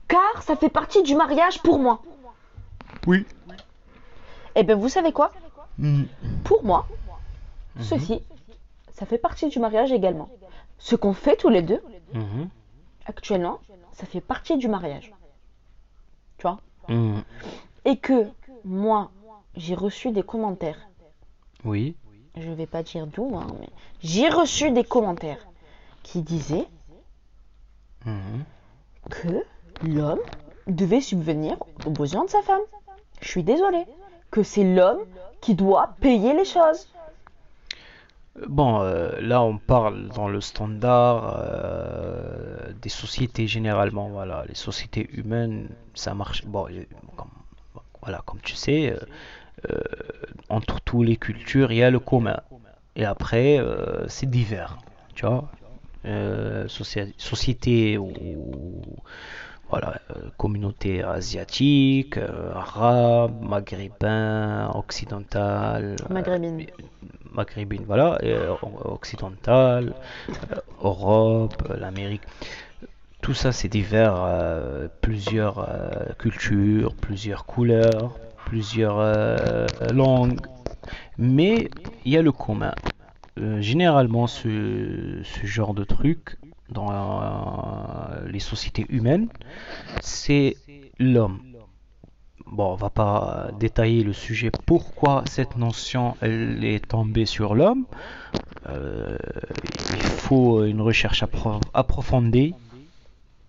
car 0.08 0.42
ça 0.42 0.56
fait 0.56 0.68
partie 0.68 1.02
du 1.02 1.14
mariage 1.14 1.62
pour 1.62 1.78
moi. 1.78 2.00
Oui. 3.06 3.24
Eh 4.54 4.62
bien, 4.64 4.74
vous 4.76 4.88
savez 4.88 5.12
quoi? 5.12 5.32
Mm. 5.78 6.04
Pour 6.44 6.64
moi, 6.64 6.86
ceci, 7.80 8.22
ça 8.92 9.06
fait 9.06 9.18
partie 9.18 9.48
du 9.48 9.58
mariage 9.58 9.92
également. 9.92 10.28
Ce 10.78 10.96
qu'on 10.96 11.12
fait 11.14 11.36
tous 11.36 11.48
les 11.48 11.62
deux, 11.62 11.82
Mhm. 12.12 12.48
actuellement, 13.06 13.60
ça 13.92 14.06
fait 14.06 14.20
partie 14.20 14.56
du 14.56 14.68
mariage. 14.68 15.12
Tu 16.38 16.42
vois? 16.42 16.58
Mm. 16.88 17.20
Et 17.84 17.96
que 17.98 18.26
moi, 18.64 19.10
j'ai 19.54 19.74
reçu 19.74 20.10
des 20.10 20.22
commentaires. 20.22 20.78
Oui. 21.64 21.96
Je 22.36 22.50
vais 22.50 22.66
pas 22.66 22.82
dire 22.82 23.06
d'où, 23.06 23.36
hein, 23.36 23.46
mais 23.60 23.68
j'ai 24.02 24.28
reçu 24.28 24.70
des 24.70 24.84
commentaires 24.84 25.46
qui 26.02 26.22
disaient 26.22 26.66
Mhm. 28.06 28.44
que 29.10 29.44
l'homme 29.86 30.20
devait 30.66 31.00
subvenir 31.02 31.56
aux 31.84 31.90
besoins 31.90 32.24
de 32.24 32.30
sa 32.30 32.40
femme. 32.42 32.62
Je 33.20 33.28
suis 33.28 33.42
désolée. 33.42 33.84
Que 34.30 34.42
c'est 34.42 34.64
l'homme 34.64 35.00
qui 35.40 35.54
doit 35.54 35.94
payer 36.00 36.32
les 36.34 36.44
choses. 36.44 36.88
Bon, 38.46 38.80
euh, 38.80 39.20
là 39.20 39.42
on 39.42 39.58
parle 39.58 40.08
dans 40.10 40.28
le 40.28 40.40
standard 40.40 41.36
euh, 41.36 42.72
des 42.80 42.88
sociétés 42.88 43.46
généralement. 43.48 44.08
Voilà, 44.08 44.44
les 44.48 44.54
sociétés 44.54 45.10
humaines, 45.12 45.68
ça 45.94 46.14
marche. 46.14 46.44
Bon, 46.46 46.66
euh, 46.70 46.84
comme, 47.16 47.28
voilà, 48.02 48.22
comme 48.24 48.40
tu 48.40 48.54
sais, 48.54 48.92
euh, 48.92 48.98
entre 50.48 50.80
toutes 50.80 51.06
les 51.06 51.16
cultures, 51.16 51.70
il 51.72 51.78
y 51.78 51.82
a 51.82 51.90
le 51.90 51.98
commun. 52.00 52.40
Et 52.96 53.04
après, 53.04 53.58
euh, 53.58 54.06
c'est 54.08 54.28
divers. 54.28 54.78
Tu 55.14 55.26
vois, 55.26 55.50
Euh, 56.06 56.66
société 57.18 57.98
ou 57.98 58.10
voilà, 59.70 60.00
euh, 60.10 60.14
communauté 60.36 61.02
asiatique, 61.02 62.16
euh, 62.16 62.52
arabe, 62.54 63.40
maghrébin, 63.40 64.70
occidental, 64.74 65.96
euh, 66.00 66.12
Maghrébine. 66.12 66.66
maghrébine, 67.32 67.84
voilà, 67.86 68.18
euh, 68.24 68.56
occidentale, 68.84 69.94
euh, 70.30 70.56
Europe, 70.82 71.62
euh, 71.70 71.76
l'Amérique. 71.76 72.22
Tout 73.20 73.34
ça, 73.34 73.52
c'est 73.52 73.68
divers, 73.68 74.16
euh, 74.16 74.88
plusieurs 75.02 75.58
euh, 75.60 75.90
cultures, 76.18 76.94
plusieurs 76.94 77.44
couleurs, 77.44 78.18
plusieurs 78.50 78.96
euh, 78.98 79.92
langues. 79.92 80.40
Mais 81.18 81.70
il 82.04 82.12
y 82.12 82.16
a 82.16 82.22
le 82.22 82.32
commun. 82.32 82.74
Euh, 83.38 83.60
généralement, 83.60 84.26
ce, 84.26 85.22
genre 85.44 85.72
de 85.72 85.84
truc 85.84 86.36
dans 86.68 86.90
euh, 86.90 88.28
les 88.28 88.40
sociétés 88.40 88.86
humaines, 88.88 89.28
c'est 90.00 90.56
l'homme. 90.98 91.38
Bon, 92.46 92.72
on 92.72 92.74
va 92.74 92.90
pas 92.90 93.50
détailler 93.60 94.02
le 94.02 94.12
sujet 94.12 94.50
pourquoi 94.66 95.22
cette 95.26 95.56
notion 95.56 96.16
elle 96.20 96.64
est 96.64 96.84
tombée 96.88 97.26
sur 97.26 97.54
l'homme? 97.54 97.84
Il 98.66 100.10
faut 100.26 100.64
une 100.64 100.80
recherche 100.80 101.22
appro- 101.22 101.60
approfondie 101.72 102.54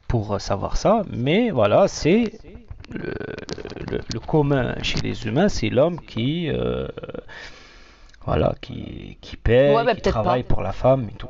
pour 0.07 0.39
savoir 0.39 0.77
ça, 0.77 1.03
mais 1.11 1.49
voilà, 1.49 1.87
c'est 1.87 2.39
le, 2.93 3.13
le- 3.91 4.01
le 4.13 4.19
commun 4.19 4.75
chez 4.83 4.99
les 5.01 5.25
humains, 5.25 5.49
c'est 5.49 5.69
l'homme 5.69 5.99
qui 6.01 6.49
euh, 6.49 6.87
voilà, 8.25 8.53
qui, 8.61 9.17
qui 9.21 9.35
paie, 9.37 9.73
Ouais, 9.75 9.83
bah, 9.83 9.95
qui 9.95 10.01
peut-être 10.01 10.13
travaille 10.21 10.43
pas. 10.43 10.53
pour 10.53 10.61
la 10.63 10.71
femme 10.73 11.07
et 11.09 11.13
tout. 11.17 11.27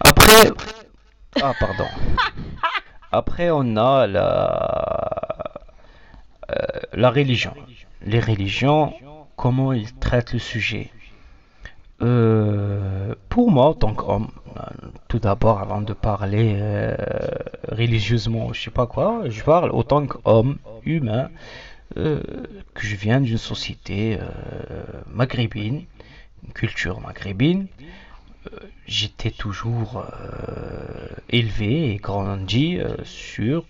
Après, 0.00 0.50
ah 1.42 1.52
pardon. 1.58 1.86
Après, 3.12 3.50
on 3.50 3.76
a 3.76 4.06
la 4.06 5.44
euh, 6.50 6.54
la 6.92 7.10
religion. 7.10 7.52
Les 8.02 8.20
religions, 8.20 8.92
comment 9.36 9.72
ils 9.72 9.92
traitent 9.94 10.32
le 10.32 10.38
sujet? 10.38 10.90
Euh, 12.02 13.14
pour 13.28 13.50
moi, 13.50 13.66
en 13.66 13.74
tant 13.74 13.94
qu'homme, 13.94 14.28
tout 15.08 15.18
d'abord, 15.18 15.58
avant 15.60 15.80
de 15.80 15.92
parler 15.92 16.54
euh, 16.56 16.96
religieusement, 17.70 18.52
je 18.52 18.62
sais 18.62 18.70
pas 18.70 18.86
quoi, 18.86 19.28
je 19.28 19.42
parle 19.42 19.70
autant 19.70 20.06
qu'homme 20.06 20.58
humain, 20.84 21.30
euh, 21.96 22.22
que 22.74 22.86
je 22.86 22.96
viens 22.96 23.20
d'une 23.20 23.38
société 23.38 24.18
euh, 24.20 24.82
maghrébine, 25.08 25.84
une 26.44 26.52
culture 26.52 27.00
maghrébine. 27.00 27.66
J'étais 28.86 29.30
toujours 29.30 30.02
élevé 31.28 31.92
et 31.92 31.96
grandi 31.96 32.78
sur 33.04 33.66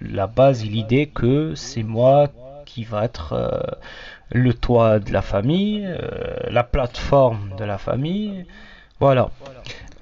la 0.00 0.26
base 0.26 0.64
et 0.64 0.68
l'idée 0.68 1.06
que 1.06 1.54
c'est 1.54 1.84
moi 1.84 2.28
qui 2.66 2.82
va 2.82 3.04
être 3.04 3.78
le 4.30 4.54
toit 4.54 4.98
de 4.98 5.12
la 5.12 5.22
famille, 5.22 5.84
euh, 5.84 6.50
la 6.50 6.62
plateforme 6.62 7.54
de 7.56 7.64
la 7.64 7.78
famille. 7.78 8.46
Voilà. 9.00 9.30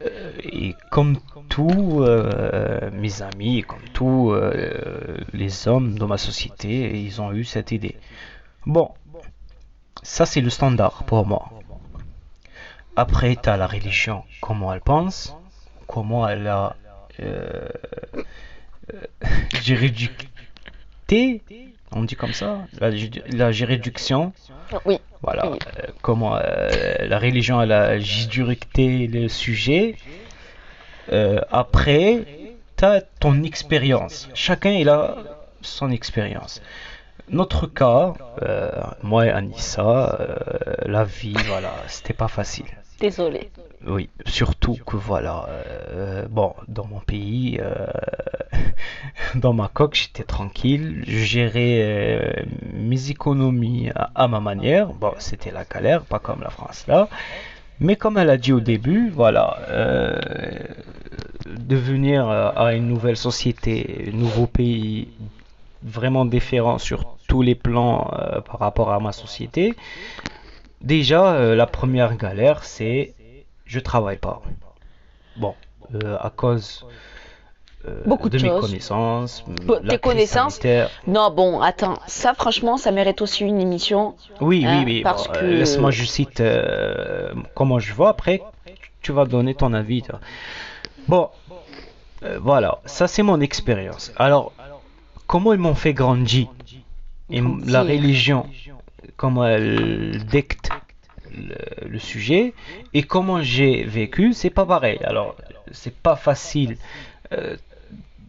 Euh, 0.05 0.33
et 0.43 0.75
comme 0.91 1.19
tous 1.49 2.03
euh, 2.03 2.91
mes 2.93 3.23
amis, 3.23 3.63
comme 3.63 3.89
tous 3.93 4.35
les 5.33 5.69
hommes 5.69 5.99
dans 5.99 6.07
ma 6.07 6.19
société, 6.19 7.01
ils 7.01 7.21
ont 7.21 7.33
eu 7.33 7.45
cette 7.45 7.73
idée. 7.73 7.97
Bon, 8.67 8.91
ça 10.03 10.27
c'est 10.27 10.41
le 10.41 10.51
standard 10.51 11.05
pour 11.05 11.27
moi. 11.27 11.51
Après, 12.97 13.37
tu 13.37 13.49
as 13.49 13.57
la 13.57 13.69
religion, 13.69 14.25
comment 14.41 14.73
elle 14.73 14.81
pense, 14.81 15.37
comment 15.87 16.29
elle 16.29 16.49
a 16.49 16.75
euh, 17.21 17.69
juridiquité, 19.63 21.43
on 21.93 22.03
dit 22.03 22.17
comme 22.17 22.33
ça, 22.33 22.67
la, 22.81 22.91
la 23.29 23.53
juridiction, 23.53 24.33
Oui. 24.85 24.99
voilà, 25.23 25.51
Oui. 25.51 25.59
euh, 25.79 25.87
comment 26.03 26.37
euh, 26.37 26.71
la 27.07 27.19
religion 27.19 27.61
elle 27.63 27.73
a 27.73 27.99
juridiqué 27.99 29.07
le 29.07 29.29
sujet. 29.29 29.97
Euh, 31.13 31.41
après, 31.51 32.25
tu 32.77 32.85
as 32.85 33.01
ton 33.01 33.43
expérience. 33.43 34.29
Chacun 34.35 34.71
il 34.73 34.89
a 34.89 35.17
son 35.63 35.91
expérience. 35.91 36.61
Notre 37.31 37.67
cas, 37.67 38.15
moi 39.03 39.27
et 39.27 39.31
Anissa, 39.31 40.19
la 40.87 41.05
vie, 41.05 41.37
voilà, 41.47 41.73
c'était 41.87 42.15
pas 42.15 42.29
facile. 42.29 42.67
Désolée. 43.01 43.51
Oui, 43.87 44.09
surtout 44.27 44.77
que 44.87 44.97
voilà, 44.97 45.47
euh, 45.49 46.27
bon, 46.29 46.53
dans 46.67 46.85
mon 46.87 46.99
pays, 46.99 47.59
euh, 47.61 47.87
dans 49.37 49.53
ma 49.53 49.69
coque, 49.69 49.95
j'étais 49.95 50.25
tranquille, 50.25 51.05
je 51.07 51.19
gérais 51.19 51.79
euh, 51.83 52.33
mes 52.75 53.11
économies 53.11 53.91
à, 53.95 54.11
à 54.15 54.27
ma 54.29 54.41
manière. 54.41 54.89
Bon, 54.89 55.13
c'était 55.19 55.53
la 55.53 55.65
galère, 55.65 56.03
pas 56.03 56.19
comme 56.19 56.41
la 56.43 56.51
France 56.51 56.87
là. 56.89 57.09
Mais 57.81 57.95
comme 57.95 58.19
elle 58.19 58.31
a 58.31 58.37
dit 58.37 58.53
au 58.53 58.61
début, 58.61 59.11
voilà, 59.11 59.57
de 61.47 61.77
venir 61.77 62.29
euh, 62.29 62.51
à 62.57 62.75
une 62.75 62.89
nouvelle 62.89 63.17
société, 63.17 64.11
nouveau 64.13 64.47
pays, 64.47 65.09
vraiment 65.83 66.25
différent 66.25 66.79
sur 66.79 67.17
tous 67.29 67.43
les 67.43 67.55
plans 67.55 68.11
par 68.47 68.59
rapport 68.59 68.91
à 68.93 68.99
ma 69.01 69.13
société. 69.13 69.77
Déjà, 70.81 71.33
euh, 71.35 71.55
la 71.57 71.67
première 71.67 72.17
galère, 72.17 72.65
c'est 72.65 73.15
je 73.67 73.81
travaille 73.81 74.17
pas. 74.19 74.41
Bon, 75.37 75.55
euh, 75.95 76.17
à 76.21 76.31
cause 76.31 76.87
euh, 77.87 78.03
Beaucoup 78.07 78.29
de 78.29 78.39
mes 78.39 78.49
choses. 78.49 78.61
connaissances, 78.61 79.45
tes 79.89 79.99
connaissances. 79.99 80.55
sanitaire. 80.55 80.91
Non, 81.07 81.31
bon, 81.31 81.61
attends, 81.61 81.99
ça 82.07 82.35
franchement, 82.35 82.77
ça 82.77 82.91
mérite 82.93 83.21
aussi 83.23 83.45
une 83.45 83.61
émission. 83.61 84.15
Oui, 84.41 84.65
Hein, 84.67 84.83
oui, 84.87 84.95
oui. 84.97 85.03
parce 85.03 85.27
bon, 85.29 85.35
que- 85.35 85.45
Laisse-moi 85.45 85.91
je 85.91 86.05
cite 86.05 86.43
comment 87.55 87.79
je 87.79 87.93
vois. 87.93 88.11
Après, 88.11 88.43
tu 89.03 89.13
vas 89.13 89.25
donner 89.27 89.55
ton 89.55 89.73
avis. 89.75 90.03
toi. 90.03 90.21
Bon, 91.09 91.29
voilà. 92.41 92.79
Ça, 92.85 93.07
c'est 93.09 93.23
mon 93.23 93.41
expérience. 93.41 94.13
Alors, 94.17 94.53
comment 95.27 95.53
ils 95.53 95.59
m'ont 95.61 95.75
fait 95.75 95.93
grandir? 95.95 96.49
Et 97.31 97.43
la 97.67 97.83
religion, 97.83 98.47
comment 99.19 99.45
elle 99.45 100.25
dicte 100.25 100.71
le, 101.87 101.99
sujet 101.99 102.55
et 102.95 103.03
comment 103.03 103.43
j'ai 103.43 103.85
vécu, 103.85 104.33
c'est 104.33 104.49
pas 104.49 104.65
pareil. 104.65 104.99
Alors, 105.05 105.37
c'est 105.73 105.95
pas 105.95 106.17
facile 106.17 106.79
euh, 107.33 107.57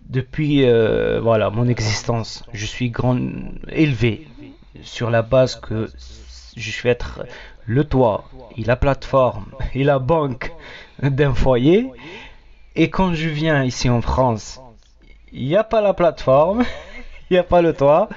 depuis 0.09 0.65
euh, 0.65 1.21
voilà 1.21 1.49
mon 1.51 1.67
existence, 1.67 2.43
je 2.51 2.65
suis 2.65 2.89
grand 2.89 3.19
élevé 3.69 4.27
sur 4.81 5.09
la 5.09 5.21
base 5.21 5.55
que 5.55 5.89
je 6.57 6.81
vais 6.81 6.89
être 6.89 7.23
le 7.65 7.83
toit 7.83 8.25
et 8.57 8.63
la 8.63 8.75
plateforme 8.75 9.45
et 9.75 9.83
la 9.83 9.99
banque 9.99 10.51
d'un 11.01 11.33
foyer. 11.33 11.87
Et 12.75 12.89
quand 12.89 13.13
je 13.13 13.29
viens 13.29 13.63
ici 13.63 13.89
en 13.89 14.01
France, 14.01 14.59
il 15.31 15.45
n'y 15.45 15.55
a 15.55 15.63
pas 15.63 15.81
la 15.81 15.93
plateforme, 15.93 16.63
il 17.29 17.33
n'y 17.33 17.39
a 17.39 17.43
pas 17.43 17.61
le 17.61 17.73
toit. 17.73 18.09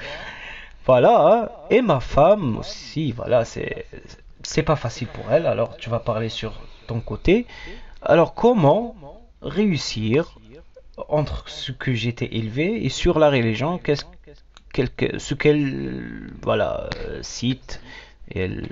Voilà, 0.85 1.27
hein. 1.33 1.49
et 1.71 1.81
ma 1.83 2.01
femme 2.01 2.59
aussi, 2.59 3.13
voilà, 3.13 3.45
c'est 3.45 4.63
pas 4.65 4.77
facile 4.77 5.09
pour 5.09 5.31
elle. 5.31 5.47
Alors 5.47 5.77
tu 5.77 5.91
vas 5.91 6.01
parler 6.01 6.29
sur 6.29 6.61
ton 6.87 7.01
côté. 7.01 7.47
Alors 8.03 8.35
comment 8.35 8.97
réussir 9.43 10.39
entre 11.09 11.49
ce 11.49 11.73
que 11.73 11.95
j'étais 11.95 12.35
élevé 12.37 12.85
et 12.85 12.89
sur 12.89 13.19
la 13.19 13.31
religion, 13.31 13.79
qu'est-ce 13.79 14.05
ce 15.19 15.35
qu'elle 15.35 16.31
voilà 16.43 16.89
cite 17.21 17.81
et 18.31 18.41
elle, 18.41 18.69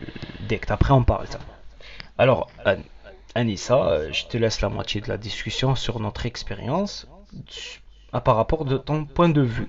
après 0.69 0.93
on 0.95 1.05
parle 1.05 1.27
ça. 1.29 1.39
Alors 2.19 2.49
An- 2.65 2.77
Anissa, 3.35 3.85
euh, 3.87 4.09
je 4.13 4.25
te 4.27 4.37
laisse 4.37 4.61
la 4.63 4.69
moitié 4.71 5.01
de 5.01 5.09
la 5.09 5.19
discussion 5.19 5.75
sur 5.77 6.01
notre 6.01 6.27
expérience 6.27 7.07
à 8.13 8.21
par 8.21 8.37
rapport 8.37 8.65
de 8.65 8.77
ton 8.79 9.05
point 9.05 9.29
de 9.29 9.43
vue. 9.43 9.69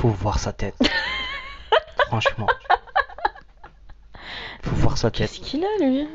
Faut 0.00 0.08
voir 0.08 0.38
sa 0.38 0.52
tête. 0.52 0.76
Franchement. 2.08 2.46
Faut 4.62 4.76
voir 4.76 4.96
sa 4.98 5.10
tête. 5.10 5.30
Qu'est-ce 5.30 5.40
qu'il 5.40 5.64
a 5.64 5.84
lui? 5.84 6.08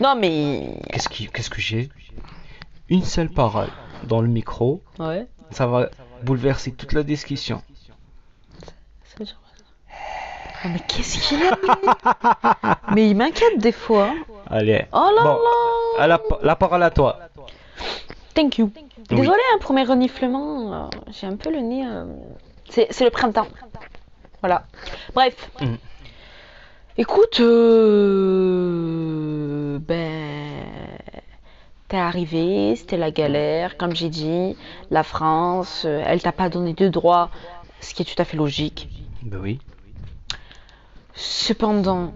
Non 0.00 0.14
mais 0.16 0.78
Qu'est-ce 0.92 1.08
qui- 1.08 1.28
qu'est-ce 1.28 1.50
que 1.50 1.60
j'ai? 1.60 1.88
Une 2.88 3.04
seule 3.04 3.28
parole 3.28 3.68
dans 4.04 4.20
le 4.20 4.28
micro, 4.28 4.82
ouais. 4.98 5.26
ça 5.50 5.66
va 5.66 5.90
bouleverser 6.22 6.72
toute 6.72 6.92
la 6.92 7.02
discussion. 7.02 7.62
Ça 9.04 9.16
veut 9.18 9.24
dire 9.26 9.38
quoi, 9.40 9.50
ça 9.56 9.64
Oh, 10.64 10.68
mais 10.72 10.80
qu'est-ce 10.88 11.28
qu'il 11.28 11.42
a 11.42 11.50
lui 11.50 12.70
Mais 12.94 13.10
il 13.10 13.16
m'inquiète 13.16 13.58
des 13.58 13.72
fois. 13.72 14.12
Allez. 14.48 14.86
Oh 14.92 15.10
là 15.16 15.22
Bon, 15.22 15.34
là 15.34 16.02
à 16.02 16.06
la, 16.06 16.20
la 16.42 16.56
parole 16.56 16.82
à 16.82 16.90
toi. 16.90 17.18
Thank 18.34 18.58
you. 18.58 18.72
Désolée 19.08 19.28
hein, 19.54 19.58
pour 19.60 19.74
mes 19.74 19.84
reniflements. 19.84 20.72
euh, 20.86 20.88
J'ai 21.10 21.26
un 21.26 21.36
peu 21.36 21.50
le 21.50 21.60
nez. 21.60 21.86
euh, 21.86 22.04
C'est 22.70 23.04
le 23.04 23.10
printemps. 23.10 23.48
Voilà. 24.40 24.64
Bref. 25.14 25.50
Mm. 25.60 25.74
Écoute, 26.96 27.40
euh, 27.40 28.60
ben, 29.80 30.64
t'es 31.88 31.96
arrivé, 31.96 32.76
c'était 32.76 32.96
la 32.96 33.10
galère, 33.10 33.76
comme 33.76 33.96
j'ai 33.96 34.08
dit. 34.08 34.56
La 34.90 35.02
France, 35.02 35.82
euh, 35.84 36.02
elle 36.06 36.22
t'a 36.22 36.32
pas 36.32 36.48
donné 36.48 36.72
de 36.74 36.88
droits, 36.88 37.30
ce 37.80 37.92
qui 37.94 38.02
est 38.02 38.04
tout 38.04 38.20
à 38.20 38.24
fait 38.24 38.36
logique. 38.36 38.88
Ben 39.22 39.38
oui. 39.40 39.58
Cependant, 41.14 42.12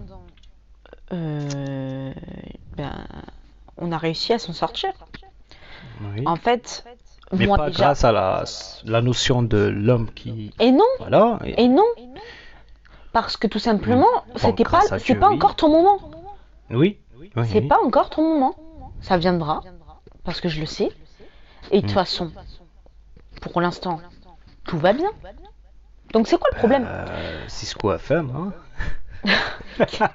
euh, 1.11 2.13
ben, 2.77 3.05
on 3.77 3.91
a 3.91 3.97
réussi 3.97 4.33
à 4.33 4.39
s'en 4.39 4.53
sortir. 4.53 4.93
oui. 6.01 6.23
En 6.25 6.37
fait, 6.37 6.85
Mais 7.39 7.47
moi 7.47 7.57
pas 7.57 7.67
déjà. 7.67 7.83
grâce 7.85 8.03
à 8.03 8.11
la, 8.11 8.43
la 8.85 9.01
notion 9.01 9.41
de 9.43 9.57
l'homme 9.57 10.09
qui. 10.13 10.51
Et 10.59 10.71
non, 10.71 10.83
Voilà. 10.99 11.39
et- 11.45 11.63
et 11.63 11.67
non, 11.67 11.83
parce 13.13 13.37
que 13.37 13.47
tout 13.47 13.59
simplement, 13.59 14.07
Bon, 14.27 14.33
c'était 14.37 14.63
pas, 14.63 14.81
c'est 14.99 15.15
pas 15.15 15.29
oui. 15.29 15.35
encore 15.35 15.55
ton 15.55 15.69
moment. 15.69 15.99
Oui. 16.69 16.97
oui, 17.19 17.31
C'est 17.47 17.59
oui. 17.61 17.67
pas 17.67 17.79
encore 17.83 18.09
ton 18.09 18.21
moment. 18.23 18.55
Ça 19.01 19.17
viendra, 19.17 19.61
parce 20.23 20.41
que 20.41 20.49
je 20.49 20.59
le 20.59 20.65
sais. 20.65 20.89
Et 21.71 21.77
de 21.77 21.81
toute 21.81 21.91
Mm. 21.91 21.93
façon, 21.93 22.31
pour 23.41 23.59
l'instant, 23.61 23.99
tout 24.65 24.77
va 24.77 24.93
bien. 24.93 25.09
Donc 26.13 26.27
c'est 26.27 26.37
quoi 26.37 26.47
le 26.53 26.57
problème 26.57 26.85
Euh, 26.87 27.43
Cisco 27.47 27.91
FM, 27.93 28.31
hein 28.35 28.53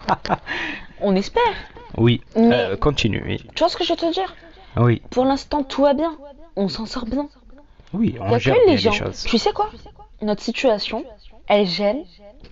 On 1.00 1.16
espère. 1.16 1.42
Oui. 1.96 2.20
Mais- 2.36 2.52
Euh, 2.52 2.76
continue. 2.76 3.22
Oui. 3.26 3.44
Tu 3.54 3.58
vois 3.60 3.68
ce 3.68 3.76
que 3.76 3.84
je 3.84 3.92
veux 3.92 3.96
te 3.96 4.12
dire? 4.12 4.34
Oui. 4.76 5.02
Pour 5.10 5.24
l'instant, 5.24 5.62
tout 5.64 5.82
va 5.82 5.94
bien. 5.94 6.16
On 6.60 6.68
s'en 6.68 6.84
sort 6.84 7.06
bien. 7.06 7.26
Oui. 7.94 8.16
On 8.20 8.38
gère 8.38 8.54
les 8.66 8.76
gens. 8.76 8.92
choses. 8.92 9.24
Tu 9.24 9.38
sais 9.38 9.52
quoi 9.52 9.70
Notre 10.20 10.42
situation, 10.42 11.04
elle 11.48 11.66
gêne 11.66 12.04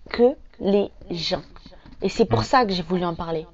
que 0.09 0.35
les 0.61 0.91
gens. 1.11 1.43
Et 2.01 2.09
c'est 2.09 2.25
pour 2.25 2.41
Mm. 2.41 2.45
ça 2.45 2.65
que 2.65 2.73
j'ai 2.73 2.83
voulu 2.83 3.05
en 3.05 3.15
parler. 3.15 3.47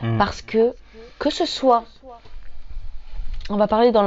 Mm. 0.00 0.16
Parce 0.18 0.40
que, 0.40 0.74
que 1.18 1.30
ce 1.30 1.44
soit, 1.46 1.82
on 3.50 3.56
va 3.56 3.66
parler 3.66 3.90
dans 3.90 4.04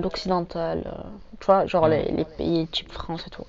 l'occidental, 0.00 0.84
euh, 0.86 1.02
tu 1.40 1.46
vois, 1.46 1.66
genre 1.66 1.86
les, 1.88 2.04
les 2.12 2.24
pays 2.24 2.66
type 2.68 2.90
France 2.90 3.24
et 3.26 3.30
tout. 3.30 3.44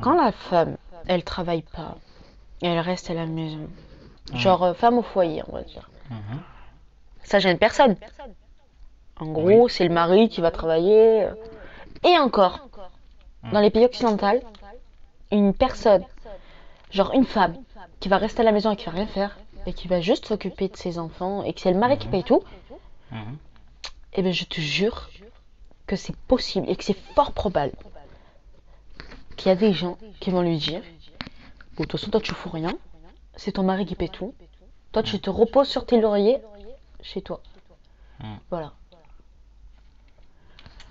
Quand 0.00 0.14
la 0.14 0.32
femme, 0.32 0.76
elle 1.06 1.22
travaille 1.22 1.62
pas, 1.62 1.98
elle 2.62 2.78
reste 2.78 3.10
à 3.10 3.14
la 3.14 3.26
maison, 3.26 3.68
genre 4.32 4.62
euh, 4.64 4.74
femme 4.74 4.96
au 4.98 5.02
foyer, 5.02 5.42
on 5.48 5.52
va 5.52 5.62
dire, 5.62 5.90
Mhm. 6.10 6.40
ça 7.24 7.38
gêne 7.40 7.58
personne. 7.58 7.96
En 9.20 9.26
gros, 9.32 9.68
c'est 9.68 9.86
le 9.86 9.94
mari 9.94 10.28
qui 10.28 10.40
va 10.40 10.50
travailler. 10.50 11.24
euh, 11.24 11.34
Et 12.04 12.18
encore, 12.18 12.68
dans 13.52 13.60
les 13.60 13.70
pays 13.70 13.84
occidentaux, 13.84 14.26
une 15.30 15.54
personne, 15.54 16.04
genre 16.90 17.12
une 17.14 17.24
femme, 17.24 17.56
qui 18.00 18.08
va 18.08 18.18
rester 18.18 18.40
à 18.40 18.44
la 18.44 18.52
maison 18.52 18.70
et 18.72 18.76
qui 18.76 18.86
va 18.86 18.92
rien 18.92 19.06
faire, 19.06 19.38
et 19.66 19.72
qui 19.72 19.88
va 19.88 20.00
juste 20.00 20.26
s'occuper 20.26 20.68
de 20.68 20.76
ses 20.76 20.98
enfants, 20.98 21.42
et 21.42 21.52
que 21.52 21.60
c'est 21.60 21.72
le 21.72 21.78
mari 21.78 21.96
qui 21.98 22.08
paye 22.08 22.24
tout, 22.24 22.42
Mhm. 23.10 23.36
eh 24.14 24.22
bien 24.22 24.32
je 24.32 24.44
te 24.44 24.60
jure 24.60 25.10
que 25.86 25.96
c'est 25.96 26.16
possible 26.16 26.68
et 26.68 26.76
que 26.76 26.84
c'est 26.84 26.98
fort 27.14 27.32
probable 27.32 27.72
qu'il 29.36 29.48
y 29.48 29.52
a 29.52 29.56
des 29.56 29.72
gens 29.72 29.98
qui 30.20 30.30
vont 30.30 30.42
lui 30.42 30.56
dire 30.58 30.82
Bon, 31.76 31.82
de 31.82 31.88
toute 31.88 31.92
façon, 32.00 32.10
toi 32.10 32.20
tu 32.20 32.34
fous 32.34 32.50
rien, 32.50 32.72
c'est 33.36 33.52
ton 33.52 33.62
mari 33.64 33.84
qui 33.84 33.94
paye 33.96 34.08
tout, 34.10 34.34
toi 34.92 35.02
tu 35.02 35.18
te 35.20 35.28
reposes 35.30 35.68
sur 35.68 35.84
tes 35.86 36.00
lauriers 36.00 36.38
chez 37.02 37.20
toi. 37.20 37.40
Mm. 38.20 38.34
Voilà. 38.50 38.72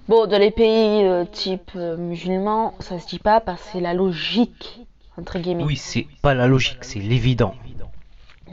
Bon, 0.07 0.27
dans 0.27 0.37
les 0.37 0.51
pays 0.51 1.05
euh, 1.05 1.23
type 1.25 1.71
euh, 1.75 1.95
musulmans, 1.95 2.73
ça 2.79 2.99
se 2.99 3.07
dit 3.07 3.19
pas 3.19 3.39
parce 3.39 3.61
que 3.61 3.67
c'est 3.73 3.79
la 3.79 3.93
logique, 3.93 4.81
entre 5.17 5.39
guillemets. 5.39 5.63
Oui, 5.63 5.77
c'est 5.77 6.07
pas 6.21 6.33
la 6.33 6.47
logique, 6.47 6.83
c'est 6.83 6.99
l'évident. 6.99 7.55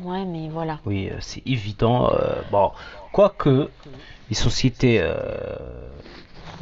Ouais, 0.03 0.25
mais 0.25 0.49
voilà. 0.49 0.79
Oui, 0.87 1.09
euh, 1.11 1.17
c'est 1.21 1.43
évident. 1.47 2.11
euh, 2.13 2.41
bon, 2.53 2.71
quoique 3.13 3.69
les 4.29 4.37
sociétés 4.37 5.03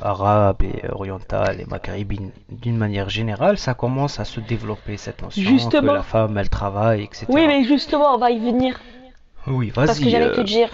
arabes 0.01 0.63
et 0.63 0.89
orientales 0.91 1.61
et 1.61 1.67
maghrébines, 1.67 2.31
d'une 2.49 2.77
manière 2.79 3.11
générale, 3.11 3.59
ça 3.59 3.75
commence 3.75 4.19
à 4.21 4.25
se 4.25 4.41
développer 4.41 4.97
cette 4.97 5.23
notion 5.23 5.43
Justement. 5.43 5.93
que 5.93 5.97
la 5.99 6.03
femme, 6.03 6.39
elle 6.39 6.49
travaille, 6.49 7.03
etc. 7.03 7.27
Oui, 7.29 7.47
mais 7.47 7.65
justement, 7.65 8.15
on 8.15 8.19
va 8.19 8.31
y 8.31 8.39
venir. 8.39 8.81
Oui, 9.47 9.71
vas-y. 9.71 9.87
Parce 9.87 10.01
que 10.01 10.09
j'allais 10.09 10.33
te 10.33 10.41
dire, 10.41 10.71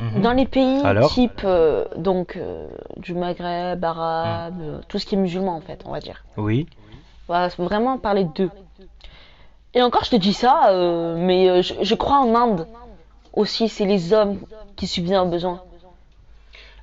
mhm. 0.00 0.22
Dans 0.22 0.32
les 0.32 0.46
pays 0.46 0.80
Alors 0.84 1.12
type 1.12 1.42
euh, 1.44 1.84
donc 1.96 2.36
euh, 2.36 2.68
du 2.96 3.14
Maghreb, 3.14 3.84
arabe, 3.84 4.60
euh, 4.60 4.78
tout 4.88 4.98
ce 4.98 5.06
qui 5.06 5.14
est 5.14 5.18
musulman 5.18 5.56
en 5.56 5.60
fait, 5.60 5.82
on 5.84 5.92
va 5.92 6.00
dire. 6.00 6.24
Oui. 6.36 6.66
On 7.28 7.32
va 7.32 7.48
vraiment 7.48 7.98
parler 7.98 8.24
d'eux. 8.24 8.50
Et 9.74 9.82
encore, 9.82 10.04
je 10.04 10.10
te 10.10 10.16
dis 10.16 10.32
ça, 10.32 10.72
mais 11.16 11.62
je, 11.62 11.74
je 11.80 11.94
crois 11.94 12.18
en 12.18 12.34
Inde 12.34 12.66
aussi, 13.32 13.68
c'est 13.68 13.84
les 13.84 14.12
hommes 14.12 14.40
qui 14.74 14.88
subviennent 14.88 15.20
aux 15.20 15.30
besoins. 15.30 15.62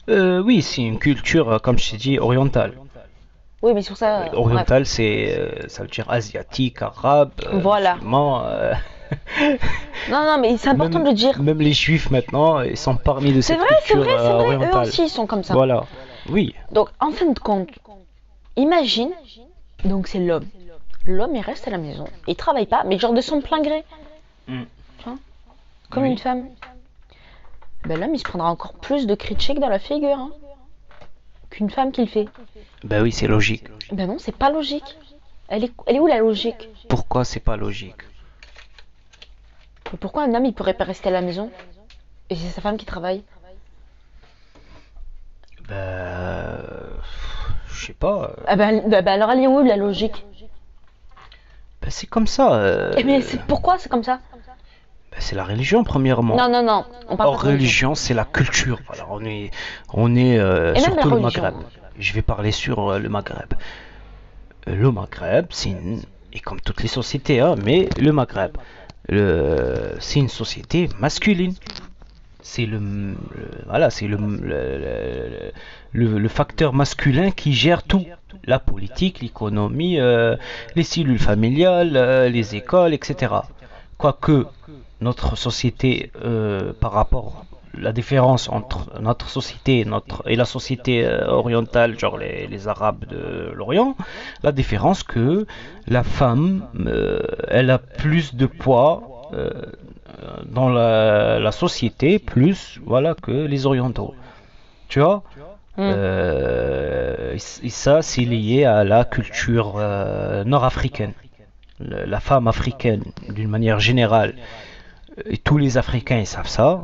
Oui, 0.08 0.62
c'est 0.62 0.84
une 0.84 0.98
culture, 0.98 1.60
comme 1.62 1.78
je 1.78 1.92
t'ai 1.92 1.98
dit, 1.98 2.18
orientale. 2.18 2.76
Oui, 3.62 3.74
mais 3.74 3.82
sur 3.82 3.98
ça. 3.98 4.34
Orientale, 4.34 4.86
c'est, 4.86 5.68
ça 5.68 5.82
veut 5.82 5.90
dire 5.90 6.10
asiatique, 6.10 6.82
arabe, 6.82 7.32
Voilà. 7.52 7.98
musulman, 8.02 8.46
Non, 10.10 10.24
non, 10.24 10.38
mais 10.40 10.58
c'est 10.58 10.70
important 10.70 11.00
même, 11.00 11.06
de 11.06 11.10
le 11.10 11.16
dire. 11.16 11.42
Même 11.42 11.60
les 11.60 11.74
juifs 11.74 12.10
maintenant, 12.12 12.62
ils 12.62 12.78
sont 12.78 12.96
parmi 12.96 13.34
de 13.34 13.42
C'est 13.42 13.54
cette 13.54 13.60
vrai, 13.60 13.68
c'est 13.82 13.94
culture 13.94 14.04
vrai, 14.04 14.16
c'est 14.18 14.32
euh, 14.32 14.58
vrai. 14.58 14.70
Eux 14.74 14.88
aussi, 14.88 15.04
ils 15.04 15.10
sont 15.10 15.28
comme 15.28 15.44
ça. 15.44 15.54
Voilà. 15.54 15.86
Oui. 16.30 16.56
Donc, 16.72 16.90
en 17.00 17.12
fin 17.12 17.32
de 17.32 17.40
compte, 17.40 17.70
imagine, 18.56 19.12
donc 19.86 20.08
c'est 20.08 20.20
l'homme. 20.20 20.46
L'homme, 21.06 21.36
il 21.36 21.42
reste 21.42 21.68
à 21.68 21.72
la 21.72 21.78
maison. 21.78 22.06
Il 22.28 22.36
travaille 22.36 22.66
pas, 22.66 22.84
mais 22.86 23.00
genre 23.00 23.14
de 23.14 23.22
son 23.22 23.42
plein 23.42 23.62
gré. 23.62 23.84
Mm. 24.48 24.64
Comme 25.90 26.04
Oui. 26.04 26.10
une 26.10 26.18
femme. 26.18 26.46
Ben, 27.86 28.00
l'homme, 28.00 28.14
il 28.14 28.20
se 28.20 28.26
prendra 28.26 28.50
encore 28.50 28.74
plus 28.74 29.08
de 29.08 29.16
critiques 29.16 29.60
dans 29.60 29.70
la 29.70 29.80
figure 29.80 30.18
hein, 30.18 30.32
qu'une 31.50 31.70
femme 31.70 31.94
qui 31.94 32.02
le 32.02 32.08
fait. 32.08 32.28
Ben 32.84 33.02
oui, 33.02 33.14
c'est 33.14 33.28
logique. 33.28 33.64
Ben 33.94 34.08
non, 34.08 34.18
c'est 34.20 34.36
pas 34.36 34.50
logique. 34.50 34.98
Elle 35.48 35.64
est, 35.64 35.72
elle 35.86 35.96
est 35.96 36.00
où 36.00 36.08
la 36.08 36.18
logique? 36.18 36.68
Pourquoi 36.90 37.24
c'est 37.24 37.40
pas 37.40 37.56
logique? 37.56 37.96
Pourquoi 40.00 40.24
un 40.24 40.34
homme, 40.34 40.46
il 40.46 40.54
pourrait 40.54 40.74
pas 40.74 40.84
rester 40.84 41.10
à 41.10 41.12
la 41.12 41.22
maison 41.22 41.50
Et 42.30 42.36
c'est 42.36 42.50
sa 42.50 42.62
femme 42.62 42.78
qui 42.78 42.86
travaille 42.86 43.24
Ben, 45.68 46.60
je 47.70 47.86
sais 47.88 47.94
pas. 47.94 48.32
euh, 48.38 48.44
Ah 48.48 48.56
ben, 48.56 48.84
ben, 48.88 49.04
ben, 49.04 49.12
alors 49.14 49.32
elle 49.32 49.40
est 49.42 49.48
où 49.48 49.62
la 49.64 49.76
logique 49.78 50.26
Ben 51.82 51.90
c'est 51.90 52.08
comme 52.08 52.28
ça. 52.28 52.54
euh, 52.56 52.94
Eh 52.98 53.04
mais 53.04 53.22
c'est 53.22 53.42
pourquoi 53.42 53.78
c'est 53.78 53.90
comme 53.90 54.04
ça? 54.04 54.20
Ben 55.12 55.18
C'est 55.20 55.36
la 55.36 55.44
religion, 55.44 55.84
premièrement. 55.84 56.36
Non, 56.38 56.50
non, 56.50 56.64
non. 56.64 56.86
On 57.10 57.18
parle 57.18 57.30
Or, 57.30 57.36
pas 57.42 57.48
religion, 57.50 57.96
c'est 57.96 58.14
la 58.14 58.26
culture. 58.26 58.80
Voilà, 58.88 59.06
on 59.10 59.24
est, 59.26 59.52
on 59.94 60.16
est 60.16 60.38
euh, 60.38 60.76
surtout 60.76 61.10
le. 61.10 61.20
Maghreb. 61.20 61.56
Je 61.98 62.14
vais 62.14 62.22
parler 62.22 62.52
sur 62.52 62.92
euh, 62.92 63.00
le 63.00 63.10
Maghreb. 63.10 63.54
Le 64.68 64.92
Maghreb, 64.92 65.48
c'est 65.50 65.70
une, 65.70 66.02
et 66.34 66.40
comme 66.40 66.60
toutes 66.62 66.82
les 66.82 66.88
sociétés, 66.90 67.40
hein, 67.40 67.56
mais 67.64 67.90
le 68.00 68.12
Maghreb, 68.12 68.58
c'est 69.10 70.20
une 70.20 70.30
société 70.30 70.90
masculine. 71.00 71.54
C'est 72.42 72.66
le, 72.66 72.80
voilà, 73.68 73.90
c'est 73.90 74.08
le- 74.08 75.52
le 75.94 76.28
facteur 76.30 76.74
masculin 76.74 77.32
qui 77.32 77.54
gère 77.54 77.84
tout. 77.84 78.06
La 78.46 78.60
politique, 78.60 79.20
l'économie, 79.22 80.00
euh, 80.00 80.38
les 80.76 80.84
cellules 80.84 81.20
familiales, 81.20 81.98
euh, 81.98 82.30
les 82.30 82.56
écoles, 82.56 82.94
etc. 82.94 83.34
Quoique 83.98 84.46
notre 85.02 85.36
société, 85.36 86.12
euh, 86.24 86.72
par 86.80 86.92
rapport 86.94 87.46
la 87.80 87.92
différence 87.92 88.50
entre 88.50 88.92
notre 89.00 89.30
société 89.30 89.80
et, 89.80 89.86
notre, 89.86 90.24
et 90.30 90.36
la 90.36 90.46
société 90.46 91.06
euh, 91.06 91.28
orientale, 91.28 91.98
genre 91.98 92.18
les, 92.18 92.48
les 92.48 92.68
Arabes 92.68 93.06
de 93.06 93.52
l'Orient, 93.54 93.96
la 94.44 94.52
différence 94.52 95.04
que 95.04 95.46
la 95.88 96.04
femme, 96.04 96.68
euh, 96.86 97.22
elle 97.48 97.70
a 97.70 97.78
plus 97.78 98.36
de 98.36 98.46
poids 98.46 99.30
euh, 99.34 99.50
dans 100.46 100.70
la, 100.70 101.40
la 101.40 101.52
société, 101.52 102.20
plus 102.20 102.80
voilà 102.86 103.14
que 103.16 103.32
les 103.32 103.66
Orientaux. 103.66 104.16
Tu 104.90 105.00
vois? 105.00 105.24
Mm. 105.78 105.82
Euh, 105.82 107.36
et 107.64 107.70
ça, 107.70 108.02
c'est 108.02 108.22
lié 108.22 108.66
à 108.66 108.84
la 108.84 109.06
culture 109.06 109.78
nord-africaine. 110.46 111.14
La 111.80 112.20
femme 112.20 112.48
africaine, 112.48 113.04
d'une 113.30 113.50
manière 113.50 113.80
générale, 113.80 114.34
et 115.26 115.38
tous 115.38 115.58
les 115.58 115.78
Africains 115.78 116.18
ils 116.18 116.28
savent 116.28 116.48
ça, 116.48 116.84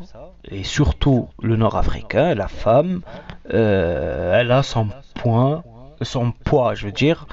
et 0.50 0.64
surtout 0.64 1.30
le 1.42 1.56
Nord-Africain, 1.56 2.36
la 2.36 2.48
femme, 2.48 3.02
euh, 3.54 4.40
elle 4.40 4.52
a 4.52 4.64
son 4.64 4.88
point, 5.16 5.64
son 6.02 6.32
poids, 6.32 6.76
je 6.76 6.86
veux 6.86 6.92
dire, 6.92 7.28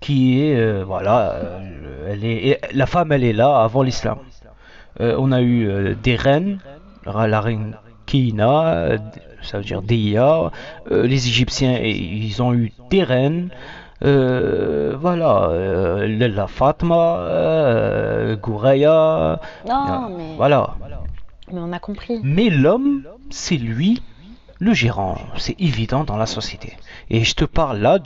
qui 0.00 0.40
est, 0.40 0.56
euh, 0.56 0.84
voilà, 0.84 1.32
euh, 1.32 2.10
elle 2.10 2.24
est, 2.24 2.46
et 2.46 2.58
la 2.72 2.86
femme, 2.86 3.12
elle 3.12 3.24
est 3.24 3.32
là 3.32 3.62
avant 3.62 3.82
l'islam. 3.82 4.18
Euh, 5.00 5.16
on 5.18 5.32
a 5.32 5.40
eu 5.42 5.94
des 6.02 6.16
reines, 6.16 6.58
la 7.06 7.40
reine 7.40 7.76
Kina, 8.06 8.98
ça 9.42 9.58
veut 9.58 9.64
dire 9.64 9.82
Deia. 9.82 10.50
Les 10.90 11.28
Égyptiens, 11.28 11.78
ils 11.78 12.42
ont 12.42 12.54
eu 12.54 12.72
des 12.90 13.02
reines. 13.02 13.50
Euh, 14.04 14.96
voilà, 14.98 15.50
euh, 15.50 16.28
la 16.28 16.46
Fatma, 16.48 17.18
euh, 17.20 18.36
Gouraya. 18.36 19.38
Non, 19.68 20.08
mais, 20.16 20.34
Voilà. 20.36 20.74
Mais 21.52 21.60
on 21.60 21.72
a 21.72 21.78
compris. 21.78 22.20
Mais 22.22 22.50
l'homme, 22.50 23.04
c'est 23.30 23.56
lui 23.56 24.02
le 24.58 24.74
gérant. 24.74 25.18
C'est 25.36 25.60
évident 25.60 26.04
dans 26.04 26.16
la 26.16 26.26
société. 26.26 26.76
Et 27.10 27.24
je 27.24 27.34
te 27.34 27.44
parle 27.44 27.78
là 27.78 27.98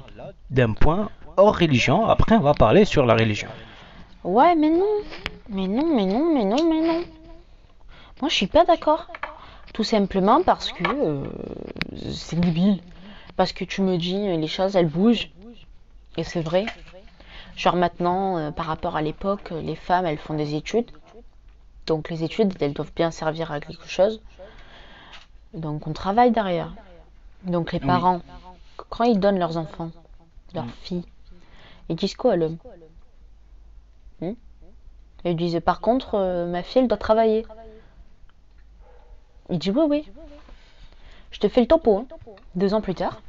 d'un 0.51 0.73
point 0.73 1.11
hors 1.37 1.59
religion. 1.59 2.07
Après, 2.07 2.37
on 2.37 2.41
va 2.41 2.55
parler 2.55 2.85
sur 2.85 3.05
la 3.05 3.15
religion. 3.15 3.49
Ouais, 4.25 4.55
mais 4.55 4.71
non. 4.71 4.85
Mais 5.49 5.69
non, 5.69 5.95
mais 5.95 6.07
non, 6.07 6.35
mais 6.35 6.45
non, 6.45 6.69
mais 6.69 6.87
non. 6.87 7.05
Moi, 8.21 8.29
je 8.29 8.35
suis 8.35 8.47
pas 8.47 8.65
d'accord. 8.65 9.07
Tout 9.73 9.85
simplement 9.85 10.43
parce 10.43 10.73
que 10.73 10.85
euh, 10.89 11.25
c'est 12.13 12.41
débile. 12.41 12.81
Parce 13.37 13.53
que 13.53 13.65
tu 13.65 13.83
me 13.83 13.99
dis, 13.99 14.17
euh, 14.29 14.37
les 14.37 14.49
choses, 14.49 14.75
elles 14.75 14.89
bougent. 14.89 15.31
Et 16.17 16.25
c'est 16.25 16.41
vrai. 16.41 16.65
Genre 17.57 17.77
maintenant, 17.77 18.39
euh, 18.39 18.51
par 18.51 18.67
rapport 18.67 18.97
à 18.97 19.03
l'époque, 19.03 19.53
les 19.63 19.77
femmes, 19.77 20.07
elles 20.07 20.19
font 20.19 20.35
des 20.35 20.55
études. 20.55 20.91
Donc 21.87 22.11
les 22.11 22.25
études, 22.25 22.55
elles 22.61 22.73
doivent 22.73 22.93
bien 22.95 23.11
servir 23.11 23.53
à 23.53 23.61
quelque 23.61 23.87
chose. 23.89 24.21
Donc 25.55 25.87
on 25.87 25.93
travaille 25.93 26.33
derrière. 26.33 26.73
Donc 27.43 27.73
les 27.73 27.79
Oui. 27.79 27.87
parents, 27.87 28.21
quand 28.91 29.05
ils 29.05 29.21
donnent 29.21 29.39
leurs 29.39 29.57
enfants, 29.57 29.91
leurs 30.55 30.65
Mm. 30.65 30.71
filles, 30.83 31.05
ils 31.89 31.97
disent 31.97 32.15
quoi 32.17 32.33
à 32.33 32.37
l'homme? 32.37 32.59
Hmm? 34.21 34.33
Ils 35.25 35.37
disent 35.37 35.61
par 35.65 35.81
contre, 35.81 36.15
euh, 36.15 36.47
ma 36.47 36.63
fille, 36.63 36.83
elle 36.83 36.89
doit 36.89 36.99
travailler. 36.99 37.47
Il 39.51 39.59
dit 39.59 39.71
oui, 39.71 39.83
oui. 39.89 40.11
Je 41.31 41.39
te 41.39 41.49
fais 41.49 41.61
le 41.61 41.67
topo. 41.69 41.99
hein. 41.99 42.07
Deux 42.55 42.75
ans 42.75 42.81
plus 42.81 42.95
tard, 42.95 43.21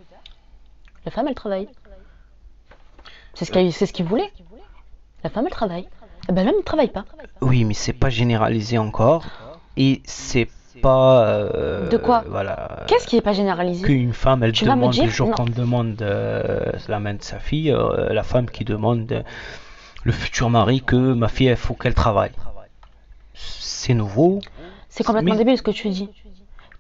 la 1.06 1.12
femme, 1.12 1.28
elle 1.28 1.36
travaille. 1.36 1.68
C'est 3.36 3.46
ce 3.46 3.70
c'est 3.72 3.86
ce 3.86 3.94
qu'il 3.94 4.06
voulait. 4.06 4.32
La 5.24 5.30
femme, 5.30 5.46
elle 5.46 5.52
travaille. 5.52 5.88
Eh 6.30 6.34
ben, 6.34 6.46
l'homme, 6.46 6.56
il 6.60 6.64
travaille 6.64 6.90
pas. 6.92 7.06
Oui, 7.42 7.64
mais 7.64 7.74
c'est 7.74 7.94
pas 7.94 8.10
généralisé 8.10 8.78
encore. 8.78 9.24
Et 9.78 10.02
c'est 10.06 10.50
pas. 10.82 11.26
euh, 11.26 11.88
De 11.90 11.98
quoi 11.98 12.24
Voilà. 12.28 12.84
Qu'est-ce 12.88 13.08
qui 13.08 13.18
est 13.18 13.22
pas 13.22 13.34
généralisé 13.34 13.84
Qu'une 13.86 14.14
femme, 14.14 14.44
elle 14.44 14.52
Tu 14.52 14.66
demande 14.66 14.96
le 14.96 15.10
jour 15.10 15.32
qu'on 15.32 15.46
demande 15.46 16.02
euh, 16.02 16.72
la 16.88 17.00
main 17.00 17.14
de 17.14 17.24
sa 17.24 17.40
fille, 17.40 17.72
euh, 17.72 18.12
la 18.14 18.24
femme 18.24 18.50
qui 18.50 18.66
demande 18.66 19.12
euh, 19.12 19.24
le 20.04 20.12
futur 20.12 20.50
mari 20.50 20.82
que 20.82 20.96
ma 21.14 21.28
fille, 21.28 21.48
il 21.48 21.56
faut 21.56 21.74
qu'elle 21.74 21.94
travaille. 21.96 22.32
C'est 23.34 23.94
nouveau. 23.94 24.40
C'est 24.90 25.04
complètement 25.04 25.32
Mais- 25.34 25.38
débile 25.38 25.58
ce 25.58 25.62
que 25.64 25.72
tu 25.72 25.90
dis. 25.90 26.10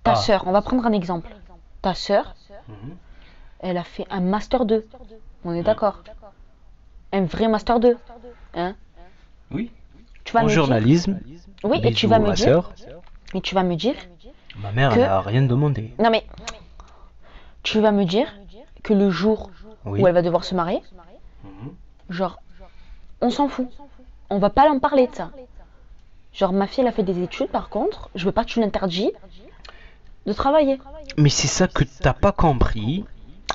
Ta 0.04 0.12
Ah. 0.12 0.16
sœur, 0.16 0.44
on 0.48 0.52
va 0.52 0.62
prendre 0.62 0.86
un 0.86 0.92
exemple. 0.94 1.30
Ta 1.82 1.94
sœur, 1.94 2.36
Mhm. 2.68 2.96
elle 3.60 3.78
a 3.78 3.84
fait 3.84 4.06
un 4.10 4.20
master 4.22 4.66
2. 4.66 4.86
On 5.46 5.54
est 5.54 5.64
d'accord 5.64 6.04
Un 7.14 7.24
vrai 7.26 7.48
master 7.48 7.80
2. 7.80 7.98
Hein 8.56 8.76
Oui. 9.52 9.72
tu 10.24 10.34
vas 10.34 10.42
En 10.42 10.44
me 10.44 10.48
dire- 10.50 10.56
journalisme. 10.56 11.20
Oui, 11.64 11.80
et 11.84 11.94
tu 11.94 12.08
vas 12.08 12.20
me 12.20 12.34
dire. 12.34 12.72
Et 13.34 13.42
tu 13.42 13.56
vas 13.56 13.64
me 13.64 13.76
dire. 13.76 13.96
Ma 14.62 14.72
mère, 14.72 14.92
que- 14.94 15.00
elle 15.00 15.06
a 15.06 15.22
rien 15.22 15.42
demandé. 15.44 15.94
Non 16.00 16.10
mais. 16.10 16.26
Tu 17.64 17.80
vas 17.80 17.92
me 17.92 18.06
dire 18.06 18.28
que 18.84 18.94
le 18.94 19.10
jour 19.10 19.52
Oui. 19.86 20.02
où 20.02 20.08
elle 20.08 20.14
va 20.14 20.22
devoir 20.22 20.44
se 20.44 20.56
marier, 20.56 20.82
Mhm. 21.44 21.74
genre, 22.10 22.40
on 23.22 23.30
s'en 23.30 23.48
fout. 23.50 23.68
On 24.30 24.40
va 24.40 24.50
pas 24.50 24.70
en 24.70 24.80
parler 24.80 25.08
de 25.08 25.16
ça. 25.16 25.32
Genre, 26.34 26.54
ma 26.54 26.68
fille, 26.68 26.82
elle 26.82 26.88
a 26.90 26.92
fait 26.92 27.04
des 27.04 27.22
études, 27.24 27.48
par 27.50 27.70
contre, 27.70 28.10
je 28.16 28.26
veux 28.26 28.32
pas 28.32 28.44
que 28.44 28.50
tu 28.50 28.60
l'interdis 28.60 29.12
de 30.26 30.34
travailler. 30.34 30.78
Mais 31.18 31.30
c'est 31.30 31.48
ça 31.48 31.68
que 31.68 31.84
t'as 31.84 32.14
pas 32.14 32.32
compris. 32.32 33.06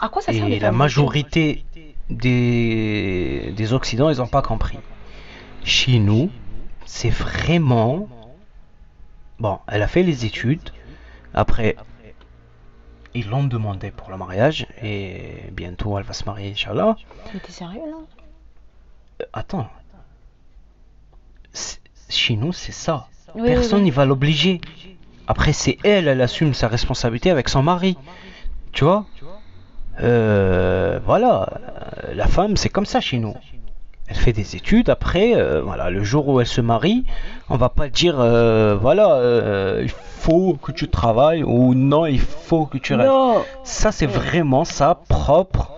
À 0.00 0.08
quoi 0.08 0.20
ça 0.22 0.32
sert 0.32 0.46
Et 0.46 0.58
la 0.58 0.72
majorité 0.72 1.64
des, 2.10 3.52
des 3.56 3.72
Occidents, 3.72 4.10
ils 4.10 4.18
n'ont 4.18 4.26
pas 4.26 4.42
compris. 4.42 4.78
Chez 5.64 5.98
nous, 5.98 6.30
c'est 6.84 7.10
vraiment... 7.10 8.08
Bon, 9.38 9.58
elle 9.68 9.82
a 9.82 9.88
fait 9.88 10.02
les 10.02 10.24
études. 10.24 10.70
Après, 11.34 11.76
ils 13.14 13.28
l'ont 13.28 13.44
demandé 13.44 13.90
pour 13.90 14.10
le 14.10 14.16
mariage. 14.16 14.66
Et 14.82 15.50
bientôt, 15.52 15.98
elle 15.98 16.04
va 16.04 16.12
se 16.12 16.24
marier, 16.24 16.50
Inch'Allah. 16.52 16.96
Mais 17.32 17.40
t'es 17.40 17.52
sérieux, 17.52 17.80
là? 17.80 17.96
Euh, 19.22 19.24
Attends. 19.32 19.68
Chez 22.08 22.36
nous, 22.36 22.52
c'est 22.52 22.72
ça. 22.72 23.08
Oui, 23.34 23.48
Personne 23.48 23.78
oui, 23.78 23.84
n'y 23.84 23.90
va 23.90 24.04
l'obliger. 24.04 24.60
Après, 25.26 25.52
c'est 25.52 25.78
elle, 25.84 26.08
elle 26.08 26.20
assume 26.20 26.52
sa 26.54 26.68
responsabilité 26.68 27.30
avec 27.30 27.48
son 27.48 27.62
mari. 27.62 27.96
Tu 28.72 28.84
vois? 28.84 29.06
Euh, 30.00 31.00
Voilà. 31.04 31.48
La 32.14 32.26
femme, 32.26 32.56
c'est 32.56 32.68
comme 32.68 32.86
ça 32.86 33.00
chez 33.00 33.18
nous. 33.18 33.34
Elle 34.12 34.18
fait 34.18 34.34
des 34.34 34.56
études. 34.56 34.90
Après, 34.90 35.34
euh, 35.34 35.62
voilà, 35.62 35.88
le 35.88 36.04
jour 36.04 36.28
où 36.28 36.38
elle 36.38 36.46
se 36.46 36.60
marie, 36.60 37.06
on 37.48 37.56
va 37.56 37.70
pas 37.70 37.88
dire, 37.88 38.20
euh, 38.20 38.76
voilà, 38.78 39.14
euh, 39.14 39.80
il 39.82 39.88
faut 39.88 40.52
que 40.60 40.70
tu 40.70 40.86
travailles 40.88 41.42
ou 41.42 41.72
non, 41.72 42.04
il 42.04 42.20
faut 42.20 42.66
que 42.66 42.76
tu 42.76 42.92
restes. 42.92 43.08
Non 43.08 43.42
Ça, 43.64 43.90
c'est 43.90 44.04
vraiment 44.04 44.66
sa 44.66 44.94
propre 44.94 45.72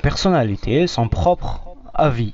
personnalité, 0.00 0.86
son 0.86 1.08
propre 1.08 1.60
avis. 1.92 2.32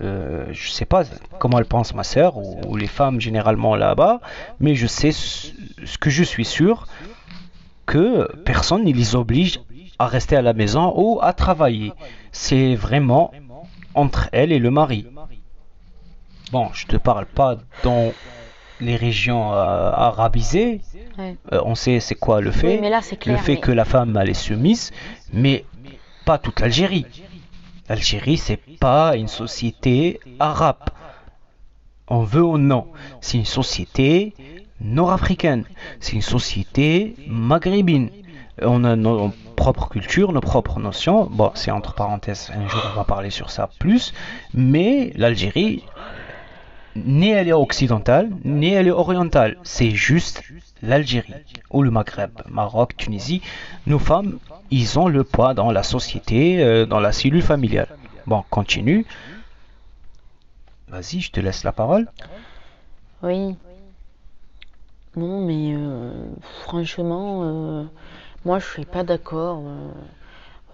Je 0.00 0.68
sais 0.68 0.84
pas 0.84 1.04
comment 1.38 1.60
elle 1.60 1.64
pense 1.64 1.94
ma 1.94 2.02
sœur 2.02 2.36
ou, 2.38 2.60
ou 2.66 2.76
les 2.76 2.88
femmes 2.88 3.20
généralement 3.20 3.76
là-bas, 3.76 4.20
mais 4.58 4.74
je 4.74 4.88
sais 4.88 5.12
ce, 5.12 5.52
ce 5.84 5.96
que 5.96 6.10
je 6.10 6.24
suis 6.24 6.44
sûr 6.44 6.88
que 7.86 8.28
personne 8.44 8.82
ne 8.82 8.92
les 8.92 9.14
oblige 9.14 9.60
à 10.00 10.08
rester 10.08 10.34
à 10.34 10.42
la 10.42 10.54
maison 10.54 10.92
ou 10.96 11.20
à 11.22 11.32
travailler. 11.32 11.92
C'est 12.32 12.74
vraiment 12.74 13.30
entre 13.96 14.28
elle 14.32 14.52
et 14.52 14.58
le 14.58 14.70
mari. 14.70 15.06
Bon, 16.52 16.70
je 16.72 16.86
te 16.86 16.96
parle 16.96 17.26
pas 17.26 17.56
dans 17.82 18.12
les 18.80 18.94
régions 18.96 19.52
euh, 19.52 19.90
arabisées. 19.92 20.80
Ouais. 21.18 21.36
Euh, 21.52 21.60
on 21.64 21.74
sait 21.74 21.98
c'est 21.98 22.14
quoi 22.14 22.40
le 22.40 22.50
fait 22.52 22.74
Oui, 22.74 22.78
mais 22.80 22.90
là, 22.90 23.00
c'est 23.02 23.16
clair. 23.16 23.36
le 23.36 23.42
fait 23.42 23.54
mais- 23.54 23.60
que 23.60 23.72
la 23.72 23.84
femme 23.84 24.16
elle 24.20 24.30
est 24.30 24.34
soumise, 24.34 24.92
mais 25.32 25.64
pas 26.24 26.38
toute 26.38 26.60
l'Algérie. 26.60 27.06
L'Algérie, 27.88 28.36
c'est 28.36 28.60
pas 28.78 29.16
une 29.16 29.28
société 29.28 30.20
arabe. 30.38 30.84
On 32.08 32.20
veut 32.20 32.42
ou 32.44 32.58
non. 32.58 32.86
C'est 33.20 33.38
une 33.38 33.44
société 33.44 34.34
nord-africaine. 34.80 35.64
C'est 36.00 36.12
une 36.12 36.22
société 36.22 37.14
maghrébine. 37.28 38.10
On 38.62 38.84
a 38.84 38.96
nos 38.96 39.32
propres 39.54 39.88
cultures, 39.88 40.32
nos 40.32 40.40
propres 40.40 40.80
notions. 40.80 41.26
Bon, 41.26 41.50
c'est 41.54 41.70
entre 41.70 41.94
parenthèses, 41.94 42.50
un 42.54 42.66
jour 42.68 42.80
on 42.92 42.96
va 42.96 43.04
parler 43.04 43.30
sur 43.30 43.50
ça 43.50 43.68
plus. 43.78 44.14
Mais 44.54 45.12
l'Algérie, 45.16 45.84
ni 46.96 47.28
elle 47.28 47.48
est 47.48 47.52
occidentale, 47.52 48.30
ni 48.44 48.72
elle 48.72 48.88
est 48.88 48.92
orientale. 48.92 49.58
C'est 49.62 49.90
juste 49.90 50.42
l'Algérie 50.82 51.34
ou 51.70 51.82
le 51.82 51.90
Maghreb, 51.90 52.30
Maroc, 52.48 52.96
Tunisie. 52.96 53.42
Nos 53.86 53.98
femmes, 53.98 54.38
ils 54.70 54.98
ont 54.98 55.08
le 55.08 55.22
poids 55.22 55.52
dans 55.52 55.70
la 55.70 55.82
société, 55.82 56.62
euh, 56.62 56.86
dans 56.86 57.00
la 57.00 57.12
cellule 57.12 57.42
familiale. 57.42 57.88
Bon, 58.26 58.42
continue. 58.48 59.04
Vas-y, 60.88 61.20
je 61.20 61.30
te 61.30 61.40
laisse 61.40 61.62
la 61.64 61.72
parole. 61.72 62.08
Oui. 63.22 63.54
Non, 65.16 65.44
mais 65.44 65.74
euh, 65.74 66.28
franchement, 66.64 67.40
euh, 67.42 67.84
moi 68.46 68.58
je 68.60 68.66
suis 68.74 68.84
pas 68.86 69.02
d'accord. 69.02 69.58
euh, 69.66 69.90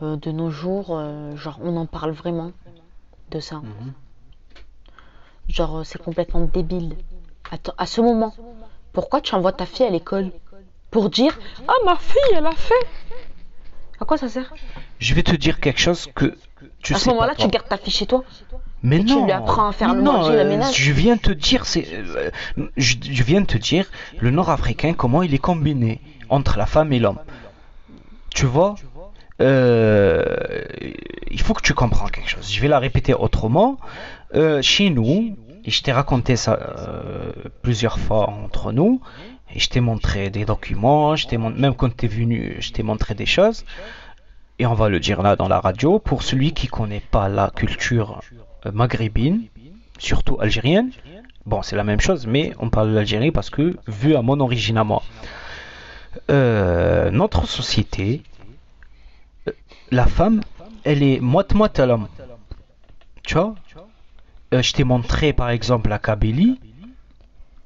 euh, 0.02 0.16
de 0.16 0.30
nos 0.32 0.50
jours, 0.50 0.88
euh, 0.90 1.36
genre 1.36 1.58
on 1.62 1.76
en 1.76 1.86
parle 1.86 2.10
vraiment 2.22 2.50
de 3.30 3.40
ça. 3.40 3.56
Mhm. 3.56 3.92
Genre 5.48 5.82
c'est 5.84 6.00
complètement 6.02 6.40
débile. 6.40 6.96
Attends, 7.50 7.74
à 7.78 7.86
ce 7.86 8.00
moment, 8.00 8.34
pourquoi 8.92 9.20
tu 9.20 9.34
envoies 9.34 9.52
ta 9.52 9.66
fille 9.66 9.86
à 9.86 9.90
l'école? 9.90 10.30
Pour 10.90 11.08
dire 11.08 11.38
Ah 11.68 11.72
ma 11.84 11.96
fille 11.96 12.32
elle 12.36 12.46
a 12.46 12.52
fait 12.52 12.84
À 14.00 14.04
quoi 14.04 14.16
ça 14.18 14.28
sert? 14.28 14.52
Je 14.98 15.14
vais 15.14 15.22
te 15.22 15.34
dire 15.34 15.60
quelque 15.60 15.80
chose 15.80 16.08
que 16.14 16.36
tu 16.82 16.94
À 16.94 16.98
sais 16.98 17.04
ce 17.04 17.08
moment-là, 17.10 17.34
tu 17.34 17.48
gardes 17.48 17.68
ta 17.68 17.78
fille 17.78 17.92
chez 17.92 18.06
toi. 18.06 18.22
Mais 18.82 18.98
Et 19.00 19.04
tu 19.04 19.14
non, 19.14 19.24
lui 19.24 19.32
apprends 19.32 19.68
à 19.68 19.72
faire 19.72 19.94
le 19.94 20.02
non, 20.02 20.12
manger, 20.14 20.36
le 20.36 20.44
ménage. 20.44 20.74
Je 20.76 20.92
viens 20.92 21.16
te 21.16 21.30
dire, 21.30 21.64
c'est, 21.66 21.86
euh, 21.92 22.30
je, 22.76 22.96
je 23.00 23.22
viens 23.22 23.44
te 23.44 23.56
dire, 23.56 23.86
le 24.18 24.30
Nord-Africain, 24.30 24.92
comment 24.92 25.22
il 25.22 25.32
est 25.34 25.38
combiné 25.50 26.00
entre 26.28 26.58
la 26.58 26.66
femme 26.66 26.92
et 26.92 26.98
l'homme. 26.98 27.20
Tu 28.34 28.46
vois, 28.46 28.74
euh, 29.40 30.24
il 31.30 31.40
faut 31.40 31.54
que 31.54 31.62
tu 31.62 31.74
comprends 31.74 32.08
quelque 32.08 32.28
chose. 32.28 32.50
Je 32.50 32.60
vais 32.60 32.68
la 32.68 32.78
répéter 32.78 33.14
autrement. 33.14 33.78
Euh, 34.34 34.62
chez 34.62 34.90
nous, 34.90 35.36
et 35.64 35.70
je 35.70 35.82
t'ai 35.82 35.92
raconté 35.92 36.36
ça 36.36 36.54
euh, 36.54 37.32
plusieurs 37.60 37.98
fois 37.98 38.30
entre 38.30 38.72
nous, 38.72 39.00
et 39.54 39.58
je 39.58 39.68
t'ai 39.68 39.80
montré 39.80 40.30
des 40.30 40.44
documents, 40.44 41.16
je 41.16 41.36
même 41.36 41.74
quand 41.74 41.94
tu 41.94 42.06
es 42.06 42.08
venu, 42.08 42.56
je 42.60 42.72
t'ai 42.72 42.82
montré 42.82 43.14
des 43.14 43.26
choses. 43.26 43.64
Et 44.58 44.66
on 44.66 44.74
va 44.74 44.88
le 44.88 45.00
dire 45.00 45.22
là 45.22 45.36
dans 45.36 45.48
la 45.48 45.60
radio, 45.60 45.98
pour 45.98 46.22
celui 46.22 46.52
qui 46.52 46.68
connaît 46.68 47.02
pas 47.10 47.28
la 47.28 47.50
culture 47.54 48.20
maghrébine, 48.72 49.44
surtout 49.98 50.38
algérienne, 50.40 50.90
bon 51.44 51.62
c'est 51.62 51.76
la 51.76 51.84
même 51.84 52.00
chose, 52.00 52.26
mais 52.26 52.52
on 52.58 52.70
parle 52.70 52.90
de 52.90 52.94
l'Algérie 52.94 53.32
parce 53.32 53.50
que, 53.50 53.76
vu 53.86 54.14
à 54.14 54.22
mon 54.22 54.40
origine 54.40 54.78
à 54.78 54.84
moi, 54.84 55.02
euh, 56.30 57.10
notre 57.10 57.46
société, 57.46 58.22
euh, 59.48 59.52
la 59.90 60.06
femme, 60.06 60.40
elle 60.84 61.02
est 61.02 61.20
moite-moite 61.20 61.78
à 61.80 61.86
l'homme. 61.86 62.08
Tu 63.22 63.34
vois 63.34 63.54
Euh, 64.54 64.62
Je 64.62 64.72
t'ai 64.72 64.84
montré 64.84 65.32
par 65.32 65.50
exemple 65.50 65.88
la 65.90 65.98
Kabylie, 65.98 66.58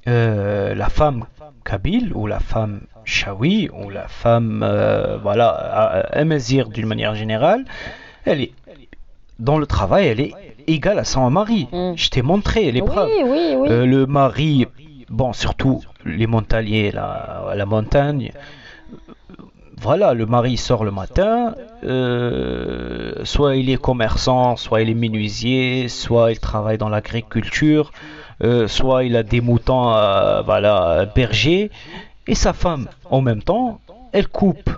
euh, 0.07 0.73
la 0.73 0.89
femme 0.89 1.25
kabyle 1.65 2.13
ou 2.15 2.27
la 2.27 2.39
femme 2.39 2.81
chaoui 3.03 3.69
ou 3.73 3.89
la 3.89 4.07
femme 4.07 4.59
voilà 5.21 5.49
a- 5.49 6.17
amazigh 6.19 6.67
d'une 6.69 6.85
manière 6.85 7.13
générale, 7.15 7.65
elle 8.25 8.41
est 8.41 8.51
dans 9.39 9.57
le 9.57 9.65
travail, 9.65 10.07
elle 10.07 10.19
est 10.21 10.33
égale 10.67 10.99
à 10.99 11.03
son 11.03 11.29
mari. 11.29 11.67
Mm. 11.71 11.93
Je 11.95 12.09
t'ai 12.09 12.21
montré 12.21 12.71
les 12.71 12.81
preuves. 12.81 13.09
Oui, 13.09 13.23
oui, 13.25 13.55
oui. 13.57 13.67
Le 13.87 14.05
mari, 14.05 14.65
bon, 15.09 15.33
surtout 15.33 15.81
les 16.07 16.27
montagniers, 16.27 16.91
la, 16.91 17.65
montagne. 17.65 18.31
Voilà, 19.79 20.15
le 20.15 20.25
mari 20.25 20.57
sort 20.57 20.83
le 20.83 20.91
matin, 20.91 21.53
euh, 21.83 23.23
soit 23.23 23.55
il 23.57 23.69
est 23.69 23.79
commerçant, 23.79 24.55
soit 24.55 24.81
il 24.81 24.89
est 24.89 24.95
menuisier, 24.95 25.87
soit 25.87 26.31
il 26.31 26.39
travaille 26.39 26.79
dans 26.79 26.89
l'agriculture, 26.89 27.91
euh, 28.43 28.67
soit 28.67 29.03
il 29.03 29.15
a 29.15 29.23
des 29.23 29.41
moutons, 29.41 29.93
euh, 29.93 30.41
voilà, 30.41 31.05
berger, 31.15 31.71
et 32.27 32.35
sa 32.35 32.53
femme, 32.53 32.87
en 33.09 33.21
même 33.21 33.41
temps, 33.41 33.79
elle 34.11 34.27
coupe 34.27 34.69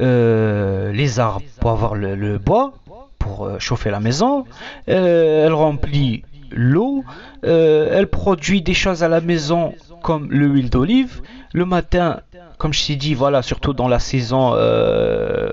euh, 0.00 0.92
les 0.92 1.18
arbres 1.18 1.46
pour 1.60 1.70
avoir 1.70 1.94
le, 1.94 2.38
bois, 2.38 2.74
pour 3.18 3.50
chauffer 3.58 3.90
la 3.90 4.00
maison, 4.00 4.44
elle 4.86 5.52
remplit 5.52 6.24
l'eau, 6.50 7.04
elle 7.42 8.06
produit 8.06 8.62
des 8.62 8.74
choses 8.74 9.02
à 9.02 9.08
la 9.08 9.20
maison 9.20 9.74
comme 10.02 10.30
l'huile 10.30 10.70
d'olive. 10.70 11.20
Le 11.52 11.64
matin, 11.64 12.20
comme 12.58 12.72
je 12.72 12.86
t'ai 12.86 12.96
dit, 12.96 13.14
voilà, 13.14 13.42
surtout 13.42 13.72
dans 13.72 13.88
la 13.88 13.98
saison 13.98 14.52
euh, 14.54 15.50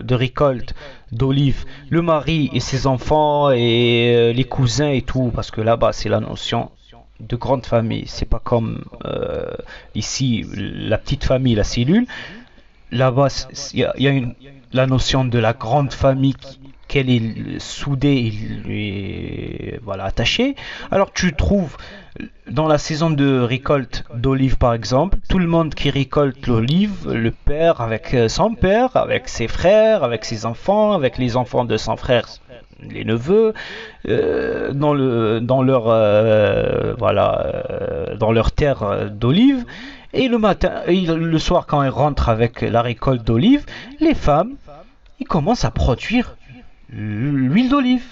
de 0.00 0.14
récolte 0.14 0.74
d'olive, 1.12 1.64
le 1.90 2.02
mari 2.02 2.50
et 2.52 2.60
ses 2.60 2.86
enfants 2.86 3.50
et 3.50 4.14
euh, 4.16 4.32
les 4.32 4.44
cousins 4.44 4.88
et 4.90 5.02
tout, 5.02 5.30
parce 5.34 5.50
que 5.50 5.60
là-bas 5.60 5.92
c'est 5.92 6.08
la 6.08 6.20
notion 6.20 6.70
de 7.20 7.36
grande 7.36 7.64
famille, 7.64 8.04
c'est 8.06 8.28
pas 8.28 8.40
comme 8.40 8.84
euh, 9.04 9.46
ici 9.94 10.44
la 10.54 10.98
petite 10.98 11.24
famille, 11.24 11.54
la 11.54 11.64
cellule. 11.64 12.06
Là-bas, 12.90 13.28
il 13.72 13.80
y 13.80 14.08
a, 14.08 14.12
la 14.72 14.86
notion 14.86 15.24
de 15.24 15.38
la 15.38 15.52
grande 15.52 15.92
famille 15.92 16.34
qui- 16.34 16.58
qu'elle 16.94 17.10
est 17.10 17.58
soudée 17.58 18.32
et 18.70 19.80
voilà, 19.82 20.04
attachée. 20.04 20.54
Alors 20.92 21.12
tu 21.12 21.34
trouves 21.34 21.76
dans 22.48 22.68
la 22.68 22.78
saison 22.78 23.10
de 23.10 23.40
récolte 23.40 24.04
d'olive 24.14 24.58
par 24.58 24.74
exemple, 24.74 25.18
tout 25.28 25.40
le 25.40 25.48
monde 25.48 25.74
qui 25.74 25.90
récolte 25.90 26.46
l'olive, 26.46 27.12
le 27.12 27.32
père 27.32 27.80
avec 27.80 28.14
euh, 28.14 28.28
son 28.28 28.54
père, 28.54 28.96
avec 28.96 29.28
ses 29.28 29.48
frères, 29.48 30.04
avec 30.04 30.24
ses 30.24 30.46
enfants, 30.46 30.92
avec 30.92 31.18
les 31.18 31.36
enfants 31.36 31.64
de 31.64 31.76
son 31.76 31.96
frère, 31.96 32.28
les 32.80 33.04
neveux, 33.04 33.54
euh, 34.08 34.72
dans 34.72 34.94
le 34.94 35.40
dans 35.40 35.64
leur 35.64 35.88
euh, 35.88 36.94
voilà 36.96 37.26
dans 38.20 38.32
terre 38.50 39.10
d'olive. 39.10 39.64
Et 40.12 40.28
le 40.28 40.38
matin, 40.38 40.82
et 40.86 41.00
le 41.00 41.38
soir 41.40 41.66
quand 41.66 41.82
ils 41.82 41.88
rentrent 41.88 42.28
avec 42.28 42.60
la 42.60 42.82
récolte 42.82 43.24
d'olive, 43.24 43.66
les 43.98 44.14
femmes, 44.14 44.52
ils 45.18 45.26
commencent 45.26 45.64
à 45.64 45.72
produire 45.72 46.36
l'huile 46.90 47.68
d'olive. 47.68 48.04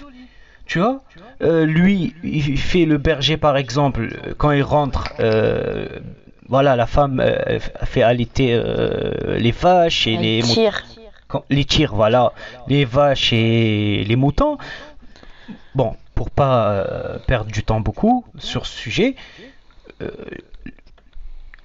Tu 0.65 0.79
vois 0.79 1.01
Euh, 1.41 1.65
Lui, 1.65 2.15
il 2.23 2.57
fait 2.57 2.85
le 2.85 2.97
berger 2.97 3.37
par 3.37 3.57
exemple, 3.57 4.03
euh, 4.27 4.33
quand 4.37 4.51
il 4.51 4.63
rentre, 4.63 5.13
euh, 5.19 5.87
voilà, 6.47 6.75
la 6.75 6.85
femme 6.87 7.19
euh, 7.19 7.59
fait 7.83 8.01
allaiter 8.01 8.53
euh, 8.53 9.37
les 9.37 9.51
vaches 9.51 10.07
et 10.07 10.13
Elle 10.13 10.21
les 10.21 10.41
moutons 10.41 10.53
tire. 10.53 10.83
quand- 11.27 11.43
les 11.49 11.65
tirs, 11.65 11.93
voilà, 11.95 12.31
les 12.67 12.85
vaches 12.85 13.33
et 13.33 14.03
les 14.07 14.15
moutons. 14.15 14.57
Bon, 15.75 15.95
pour 16.15 16.29
pas 16.29 16.71
euh, 16.71 17.17
perdre 17.27 17.51
du 17.51 17.63
temps 17.63 17.81
beaucoup 17.81 18.23
sur 18.37 18.65
ce 18.65 18.77
sujet, 18.77 19.15
euh, 20.01 20.09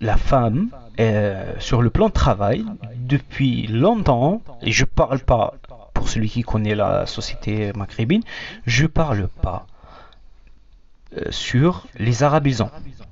la 0.01 0.17
femme, 0.17 0.71
euh, 1.01 1.53
sur 1.61 1.83
le 1.83 1.91
plan 1.91 2.09
de 2.09 2.13
travail, 2.13 2.65
depuis 2.97 3.67
longtemps, 3.69 4.43
et 4.63 4.73
je 4.73 4.85
parle 4.85 5.21
pas 5.21 5.55
pour 5.99 6.09
celui 6.09 6.31
qui 6.31 6.43
connaît 6.43 6.77
la 6.77 7.07
société 7.07 7.73
maghrébine, 7.75 8.23
je 8.67 8.87
parle 8.87 9.27
pas 9.43 9.67
euh, 11.17 11.25
sur 11.31 11.87
les 11.99 12.23
arabisants. 12.23 12.71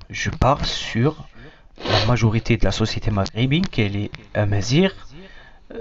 Je 0.09 0.29
parle 0.29 0.63
sur 0.63 1.27
la 1.85 2.05
majorité 2.05 2.55
de 2.55 2.63
la 2.63 2.71
société 2.71 3.11
maghrébine, 3.11 3.67
qu'elle 3.67 3.97
est 3.97 4.11
amazigh, 4.33 4.91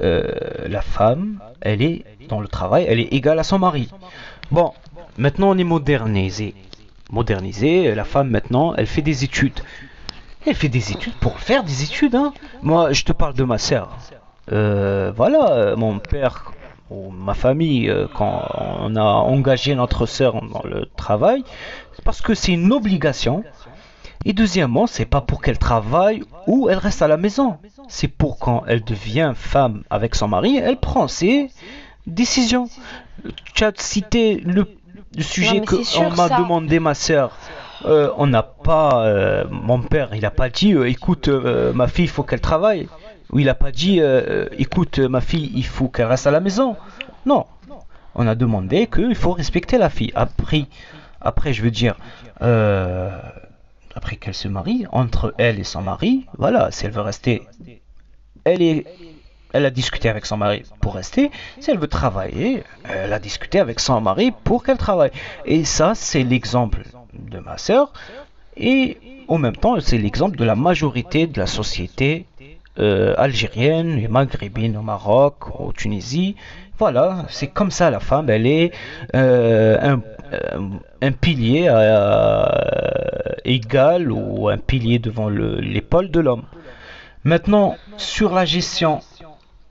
euh, 0.03 0.67
la 0.67 0.83
femme, 0.83 1.39
elle 1.61 1.81
est 1.81 2.05
dans 2.29 2.41
le 2.41 2.49
travail, 2.49 2.87
elle 2.89 2.99
est 2.99 3.13
égale 3.15 3.39
à 3.39 3.45
son 3.45 3.61
mari. 3.61 3.89
Bon, 4.51 4.73
maintenant 5.17 5.51
on 5.51 5.59
est 5.59 5.71
modernisé. 5.77 6.55
Modernisé, 7.13 7.95
la 7.95 8.05
femme 8.05 8.31
maintenant, 8.31 8.75
elle 8.75 8.89
fait 8.89 9.03
des 9.03 9.23
études. 9.23 9.61
Elle 10.45 10.57
fait 10.57 10.69
des 10.69 10.91
études 10.91 11.15
pour 11.15 11.39
faire 11.39 11.63
des 11.63 11.85
études, 11.85 12.17
hein. 12.17 12.33
Moi, 12.63 12.93
je 12.93 13.05
te 13.05 13.13
parle 13.13 13.35
de 13.35 13.45
ma 13.45 13.59
sœur. 13.59 13.97
Euh, 14.53 15.13
voilà, 15.15 15.53
euh, 15.53 15.77
mon 15.77 15.99
père 16.01 16.53
ou 16.91 17.11
ma 17.11 17.34
famille, 17.34 17.89
euh, 17.89 18.07
quand 18.12 18.43
on 18.80 18.95
a 18.97 19.03
engagé 19.03 19.74
notre 19.74 20.07
sœur 20.07 20.41
dans 20.43 20.62
le 20.64 20.87
travail, 20.97 21.45
c'est 21.95 22.05
parce 22.05 22.20
que 22.20 22.34
c'est 22.34 22.53
une 22.53 22.72
obligation. 22.72 23.45
Et 24.24 24.32
deuxièmement, 24.32 24.87
c'est 24.87 25.05
pas 25.05 25.20
pour 25.20 25.41
qu'elle 25.41 25.59
travaille 25.59 26.22
ou 26.47 26.68
elle 26.68 26.78
reste 26.78 27.03
à 27.03 27.09
la 27.09 27.16
maison. 27.16 27.59
C'est 27.89 28.09
pour 28.09 28.39
quand 28.39 28.64
elle 28.66 28.82
devient 28.82 29.32
femme 29.37 29.84
avec 29.91 30.14
son 30.14 30.28
mari, 30.28 30.57
elle 30.57 30.78
prend 30.78 31.07
ses 31.07 31.51
décisions. 32.07 32.68
Tu 33.55 33.64
as 33.64 33.72
cité 33.76 34.37
le, 34.37 34.66
le 35.16 35.22
sujet 35.22 35.61
mais 35.61 35.66
que 35.66 35.76
c'est 35.76 35.84
sûr, 35.84 36.03
on 36.03 36.11
m'a 36.11 36.28
demandé 36.28 36.80
ma 36.80 36.95
sœur. 36.95 37.37
Euh, 37.84 38.11
on 38.16 38.26
n'a 38.26 38.43
pas, 38.43 39.07
euh, 39.07 39.45
mon 39.51 39.80
père, 39.80 40.14
il 40.14 40.24
a 40.24 40.30
pas 40.30 40.49
dit, 40.49 40.72
euh, 40.72 40.89
écoute, 40.89 41.28
ma 41.28 41.87
fille, 41.87 42.07
il 42.07 42.11
faut 42.11 42.22
qu'elle 42.22 42.41
travaille. 42.41 42.89
Ou 43.33 43.41
il 43.41 43.49
a 43.49 43.55
pas 43.55 43.72
dit, 43.72 44.01
euh, 44.01 44.47
écoute, 44.59 44.99
ma 44.99 45.20
fille, 45.20 45.51
il 45.55 45.66
faut 45.66 45.89
qu'elle 45.89 46.07
reste 46.07 46.27
à 46.27 46.31
la 46.31 46.41
maison. 46.41 46.77
Non, 47.24 47.47
on 48.14 48.27
a 48.27 48.35
demandé 48.35 48.87
qu'il 48.87 49.14
faut 49.14 49.33
respecter 49.33 49.79
la 49.79 49.91
fille. 49.91 50.12
Après, 50.14 50.66
après, 51.20 51.53
je 51.53 51.62
veux 51.62 51.70
dire, 51.70 51.97
euh, 52.43 53.11
après 53.95 54.16
qu'elle 54.16 54.35
se 54.35 54.49
marie, 54.49 54.87
entre 54.93 55.35
elle 55.39 55.59
et 55.59 55.64
son 55.64 55.83
mari, 55.83 56.27
voilà, 56.39 56.70
si 56.70 56.87
elle 56.87 56.93
veut 56.93 57.01
rester, 57.01 57.43
elle 58.45 58.62
est, 58.62 58.87
elle 59.53 59.66
a 59.66 59.70
discuté 59.70 60.09
avec 60.09 60.24
son 60.24 60.37
mari 60.37 60.62
pour 60.81 60.95
rester. 60.95 61.31
Si 61.61 61.70
elle 61.70 61.79
veut 61.79 61.89
travailler, 61.89 62.62
elle 62.85 63.12
a 63.12 63.18
discuté 63.18 63.59
avec 63.59 63.81
son 63.81 64.01
mari 64.01 64.33
pour 64.45 64.62
qu'elle 64.62 64.79
travaille. 64.79 65.11
Et 65.45 65.64
ça, 65.64 65.95
c'est 65.95 66.22
l'exemple 66.22 66.83
de 67.12 67.39
ma 67.39 67.59
sœur. 67.59 67.93
Et 68.57 68.99
en 69.29 69.39
même 69.39 69.57
temps, 69.57 69.79
c'est 69.81 69.99
l'exemple 69.99 70.37
de 70.37 70.45
la 70.45 70.55
majorité 70.55 71.27
de 71.27 71.39
la 71.41 71.47
société 71.47 72.27
euh, 72.79 73.14
algérienne 73.16 73.99
et 73.99 74.09
maghrébine 74.09 74.77
au 74.77 74.83
Maroc, 74.83 75.61
au 75.61 75.72
Tunisie. 75.72 76.37
Voilà, 76.79 77.24
c'est 77.31 77.47
comme 77.47 77.70
ça 77.70 77.91
la 77.91 78.01
femme, 78.01 78.29
elle 78.29 78.47
est 78.47 78.70
euh, 79.14 79.79
un, 79.81 80.03
euh, 80.33 80.61
un, 81.01 81.12
pilier 81.12 81.70
égal 83.45 84.12
ou 84.12 84.49
un 84.49 84.59
pilier 84.59 84.99
devant 84.99 85.31
l'épaule 85.31 86.11
de 86.11 86.20
l'homme. 86.20 86.45
Maintenant, 87.24 87.77
sur 87.97 88.35
la 88.35 88.45
gestion 88.45 89.01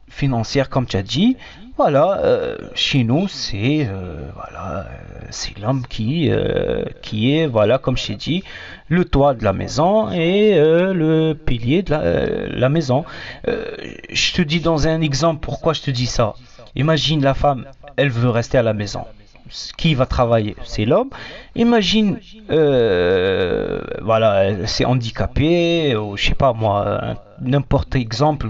financière, 0.09 0.69
comme 0.69 0.87
tu 0.87 0.97
as 0.97 1.03
dit, 1.03 1.37
voilà, 1.77 2.19
euh, 2.19 2.57
chez 2.73 3.03
nous, 3.03 3.27
c'est 3.27 3.85
euh, 3.89 4.29
voilà, 4.33 4.87
c'est 5.29 5.59
l'homme 5.59 5.85
qui 5.87 6.31
euh, 6.31 6.85
qui 7.01 7.35
est 7.35 7.47
voilà, 7.47 7.77
comme 7.77 7.97
je 7.97 8.07
t'ai 8.07 8.15
dit, 8.15 8.43
le 8.87 9.03
toit 9.03 9.33
de 9.33 9.43
la 9.43 9.51
maison 9.51 10.09
et 10.09 10.55
le 10.55 11.33
pilier 11.33 11.83
de 11.83 11.91
la, 11.91 12.25
la 12.47 12.69
maison. 12.69 13.03
je 13.45 14.33
te 14.33 14.41
dis 14.41 14.61
dans 14.61 14.87
un 14.87 15.01
exemple 15.01 15.41
pourquoi 15.41 15.73
je 15.73 15.81
te 15.81 15.91
dis 15.91 16.05
ça? 16.05 16.35
Imagine 16.75 17.21
la 17.21 17.33
femme, 17.33 17.65
elle 17.97 18.09
veut 18.09 18.29
rester 18.29 18.57
à 18.57 18.63
la 18.63 18.73
maison. 18.73 19.03
Qui 19.77 19.93
va 19.93 20.05
travailler? 20.05 20.55
C'est 20.63 20.85
l'homme. 20.85 21.09
Imagine, 21.55 22.19
voilà, 24.01 24.65
c'est 24.65 24.85
handicapé, 24.85 25.95
ou 25.97 26.15
je 26.15 26.27
sais 26.27 26.35
pas 26.35 26.53
moi, 26.53 27.15
n'importe 27.41 27.95
exemple 27.95 28.47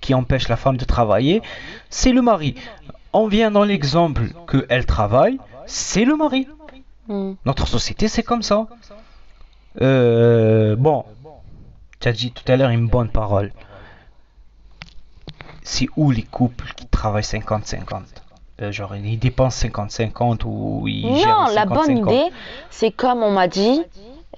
qui 0.00 0.14
empêche 0.14 0.48
la 0.48 0.56
femme 0.56 0.76
de 0.76 0.84
travailler, 0.84 1.42
c'est 1.90 2.12
le 2.12 2.22
mari. 2.22 2.54
On 3.12 3.26
vient 3.26 3.50
dans 3.50 3.64
l'exemple 3.64 4.28
que 4.46 4.66
elle 4.68 4.86
travaille, 4.86 5.38
c'est 5.66 6.04
le 6.04 6.16
mari. 6.16 6.46
Hmm. 7.08 7.34
Notre 7.44 7.66
société, 7.66 8.08
c'est 8.08 8.22
comme 8.22 8.42
ça. 8.42 8.66
Euh, 9.80 10.76
bon, 10.76 11.04
tu 12.00 12.08
as 12.08 12.12
dit 12.12 12.32
tout 12.32 12.50
à 12.50 12.56
l'heure 12.56 12.70
une 12.70 12.86
bonne 12.86 13.08
parole. 13.08 13.52
C'est 15.62 15.88
où 15.96 16.10
les 16.10 16.22
couples 16.22 16.72
qui 16.76 16.86
travaillent 16.86 17.22
50-50 17.22 18.02
euh, 18.62 18.72
Genre, 18.72 18.96
ils 18.96 19.18
dépensent 19.18 19.66
50-50 19.66 20.42
ou 20.44 20.88
ils 20.88 21.06
Non, 21.06 21.46
la 21.54 21.66
bonne 21.66 21.96
idée, 21.96 22.24
c'est 22.70 22.90
comme 22.90 23.22
on 23.22 23.30
m'a 23.30 23.48
dit, 23.48 23.82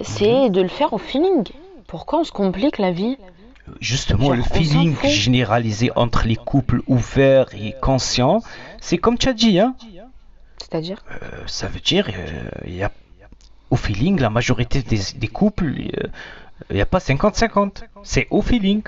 c'est 0.00 0.50
de 0.50 0.60
le 0.60 0.68
faire 0.68 0.92
au 0.92 0.98
feeling. 0.98 1.44
Pourquoi 1.86 2.20
on 2.20 2.24
se 2.24 2.32
complique 2.32 2.78
la 2.78 2.92
vie? 2.92 3.16
Justement 3.80 4.30
le 4.30 4.42
feeling 4.42 4.96
généralisé 5.04 5.90
entre 5.94 6.26
les 6.26 6.36
couples 6.36 6.82
ouverts 6.86 7.48
et 7.54 7.74
conscients, 7.80 8.42
c'est 8.80 8.98
comme 8.98 9.18
tu 9.18 9.28
as 9.28 9.32
dit, 9.32 9.58
hein 9.58 9.74
C'est-à-dire 10.58 11.04
euh, 11.10 11.42
Ça 11.46 11.68
veut 11.68 11.80
dire, 11.80 12.08
euh, 12.08 12.68
y 12.68 12.82
a, 12.82 12.90
au 13.70 13.76
feeling, 13.76 14.20
la 14.20 14.30
majorité 14.30 14.82
des, 14.82 15.28
couples, 15.28 15.72
il 15.76 16.76
n'y 16.76 16.80
a 16.80 16.86
pas 16.86 16.98
50-50, 16.98 17.84
c'est 18.02 18.26
au 18.30 18.42
feeling. 18.42 18.82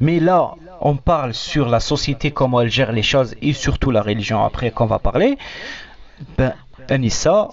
Mais 0.00 0.20
là, 0.20 0.54
on 0.80 0.96
parle 0.96 1.34
sur 1.34 1.68
la 1.68 1.80
société, 1.80 2.30
comment 2.30 2.60
elle 2.60 2.70
gère 2.70 2.92
les 2.92 3.02
choses 3.02 3.34
et 3.40 3.52
surtout 3.52 3.90
la 3.90 4.02
religion 4.02 4.44
après 4.44 4.70
qu'on 4.70 4.86
va 4.86 4.98
parler. 4.98 5.38
Ben, 6.36 6.54
Anissa, 6.90 7.48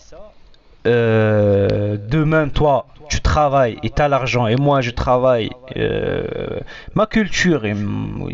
euh, 0.88 1.98
demain, 2.10 2.50
toi, 2.50 2.88
tu 3.10 3.22
travailles 3.22 3.78
et 3.84 3.90
tu 3.90 4.02
as 4.02 4.08
l'argent 4.08 4.48
et 4.48 4.56
moi 4.56 4.82
je 4.82 4.92
travaille, 4.92 5.50
euh, 5.76 6.60
ma 6.96 7.06
culture 7.06 7.66
et, 7.66 7.76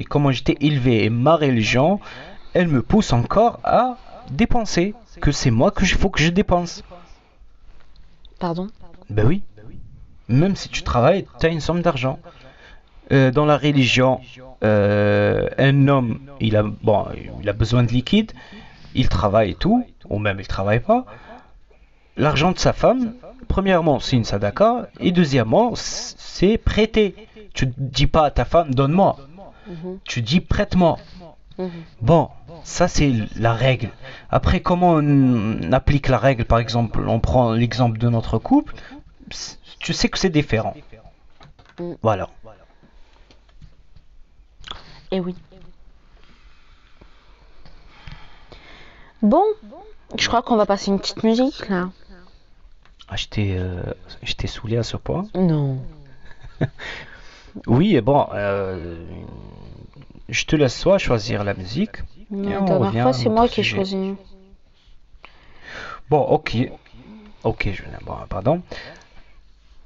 comment 0.09 0.31
j'étais 0.31 0.57
élevé 0.61 1.05
et 1.05 1.09
ma 1.09 1.35
religion, 1.35 1.99
elle 2.53 2.67
me 2.67 2.81
pousse 2.81 3.11
encore 3.13 3.59
à 3.63 3.97
dépenser. 4.31 4.93
Que 5.19 5.31
c'est 5.31 5.49
moi 5.49 5.71
que 5.71 5.83
il 5.83 5.87
faut 5.87 6.11
que 6.11 6.21
je 6.21 6.29
dépense. 6.29 6.83
Pardon? 8.39 8.67
Ben 9.09 9.25
oui. 9.25 9.41
Même 10.27 10.55
si 10.55 10.69
tu 10.69 10.83
travailles, 10.83 11.25
tu 11.39 11.47
as 11.47 11.49
une 11.49 11.59
somme 11.61 11.81
d'argent. 11.81 12.19
Euh, 13.11 13.31
dans 13.31 13.45
la 13.45 13.57
religion, 13.57 14.19
euh, 14.63 15.47
un 15.57 15.87
homme, 15.87 16.19
il 16.39 16.55
a, 16.55 16.63
bon, 16.63 17.05
il 17.41 17.49
a 17.49 17.53
besoin 17.53 17.83
de 17.83 17.91
liquide, 17.91 18.31
il 18.93 19.07
travaille 19.09 19.51
et 19.51 19.55
tout, 19.55 19.85
ou 20.09 20.19
même 20.19 20.39
il 20.39 20.47
travaille 20.47 20.81
pas. 20.81 21.05
L'argent 22.17 22.51
de 22.51 22.59
sa 22.59 22.73
femme, 22.73 23.13
premièrement, 23.47 23.99
c'est 23.99 24.15
une 24.15 24.23
sadaka, 24.23 24.89
et 24.99 25.11
deuxièmement, 25.11 25.73
c'est 25.75 26.57
prêter. 26.57 27.15
Tu 27.53 27.67
ne 27.67 27.71
dis 27.77 28.07
pas 28.07 28.25
à 28.25 28.31
ta 28.31 28.45
femme, 28.45 28.73
donne-moi. 28.73 29.17
Mhm. 29.67 29.99
Tu 30.03 30.21
dis, 30.21 30.41
prête-moi. 30.41 30.97
Mhm. 31.57 31.69
Bon, 32.01 32.29
ça 32.63 32.87
c'est 32.87 33.13
la 33.35 33.53
règle. 33.53 33.89
Après, 34.29 34.61
comment 34.61 34.93
on 34.93 35.71
applique 35.71 36.07
la 36.07 36.17
règle? 36.17 36.45
Par 36.45 36.59
exemple, 36.59 37.07
on 37.07 37.19
prend 37.19 37.53
l'exemple 37.53 37.97
de 37.97 38.09
notre 38.09 38.37
couple. 38.37 38.75
Tu 39.79 39.93
sais 39.93 40.09
que 40.09 40.17
c'est 40.17 40.29
différent. 40.29 40.75
Mm. 41.79 41.93
Voilà. 42.01 42.29
Et 45.11 45.17
eh 45.17 45.19
oui. 45.19 45.35
Bon, 49.21 49.43
je 50.17 50.27
crois 50.27 50.41
qu'on 50.41 50.57
va 50.57 50.65
passer 50.65 50.91
une 50.91 50.99
petite 50.99 51.23
musique 51.23 51.69
là. 51.69 51.89
Ah, 53.09 53.15
euh, 53.37 53.83
je 54.21 54.33
t'ai 54.33 54.47
saoulé 54.47 54.77
à 54.77 54.83
ce 54.83 54.97
point 54.97 55.27
Non. 55.33 55.81
oui, 57.67 57.99
bon, 58.01 58.27
euh, 58.33 58.97
je 60.27 60.45
te 60.45 60.55
laisse 60.55 60.77
soit 60.77 60.97
choisir 60.97 61.43
la 61.43 61.53
musique. 61.53 61.97
Non, 62.29 62.49
la 62.49 62.61
dernière 62.61 63.03
fois, 63.03 63.13
c'est 63.13 63.29
moi 63.29 63.47
qui 63.47 63.61
ai 63.61 63.63
choisi. 63.63 64.15
Bon, 66.09 66.19
ok. 66.19 66.57
Ok, 67.43 67.69
je 67.73 67.83
bon, 68.05 68.15
pardon. 68.27 68.61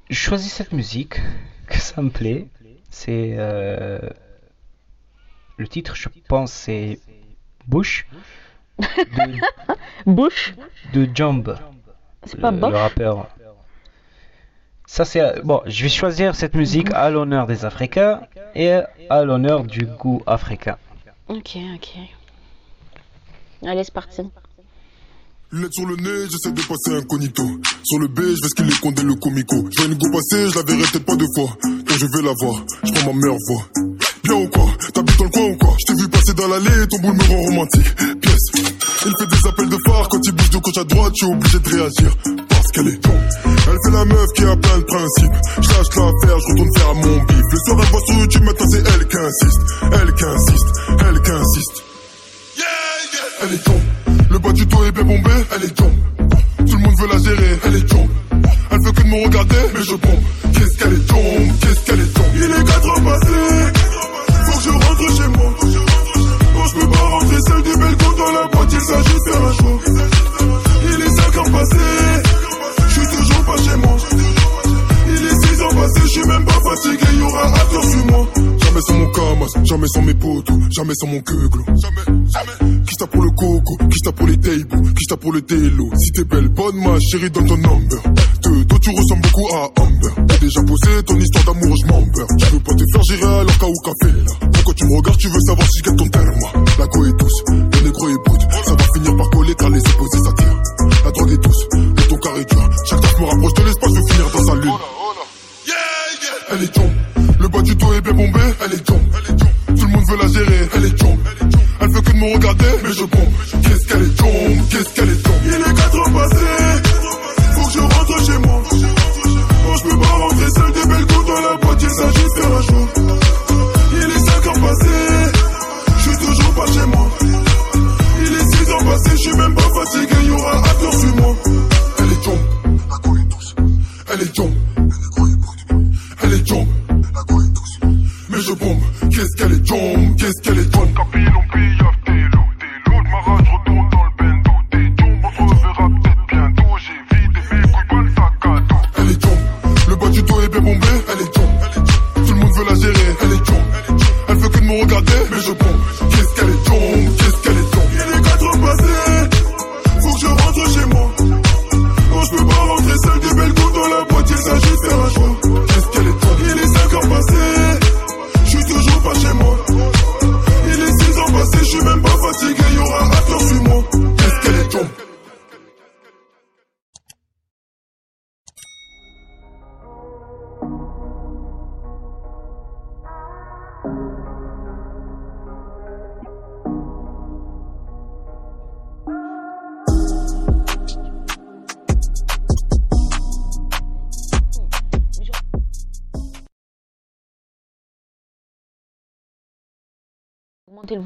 Je 0.09 0.15
choisis 0.15 0.51
cette 0.51 0.71
musique, 0.71 1.21
que 1.67 1.77
ça 1.77 2.01
me 2.01 2.09
plaît. 2.09 2.47
C'est. 2.89 3.35
Euh, 3.37 3.99
le 5.57 5.67
titre, 5.67 5.95
je 5.95 6.09
pense, 6.27 6.51
c'est 6.51 6.99
Bush. 7.67 8.07
Bush? 10.07 10.55
De 10.93 11.07
Jump. 11.13 11.51
C'est 12.25 12.39
pas 12.39 12.51
Le 12.51 12.65
rappeur. 12.65 13.27
Ça 14.85 15.05
c'est 15.05 15.41
bon. 15.43 15.61
Je 15.65 15.83
vais 15.83 15.89
choisir 15.89 16.35
cette 16.35 16.53
musique 16.53 16.91
à 16.93 17.09
l'honneur 17.09 17.47
des 17.47 17.65
Africains 17.65 18.21
et 18.55 18.79
à 19.09 19.23
l'honneur 19.23 19.63
du 19.63 19.85
goût 19.85 20.21
africain. 20.27 20.77
Ok, 21.29 21.57
ok. 21.75 21.89
Allez, 23.65 23.83
c'est 23.83 23.93
parti. 23.93 24.21
Lunettes 25.53 25.73
sur 25.73 25.85
le 25.85 25.95
nez, 25.97 26.29
j'essaie 26.29 26.51
de 26.51 26.61
passer 26.61 26.97
incognito. 26.97 27.43
Sur 27.83 27.99
le 27.99 28.07
B, 28.07 28.19
je 28.19 28.41
vais 28.41 28.49
ce 28.49 28.55
qu'il 28.55 28.69
est 28.69 28.79
condé 28.79 29.03
le 29.03 29.15
comico. 29.15 29.55
Je 29.69 29.85
une 29.85 29.95
go 29.95 30.07
passer, 30.11 30.49
je 30.49 30.55
la 30.55 30.63
verrai 30.63 30.83
peut-être 30.91 31.05
pas 31.05 31.15
deux 31.15 31.27
fois. 31.35 31.57
Quand 31.61 31.95
je 31.95 32.05
vais 32.05 32.23
la 32.23 32.33
voir, 32.39 32.63
je 32.83 32.91
prends 32.93 33.13
ma 33.13 33.19
meilleure 33.19 33.37
voix. 33.47 33.67
T'habites 34.93 35.17
dans 35.17 35.23
le 35.23 35.29
coin 35.29 35.43
ou 35.43 35.55
quoi? 35.57 35.75
Je 35.79 35.85
t'ai 35.93 36.01
vu 36.01 36.07
passer 36.09 36.33
dans 36.33 36.47
l'allée, 36.47 36.87
ton 36.89 36.97
boule 36.99 37.15
me 37.15 37.23
rend 37.23 37.41
romantique. 37.41 37.95
Pièce. 38.21 38.47
Il 39.05 39.13
fait 39.17 39.27
des 39.27 39.47
appels 39.47 39.69
de 39.69 39.77
phare, 39.87 40.07
quand 40.09 40.19
il 40.23 40.31
bouge 40.33 40.49
de 40.49 40.57
gauche 40.57 40.77
à 40.77 40.83
droite, 40.83 41.13
tu 41.13 41.25
es 41.25 41.27
obligé 41.27 41.59
de 41.59 41.69
réagir. 41.69 42.17
Parce 42.49 42.67
qu'elle 42.73 42.87
est. 42.87 42.99
Elle 43.67 43.77
fait 43.85 43.91
la 43.91 44.05
meuf 44.05 44.27
qui 44.35 44.43
a 44.43 44.55
plein 44.55 44.77
de 44.77 44.83
principes. 44.83 45.31
Je 45.61 45.69
lâche 45.69 45.87
l'affaire, 45.95 46.39
je 46.39 46.51
retourne 46.51 46.77
faire 46.77 46.95
mon 46.95 47.17
bif. 47.23 47.41
Le 47.51 47.57
soir, 47.65 47.77
elle 47.81 47.87
voit 47.89 48.01
sur 48.05 48.15
YouTube, 48.15 48.43
maintenant 48.43 48.67
c'est 48.69 48.77
elle 48.77 49.07
qui 49.07 49.17
insiste. 49.17 49.61
Elle 49.91 50.13
qui 50.13 50.23
insiste, 50.23 50.67
elle 50.99 51.21
qui 51.21 51.31
insiste. 51.31 51.83
Yeah, 52.57 52.65
yeah. 53.13 53.27
Elle 53.43 53.53
est 53.53 53.63
con. 53.63 53.81
Le 54.29 54.39
bas 54.39 54.51
du 54.53 54.65
dos 54.65 54.85
est 54.85 54.91
bien 54.91 55.03
bombé, 55.03 55.31
elle 55.55 55.63
est 55.63 55.75
tombe. 55.75 55.97
Tout 56.57 56.77
le 56.77 56.83
monde 56.83 56.95
veut 56.99 57.07
la 57.07 57.17
gérer, 57.17 57.59
elle 57.65 57.75
est 57.75 57.87
tombe. 57.87 58.09
Elle 58.71 58.79
veut 58.85 58.91
que 58.91 59.01
de 59.01 59.07
me 59.07 59.23
regarder, 59.25 59.55
mais 59.73 59.83
je 59.83 59.95
bombe. 59.95 60.23
Qu'est-ce 60.53 60.77
qu'elle 60.77 60.93
est 60.93 61.07
tombe, 61.07 61.59
qu'est-ce 61.61 61.85
qu'elle 61.85 61.99
est 61.99 62.13
tombe. 62.13 62.25
Il 62.35 62.43
est 62.43 62.63
4 62.63 62.89
ans 62.89 63.03
passés, 63.03 63.73
je 64.63 64.69
rentre 64.69 65.15
chez 65.15 65.27
moi. 65.27 65.53
Non, 66.53 66.65
je 66.65 66.73
peux 66.79 66.87
pas 66.87 66.99
rentrer 66.99 67.37
seul 67.47 67.61
du 67.63 67.77
balcon 67.77 68.11
dans 68.17 68.31
la 68.31 68.47
boîte, 68.47 68.73
il 68.73 68.81
s'agit 68.81 69.19
de 69.25 69.31
choix. 69.57 69.79
Il 70.83 71.01
est 71.01 71.15
5 71.15 71.37
ans 71.37 71.51
passés, 71.51 71.77
je 72.87 72.99
suis 72.99 73.17
toujours 73.17 73.45
pas 73.45 73.57
chez 73.57 73.77
moi. 73.77 73.97
Il 75.07 75.25
est 75.25 75.47
6 75.47 75.61
ans 75.61 75.75
passés, 75.75 76.01
je 76.03 76.07
suis 76.07 76.27
même 76.27 76.45
pas 76.45 76.59
fatigué, 76.69 77.17
y 77.17 77.21
aura 77.21 77.49
tour 77.71 77.83
sur 77.83 78.05
moi. 78.05 78.27
Jamais 78.71 78.83
sans 78.87 78.93
mon 78.99 79.11
camas, 79.11 79.65
jamais 79.65 79.87
sans 79.93 80.01
mes 80.01 80.13
potos, 80.13 80.55
jamais 80.71 80.93
sans 80.95 81.07
mon 81.07 81.19
queuglo. 81.19 81.61
Jamais, 81.67 82.21
jamais. 82.31 82.81
Qui 82.85 83.05
pour 83.05 83.21
le 83.21 83.31
coco, 83.31 83.77
qui 83.89 84.11
pour 84.13 84.27
les 84.27 84.37
tables, 84.37 84.93
qui 84.93 85.15
pour 85.17 85.33
le 85.33 85.41
télo. 85.41 85.89
Si 85.97 86.11
t'es 86.13 86.23
belle, 86.23 86.47
bonne 86.47 86.77
ma 86.77 86.97
chérie, 87.01 87.29
donne 87.31 87.47
ton 87.47 87.57
number. 87.57 88.01
De 88.43 88.63
toi 88.63 88.79
tu 88.81 88.89
ressembles 88.91 89.21
beaucoup 89.23 89.47
à 89.55 89.81
Amber. 89.81 90.25
T'as 90.25 90.37
déjà 90.37 90.63
posé 90.63 91.03
ton 91.05 91.19
histoire 91.19 91.43
d'amour, 91.43 91.75
je 91.75 91.85
m'en 91.87 92.01
Tu 92.37 92.45
veux 92.45 92.59
pas 92.59 92.73
te 92.73 92.83
faire 92.93 93.03
gérer 93.03 93.39
alors 93.41 93.57
qu'à 93.57 93.67
au 93.67 93.81
café 93.83 94.13
là. 94.13 94.49
Pourquoi 94.53 94.73
tu 94.73 94.85
me 94.85 94.95
regardes, 94.95 95.17
tu 95.17 95.27
veux 95.27 95.41
savoir 95.41 95.67
si 95.69 95.79
je 95.83 95.91
ton 95.91 96.07
terme. 96.07 96.65
La 96.79 96.87
go 96.87 97.05
est 97.05 97.19
douce, 97.19 97.43
le 97.49 97.83
négro 97.83 98.07
est 98.07 98.23
brut. 98.25 98.41
Ça 98.63 98.71
va 98.71 98.83
finir 98.95 99.17
par 99.17 99.29
coller 99.31 99.55
car 99.55 99.69
les 99.69 99.79
opposés 99.79 100.23
s'attirent. 100.23 100.61
La 100.63 100.70
je. 112.93 113.05
Qu'est-ce 113.05 113.87
qu'elle 113.87 114.01
est 114.03 114.17
tombe, 114.17 114.69
qu'est-ce 114.69 114.93
qu'elle 114.95 115.09
est 115.09 115.20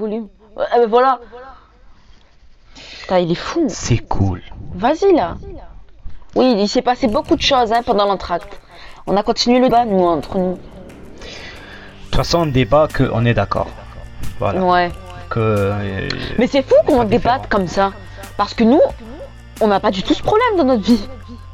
volume. 0.06 0.28
Voilà. 0.89 1.20
Putain, 3.01 3.20
il 3.20 3.32
est 3.32 3.36
fou. 3.36 3.66
C'est 3.70 3.97
cool. 3.99 4.41
Vas-y 4.74 5.14
là. 5.16 5.36
Oui, 6.36 6.56
il 6.58 6.68
s'est 6.68 6.82
passé 6.82 7.08
beaucoup 7.08 7.36
de 7.36 7.41
choses 7.41 7.72
hein, 7.72 7.82
pendant 7.86 8.06
l'entracte. 8.06 8.60
On 9.08 9.16
a 9.16 9.24
continué 9.24 9.60
le 9.60 9.66
débat, 9.66 9.86
nous, 9.86 10.03
entre 10.03 10.38
nous. 10.38 10.53
De 10.56 10.58
toute 12.06 12.16
façon, 12.16 12.39
on 12.39 12.45
débat 12.47 12.88
qu'on 12.95 13.26
est 13.26 13.34
d'accord. 13.34 13.68
Voilà. 14.39 14.62
Ouais. 14.64 14.91
Que, 15.30 15.39
euh, 15.39 16.10
Mais 16.38 16.47
c'est 16.47 16.62
fou 16.64 16.76
qu'on 16.86 17.03
débatte 17.03 17.47
comme 17.49 17.68
ça. 17.68 17.91
Parce 18.38 18.53
que 18.53 18.64
nous, 18.64 18.82
on 19.62 19.68
n'a 19.68 19.80
pas 19.80 19.91
du 19.91 20.03
tout 20.03 20.14
ce 20.14 20.24
problème 20.24 20.58
dans 20.58 20.66
notre 20.66 20.84
vie. 20.84 21.08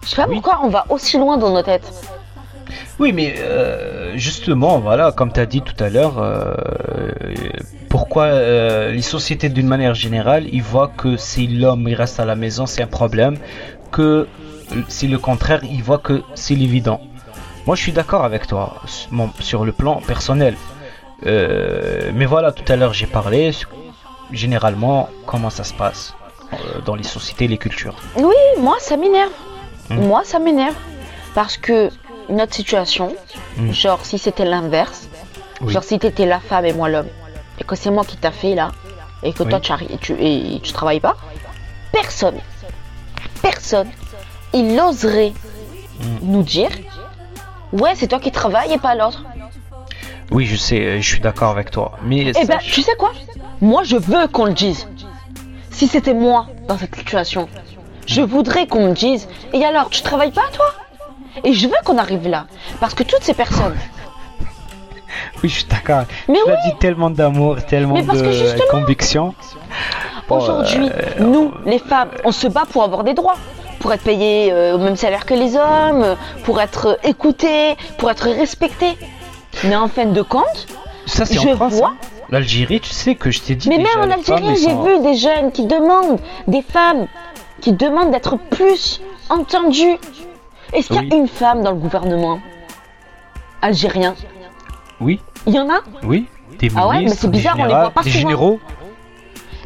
Je 0.03 0.09
sais 0.09 0.15
pas 0.15 0.27
Oui. 0.27 0.35
pourquoi 0.35 0.61
on 0.63 0.69
va 0.69 0.85
aussi 0.89 1.17
loin 1.17 1.37
dans 1.37 1.51
nos 1.51 1.61
têtes. 1.61 1.91
Oui, 2.99 3.11
mais 3.13 3.35
euh, 3.39 4.13
justement, 4.17 4.79
voilà, 4.79 5.11
comme 5.11 5.31
tu 5.31 5.39
as 5.39 5.45
dit 5.45 5.61
tout 5.61 5.75
à 5.83 5.89
l'heure, 5.89 6.17
euh, 6.19 6.55
pourquoi 7.91 8.23
euh, 8.25 8.91
les 8.91 9.01
sociétés 9.01 9.49
d'une 9.49 9.67
manière 9.67 9.93
générale, 10.05 10.43
ils 10.51 10.63
voient 10.63 10.91
que 11.01 11.11
si 11.17 11.41
l'homme 11.47 11.85
il 11.87 11.95
reste 12.03 12.19
à 12.19 12.25
la 12.25 12.35
maison, 12.35 12.65
c'est 12.65 12.81
un 12.81 12.87
problème, 13.01 13.35
que 13.91 14.27
si 14.87 15.05
le 15.09 15.19
contraire, 15.19 15.61
ils 15.63 15.83
voient 15.83 15.97
que 16.09 16.23
c'est 16.33 16.55
l'évident. 16.55 17.01
Moi, 17.67 17.75
je 17.75 17.81
suis 17.85 17.91
d'accord 17.91 18.23
avec 18.23 18.47
toi 18.47 18.63
mon- 19.11 19.31
sur 19.39 19.65
le 19.65 19.73
plan 19.73 19.95
personnel. 20.11 20.55
Euh, 21.25 22.11
mais 22.15 22.25
voilà, 22.25 22.51
tout 22.53 22.67
à 22.71 22.75
l'heure, 22.77 22.93
j'ai 22.93 23.05
parlé 23.19 23.51
généralement 24.31 25.09
comment 25.25 25.49
ça 25.49 25.63
se 25.63 25.73
passe 25.73 26.15
euh, 26.53 26.57
dans 26.85 26.95
les 26.95 27.03
sociétés 27.03 27.45
et 27.45 27.47
les 27.49 27.57
cultures. 27.57 27.95
Oui, 28.15 28.33
moi 28.59 28.77
ça 28.79 28.95
m'énerve. 28.97 29.31
Hmm. 29.89 29.99
Moi 30.07 30.21
ça 30.23 30.39
m'énerve. 30.39 30.75
Parce 31.35 31.57
que 31.57 31.89
notre 32.29 32.53
situation, 32.53 33.13
Hmm. 33.57 33.71
genre 33.73 33.99
si 34.05 34.17
c'était 34.17 34.45
l'inverse, 34.45 35.09
Oui. 35.61 35.73
genre 35.73 35.83
si 35.83 35.99
t'étais 35.99 36.25
la 36.25 36.39
femme 36.39 36.65
et 36.65 36.73
moi 36.73 36.87
l'homme, 36.89 37.09
et 37.61 37.63
que 37.63 37.75
c'est 37.75 37.91
moi 37.91 38.03
qui 38.03 38.17
t'a 38.17 38.31
fait 38.31 38.55
là, 38.55 38.71
et 39.23 39.31
que 39.33 39.43
Oui. 39.43 39.49
toi 39.49 39.59
tu, 39.59 40.13
et 40.19 40.59
tu 40.61 40.73
travailles 40.73 40.99
pas, 40.99 41.15
personne, 41.93 42.39
personne, 43.41 43.89
il 44.53 44.77
oserait 44.79 45.33
Hmm. 45.99 46.17
nous 46.23 46.41
dire, 46.41 46.69
ouais 47.73 47.91
c'est 47.95 48.07
toi 48.07 48.19
qui 48.19 48.31
travailles 48.31 48.73
et 48.73 48.79
pas 48.79 48.95
l'autre. 48.95 49.23
Oui, 50.31 50.45
je 50.47 50.55
sais, 50.55 50.79
euh, 50.79 51.01
je 51.01 51.07
suis 51.07 51.19
d'accord 51.19 51.51
avec 51.51 51.69
toi. 51.69 51.91
Mais 52.03 52.31
Eh 52.41 52.45
ben, 52.45 52.57
tu 52.57 52.81
sais 52.81 52.95
quoi? 52.97 53.11
Moi, 53.59 53.83
je 53.83 53.97
veux 53.97 54.27
qu'on 54.27 54.45
le 54.45 54.53
dise. 54.53 54.87
Si 55.69 55.87
c'était 55.87 56.13
moi 56.15 56.47
dans 56.67 56.77
cette 56.77 56.95
situation, 56.95 57.47
je 58.07 58.21
voudrais 58.21 58.65
qu'on 58.65 58.87
me 58.87 58.93
dise. 58.93 59.27
Et 59.53 59.63
alors, 59.63 59.89
tu 59.91 60.01
travailles 60.01 60.31
pas, 60.31 60.47
toi? 60.53 60.73
Et 61.43 61.53
je 61.53 61.67
veux 61.67 61.81
qu'on 61.85 61.97
arrive 61.99 62.27
là. 62.27 62.47
Parce 62.79 62.95
que 62.95 63.03
toutes 63.03 63.23
ces 63.23 63.33
personnes. 63.35 63.75
Oui, 65.43 65.49
je 65.49 65.55
suis 65.55 65.65
d'accord. 65.65 66.03
Mais 66.27 66.35
tu 66.35 66.41
oui 66.45 66.51
as 66.53 66.69
dit 66.69 66.75
tellement 66.79 67.09
d'amour, 67.09 67.57
tellement 67.65 67.95
Mais 67.95 68.03
parce 68.03 68.19
de 68.19 68.23
que 68.25 68.31
justement- 68.31 68.63
conviction. 68.71 69.33
Bon, 70.27 70.37
Aujourd'hui, 70.37 70.89
euh, 70.89 71.19
nous, 71.19 71.51
les 71.65 71.79
femmes, 71.79 72.09
on 72.23 72.31
se 72.31 72.47
bat 72.47 72.63
pour 72.71 72.83
avoir 72.83 73.03
des 73.03 73.13
droits. 73.13 73.35
Pour 73.79 73.91
être 73.93 74.03
payées 74.03 74.51
euh, 74.53 74.75
au 74.75 74.77
même 74.77 74.95
salaire 74.95 75.25
que 75.25 75.33
les 75.33 75.55
hommes, 75.57 76.15
pour 76.43 76.61
être 76.61 76.85
euh, 76.89 76.95
écoutées, 77.09 77.75
pour 77.97 78.11
être 78.11 78.29
respectées. 78.29 78.95
Mais 79.63 79.75
en 79.75 79.87
fin 79.87 80.05
de 80.05 80.21
compte, 80.21 80.67
ça 81.07 81.25
je 81.29 81.39
en 81.39 81.55
France. 81.55 81.73
vois- 81.73 81.87
hein. 81.89 81.95
L'Algérie, 82.29 82.79
tu 82.79 82.91
sais 82.91 83.15
que 83.15 83.29
je 83.31 83.41
t'ai 83.41 83.55
dit. 83.55 83.67
Mais 83.69 83.79
déjà, 83.79 83.97
même 83.97 84.09
en 84.09 84.13
Algérie, 84.13 84.55
j'ai 84.55 84.69
sont- 84.69 84.83
vu 84.83 84.99
des 85.01 85.15
jeunes 85.15 85.51
qui 85.51 85.65
demandent, 85.65 86.19
des 86.47 86.61
femmes 86.61 87.07
qui 87.59 87.73
demandent 87.73 88.11
d'être 88.11 88.37
plus 88.37 89.01
entendues. 89.29 89.97
Est-ce 90.73 90.87
qu'il 90.87 90.95
y 90.95 90.99
a 90.99 91.01
Oui. 91.01 91.09
une 91.11 91.27
femme 91.27 91.63
dans 91.63 91.71
le 91.71 91.77
gouvernement? 91.77 92.39
Algérien 93.61 94.15
Oui, 95.01 95.19
Il 95.47 95.53
y 95.55 95.59
en 95.59 95.69
a 95.69 95.79
oui. 96.03 96.27
Des 96.59 96.69
Ah 96.75 96.87
ouais, 96.87 97.01
mais 97.01 97.09
c'est 97.09 97.27
des 97.27 97.37
bizarre, 97.37 97.55
on 97.57 97.63
les 97.63 97.69
généraux- 97.69 97.81
voit 97.81 97.89
pas 97.91 98.03
Des 98.03 98.09
souvent. 98.11 98.21
généraux 98.21 98.59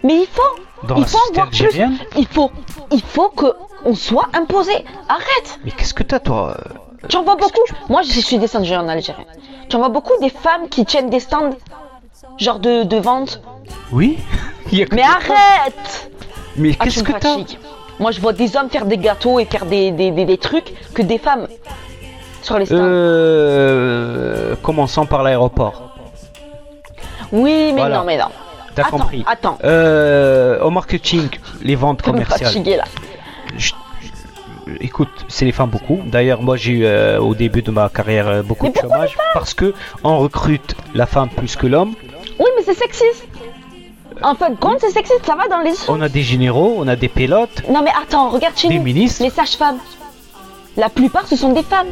Mais 0.03 0.15
il 0.21 0.27
faut, 0.27 0.87
dans 0.87 0.95
il 0.95 1.01
la 1.01 1.07
faut 1.07 1.17
en 1.17 1.19
société 1.19 1.33
voir 1.35 1.49
plus. 1.49 1.65
algérienne. 1.65 1.97
Il 2.17 2.27
faut, 2.27 2.51
il 2.91 3.01
faut 3.01 3.29
que 3.29 3.47
on 3.85 3.95
soit 3.95 4.27
imposé. 4.33 4.71
Arrête 5.09 5.59
Mais 5.65 5.71
qu'est-ce 5.71 5.93
que 5.93 6.03
t'as, 6.03 6.19
toi 6.19 6.55
euh, 6.57 6.73
Tu 7.09 7.17
en 7.17 7.23
vois 7.23 7.35
beaucoup 7.35 7.61
Moi, 7.89 8.01
je 8.03 8.19
suis 8.19 8.37
descendue 8.37 8.73
en 8.75 8.87
Algérie. 8.87 9.25
Tu 9.69 9.75
en 9.75 9.79
vois 9.79 9.89
beaucoup 9.89 10.13
des 10.21 10.29
femmes 10.29 10.69
qui 10.69 10.85
tiennent 10.85 11.09
des 11.09 11.19
stands, 11.19 11.51
genre 12.37 12.59
de, 12.59 12.83
de 12.83 12.97
vente. 12.97 13.41
Oui 13.91 14.17
Il 14.71 14.79
y 14.79 14.83
a 14.83 14.85
que 14.85 14.95
Mais 14.95 15.01
arrête 15.03 16.09
Mais 16.55 16.75
Ah, 16.79 16.85
qu'est-ce 16.85 17.03
que 17.03 17.11
t'as 17.11 17.19
fatigues. 17.35 17.59
Moi, 17.99 18.11
je 18.11 18.19
vois 18.21 18.33
des 18.33 18.55
hommes 18.57 18.69
faire 18.69 18.85
des 18.85 18.97
gâteaux 18.97 19.39
et 19.39 19.45
faire 19.45 19.65
des, 19.65 19.91
des, 19.91 20.11
des- 20.11 20.25
des 20.25 20.37
trucs 20.37 20.73
que 20.93 21.01
des 21.01 21.17
femmes 21.17 21.47
sur 22.45 22.57
les 22.59 22.65
stands. 22.65 22.77
Euh. 22.79 24.55
Commençons 24.61 25.05
par 25.05 25.23
l'aéroport. 25.23 25.95
oui, 27.31 27.71
mais 27.73 27.81
voilà. 27.81 27.97
non, 27.97 28.03
mais 28.05 28.17
non. 28.17 28.25
T'as 28.75 28.83
attends, 28.87 28.97
compris. 28.99 29.23
attends. 29.27 29.57
Euh, 29.63 30.59
au 30.61 30.69
marketing, 30.69 31.29
les 31.61 31.75
ventes 31.75 32.01
commerciales. 32.01 32.63
là. 32.77 32.83
Je- 33.57 33.73
Écoute, 34.81 35.09
c'est 35.27 35.45
les 35.45 35.51
femmes 35.51 35.69
beaucoup. 35.69 35.99
D'ailleurs, 36.05 36.41
moi 36.41 36.57
j'ai 36.57 36.71
eu 36.71 36.85
euh, 36.85 37.19
au 37.19 37.35
début 37.35 37.61
de 37.61 37.69
ma 37.71 37.87
carrière 37.87 38.27
euh, 38.27 38.41
beaucoup 38.41 38.65
Mais 38.65 38.71
de 38.71 38.77
chômage 38.79 39.15
parce 39.33 39.53
que 39.53 39.73
on 40.03 40.17
recrute 40.17 40.75
la 40.95 41.05
femme 41.05 41.29
plus 41.29 41.55
que 41.55 41.67
l'homme. 41.67 41.93
Oui, 42.39 42.45
mais 42.57 42.63
c'est 42.65 42.73
sexiste. 42.73 43.27
En 44.23 44.33
fin 44.33 44.49
de 44.49 44.55
compte, 44.55 44.77
c'est 44.81 44.89
sexiste, 44.91 45.23
ça 45.25 45.35
va 45.35 45.47
dans 45.47 45.59
les. 45.61 45.73
On 45.87 46.01
a 46.01 46.09
des 46.09 46.23
généraux, 46.23 46.75
on 46.79 46.87
a 46.87 46.95
des 46.95 47.09
pilotes, 47.09 47.61
Non, 47.69 47.81
mais 47.83 47.91
attends, 48.01 48.29
regarde 48.29 48.57
chez 48.57 48.67
des 48.69 48.77
nous. 48.79 48.83
ministres, 48.83 49.23
Les 49.23 49.29
sages-femmes. 49.29 49.77
La 50.77 50.89
plupart, 50.89 51.27
ce 51.27 51.35
sont 51.35 51.53
des 51.53 51.63
femmes. 51.63 51.87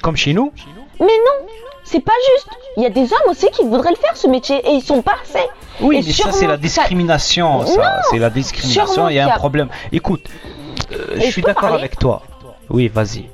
Comme 0.00 0.16
chez 0.16 0.32
nous. 0.32 0.52
Mais 1.00 1.06
non, 1.06 1.46
c'est 1.84 2.00
pas 2.00 2.12
juste. 2.34 2.48
Il 2.76 2.82
y 2.82 2.86
a 2.86 2.90
des 2.90 3.02
hommes 3.12 3.30
aussi 3.30 3.48
qui 3.50 3.62
voudraient 3.64 3.90
le 3.90 3.96
faire 3.96 4.16
ce 4.16 4.26
métier 4.26 4.56
et 4.66 4.70
ils 4.72 4.82
sont 4.82 5.02
pas 5.02 5.14
assez. 5.22 5.44
Oui, 5.80 5.96
Et 5.98 6.02
mais 6.02 6.12
ça 6.12 6.32
c'est 6.32 6.46
la 6.46 6.56
discrimination. 6.56 7.66
Ça, 7.66 8.00
c'est 8.10 8.18
la 8.18 8.30
discrimination. 8.30 9.08
Il 9.08 9.16
y 9.16 9.18
a 9.20 9.26
un 9.34 9.36
problème. 9.38 9.68
Écoute, 9.92 10.24
euh, 10.92 11.16
je 11.16 11.30
suis 11.30 11.42
d'accord 11.42 11.74
avec 11.74 11.98
toi. 11.98 12.22
Oui, 12.70 12.88
vas-y. 12.88 13.28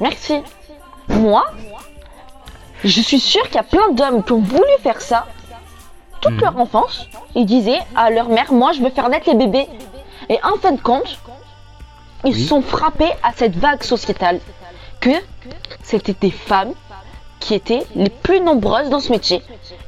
Merci. 0.00 0.42
Moi, 1.08 1.44
je 2.84 3.00
suis 3.00 3.20
sûre 3.20 3.44
qu'il 3.44 3.56
y 3.56 3.58
a 3.58 3.62
plein 3.62 3.90
d'hommes 3.92 4.24
qui 4.24 4.32
ont 4.32 4.40
voulu 4.40 4.62
faire 4.82 5.00
ça 5.00 5.26
toute 6.20 6.32
Mhm. 6.32 6.40
leur 6.40 6.58
enfance. 6.58 7.08
Ils 7.34 7.46
disaient 7.46 7.80
à 7.94 8.10
leur 8.10 8.28
mère, 8.28 8.52
moi 8.52 8.72
je 8.72 8.80
veux 8.80 8.90
faire 8.90 9.08
naître 9.08 9.28
les 9.30 9.36
bébés. 9.36 9.66
Et 10.28 10.38
en 10.44 10.56
fin 10.60 10.72
de 10.72 10.80
compte, 10.80 11.18
ils 12.24 12.34
Oui. 12.34 12.44
sont 12.46 12.62
frappés 12.62 13.10
à 13.22 13.32
cette 13.34 13.56
vague 13.56 13.82
sociétale 13.82 14.38
que 15.02 15.10
c'était 15.82 16.16
des 16.18 16.30
femmes 16.30 16.72
qui 17.40 17.54
étaient 17.54 17.82
les 17.96 18.08
plus 18.10 18.40
nombreuses 18.40 18.88
dans 18.88 19.00
ce 19.00 19.10
métier. 19.12 19.42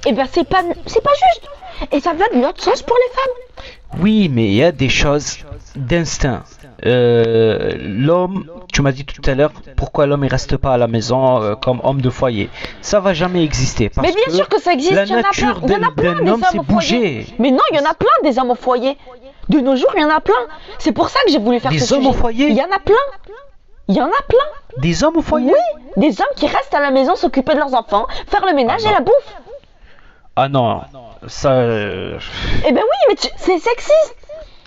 Et 0.06 0.12
ben 0.12 0.26
c'est 0.30 0.46
pas 0.54 0.62
c'est 0.86 1.02
pas 1.02 1.12
juste. 1.26 1.44
Et 1.92 2.00
ça 2.00 2.12
va 2.12 2.24
de 2.34 2.42
l'autre 2.42 2.62
sens 2.62 2.82
pour 2.82 2.96
les 3.04 3.12
femmes. 3.18 4.02
Oui, 4.02 4.28
mais 4.28 4.46
il 4.46 4.54
y 4.54 4.64
a 4.64 4.72
des 4.72 4.88
choses 4.88 5.38
d'instinct. 5.76 6.42
euh, 6.84 7.72
l'homme, 7.80 8.44
tu 8.72 8.82
m'as 8.82 8.90
dit 8.92 9.04
tout 9.04 9.22
à 9.30 9.34
l'heure, 9.34 9.52
pourquoi 9.76 10.06
l'homme 10.06 10.24
il 10.24 10.30
reste 10.30 10.56
pas 10.56 10.72
à 10.74 10.78
la 10.78 10.88
maison 10.88 11.40
euh, 11.42 11.54
comme 11.54 11.80
homme 11.84 12.00
de 12.00 12.10
foyer? 12.10 12.50
Ça 12.80 12.98
va 13.00 13.12
jamais 13.14 13.42
exister. 13.44 13.88
Parce 13.90 14.06
Mais 14.06 14.12
bien 14.14 14.24
que 14.26 14.32
sûr 14.32 14.48
que 14.48 14.60
ça 14.60 14.72
existe, 14.72 14.92
La 14.94 15.04
il 15.04 15.10
y 15.10 15.14
en 15.14 15.18
a 15.18 15.22
nature 15.22 15.60
d'un- 15.60 16.26
homme, 16.26 16.44
c'est 16.50 16.58
bouger. 16.58 17.26
Mais 17.38 17.50
non, 17.52 17.64
il 17.72 17.76
y 17.76 17.80
en 17.80 17.88
a 17.88 17.94
plein 17.94 18.16
des 18.24 18.36
hommes 18.38 18.50
au 18.50 18.56
foyer. 18.56 18.96
De 19.48 19.60
nos 19.60 19.76
jours, 19.76 19.92
il 19.96 20.00
y 20.02 20.04
en 20.04 20.10
a 20.10 20.20
plein. 20.20 20.42
C'est 20.78 20.92
pour 20.92 21.08
ça 21.08 21.20
que 21.24 21.30
j'ai 21.32 21.38
voulu 21.38 21.60
faire 21.60 21.70
Des 21.70 21.78
ce 21.78 21.94
hommes 21.94 22.02
sujet. 22.02 22.10
au 22.10 22.18
foyer? 22.18 22.48
Il 22.48 22.56
y 22.56 22.62
en 22.62 22.72
a 22.74 22.80
plein. 22.80 23.04
Il 23.88 23.96
y 23.96 24.00
en 24.00 24.06
a 24.08 24.22
plein. 24.28 24.78
Des 24.78 25.04
hommes 25.04 25.16
au 25.18 25.22
foyer 25.22 25.52
Oui, 25.52 25.82
des 25.96 26.20
hommes 26.20 26.26
qui 26.36 26.46
restent 26.46 26.74
à 26.74 26.80
la 26.80 26.90
maison 26.90 27.16
s'occuper 27.16 27.52
de 27.54 27.58
leurs 27.58 27.74
enfants, 27.74 28.06
faire 28.28 28.44
le 28.46 28.54
ménage 28.54 28.80
Ah 28.86 28.90
et 28.90 28.92
la 28.92 29.00
bouffe. 29.00 29.34
Ah 30.36 30.48
non, 30.48 30.80
ça. 31.28 31.52
euh, 31.52 32.18
Eh 32.66 32.72
ben 32.72 32.80
oui, 32.82 32.98
mais 33.08 33.14
tu- 33.14 33.28
c'est 33.36 33.58
sexiste. 33.58 34.16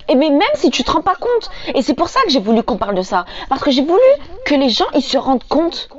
Et 0.09 0.15
mais 0.15 0.29
même 0.29 0.41
si 0.55 0.69
tu 0.69 0.83
te 0.83 0.91
rends 0.91 1.01
pas 1.01 1.15
compte. 1.15 1.49
Et 1.75 1.81
c'est 1.81 1.93
pour 1.95 2.07
ça 2.07 2.21
que 2.23 2.29
j'ai 2.29 2.39
voulu 2.39 2.63
qu'on 2.63 2.77
parle 2.77 2.95
de 2.95 3.01
ça. 3.01 3.25
Parce 3.49 3.61
que 3.61 3.71
j'ai 3.71 3.81
voulu 3.83 3.99
que 4.45 4.55
les 4.55 4.69
gens 4.69 4.85
ils 4.93 5.01
se 5.01 5.17
rendent 5.17 5.43
compte 5.49 5.89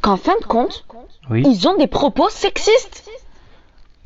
qu'en 0.00 0.16
fin 0.16 0.34
de 0.40 0.46
compte, 0.46 0.84
Oui. 1.30 1.42
ils 1.46 1.68
ont 1.68 1.74
des 1.76 1.86
propos 1.88 2.30
sexistes. 2.30 3.01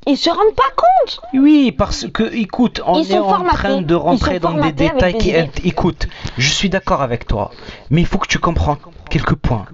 Ils 0.08 0.16
se 0.16 0.30
rendent 0.30 0.54
pas 0.54 0.70
compte. 0.76 1.20
Oui, 1.34 1.72
parce 1.72 2.06
que, 2.08 2.22
écoute, 2.34 2.80
on 2.86 3.02
Ils 3.02 3.12
est 3.12 3.18
en 3.18 3.28
formatés. 3.28 3.56
train 3.56 3.82
de 3.82 3.94
rentrer 3.94 4.38
dans 4.38 4.54
des 4.54 4.72
détails 4.72 5.18
qui. 5.18 5.32
Écoute, 5.64 6.06
je 6.38 6.48
suis 6.48 6.68
d'accord 6.68 7.02
avec 7.02 7.26
toi, 7.26 7.50
mais 7.90 8.02
il 8.02 8.06
faut 8.06 8.18
que 8.18 8.28
tu 8.28 8.38
comprends 8.38 8.78
quelques 9.10 9.34
points. 9.34 9.66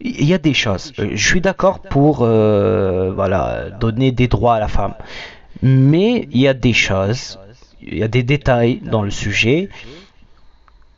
Il 0.00 0.24
y 0.24 0.34
a 0.34 0.38
des 0.38 0.52
choses. 0.54 0.92
Euh, 0.98 1.10
Je 1.14 1.26
suis 1.26 1.40
d'accord 1.40 1.78
pour, 1.80 2.18
euh, 2.22 3.12
voilà, 3.14 3.70
donner 3.70 4.10
des 4.10 4.26
droits 4.26 4.56
à 4.56 4.60
la 4.60 4.68
femme, 4.68 4.94
mais 5.62 6.28
il 6.32 6.40
y 6.40 6.48
a 6.48 6.54
des 6.54 6.72
choses, 6.72 7.38
il 7.80 7.98
y 7.98 8.02
a 8.02 8.08
des 8.08 8.24
détails 8.24 8.80
dans 8.82 9.02
le 9.02 9.10
sujet 9.12 9.68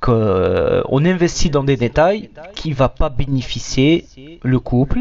euh, 0.09 0.83
on 0.89 1.05
investit 1.05 1.51
dans 1.51 1.65
des 1.65 1.77
détails 1.77 2.31
qui 2.55 2.73
va 2.73 2.89
pas 2.89 3.09
bénéficier 3.09 4.07
le 4.43 4.59
couple 4.59 5.01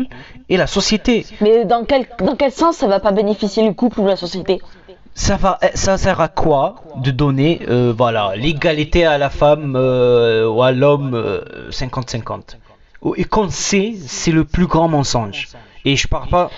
et 0.50 0.58
la 0.58 0.68
société. 0.68 1.26
Mais 1.42 1.66
dans 1.66 1.86
quel, 1.86 2.06
dans 2.20 2.36
quel 2.36 2.52
sens 2.52 2.78
ça 2.78 2.88
va 2.88 3.00
pas 3.00 3.12
bénéficier 3.12 3.66
le 3.66 3.74
couple 3.74 4.02
ou 4.02 4.08
la 4.08 4.16
société? 4.16 4.62
Ça 5.16 5.38
va, 5.38 5.60
eh, 5.62 5.76
ça 5.76 5.98
sert 5.98 6.22
à 6.22 6.28
quoi? 6.28 6.76
De 6.98 7.12
donner, 7.12 7.62
euh, 7.70 7.94
voilà, 7.96 8.36
l'égalité 8.36 9.06
à 9.06 9.18
la 9.18 9.30
femme 9.30 9.76
euh, 9.76 10.48
ou 10.48 10.64
à 10.64 10.72
l'homme 10.72 11.14
euh, 11.14 11.70
50-50 11.70 12.58
Oh, 13.02 13.14
Et 13.18 13.26
qu'on 13.26 13.50
sait, 13.50 13.94
c'est 14.08 14.32
le 14.32 14.46
plus 14.46 14.66
grand 14.66 14.88
mensonge. 14.88 15.50
Et 15.86 15.98
je 15.98 16.08
parle 16.08 16.30
pas 16.30 16.50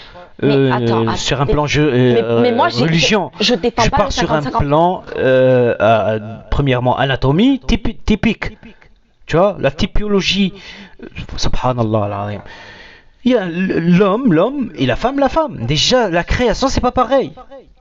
Mais 0.42 0.54
euh, 0.54 0.72
attends, 0.74 1.02
attends, 1.04 1.16
sur 1.16 1.40
un 1.42 1.46
plan 1.46 1.66
jeu, 1.66 1.90
mais- 1.92 2.22
euh, 2.22 2.42
mais 2.42 2.52
moi, 2.52 2.68
religion. 2.68 3.32
je 3.40 3.56
défends 3.56 3.84
je 3.84 3.90
pars 3.90 4.12
sur 4.12 4.32
un 4.34 4.42
50-50. 4.42 4.60
plan, 4.60 5.04
euh, 5.18 6.20
premièrement, 6.52 6.98
anatomie 6.98 7.62
typi- 7.66 7.98
typique. 8.06 8.58
Tu 9.26 9.38
vois, 9.38 9.56
la 9.60 9.72
typologie. 9.72 10.54
euh, 11.04 11.08
Subhanallah. 11.38 12.42
Il 13.24 13.32
y 13.32 13.36
a 13.36 13.46
l'homme, 13.48 14.34
l'homme, 14.34 14.72
et 14.76 14.86
la 14.86 14.96
femme, 14.96 15.18
la 15.20 15.30
femme. 15.30 15.66
Déjà, 15.66 16.10
la 16.10 16.24
création, 16.24 16.68
c'est 16.68 16.82
pas 16.82 16.92
pareil. 16.92 17.32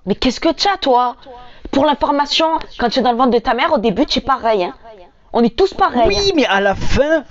Mais 0.07 0.15
qu'est-ce 0.15 0.41
que 0.41 0.53
tu 0.53 0.69
as, 0.69 0.77
toi? 0.79 1.17
Pour 1.71 1.85
l'information, 1.85 2.47
quand 2.79 2.89
tu 2.89 3.01
es 3.01 3.03
dans 3.03 3.11
le 3.13 3.19
ventre 3.19 3.31
de 3.33 3.39
ta 3.39 3.53
mère, 3.55 3.73
au 3.75 3.79
début, 3.79 4.07
tu 4.07 4.21
es 4.21 4.23
pareil. 4.23 4.65
hein. 4.65 4.75
On 5.33 5.43
est 5.43 5.55
tous 5.57 5.75
pareils. 5.75 6.07
Oui, 6.07 6.33
mais 6.37 6.47
à 6.47 6.61
la 6.61 6.75
fin, 6.77 7.25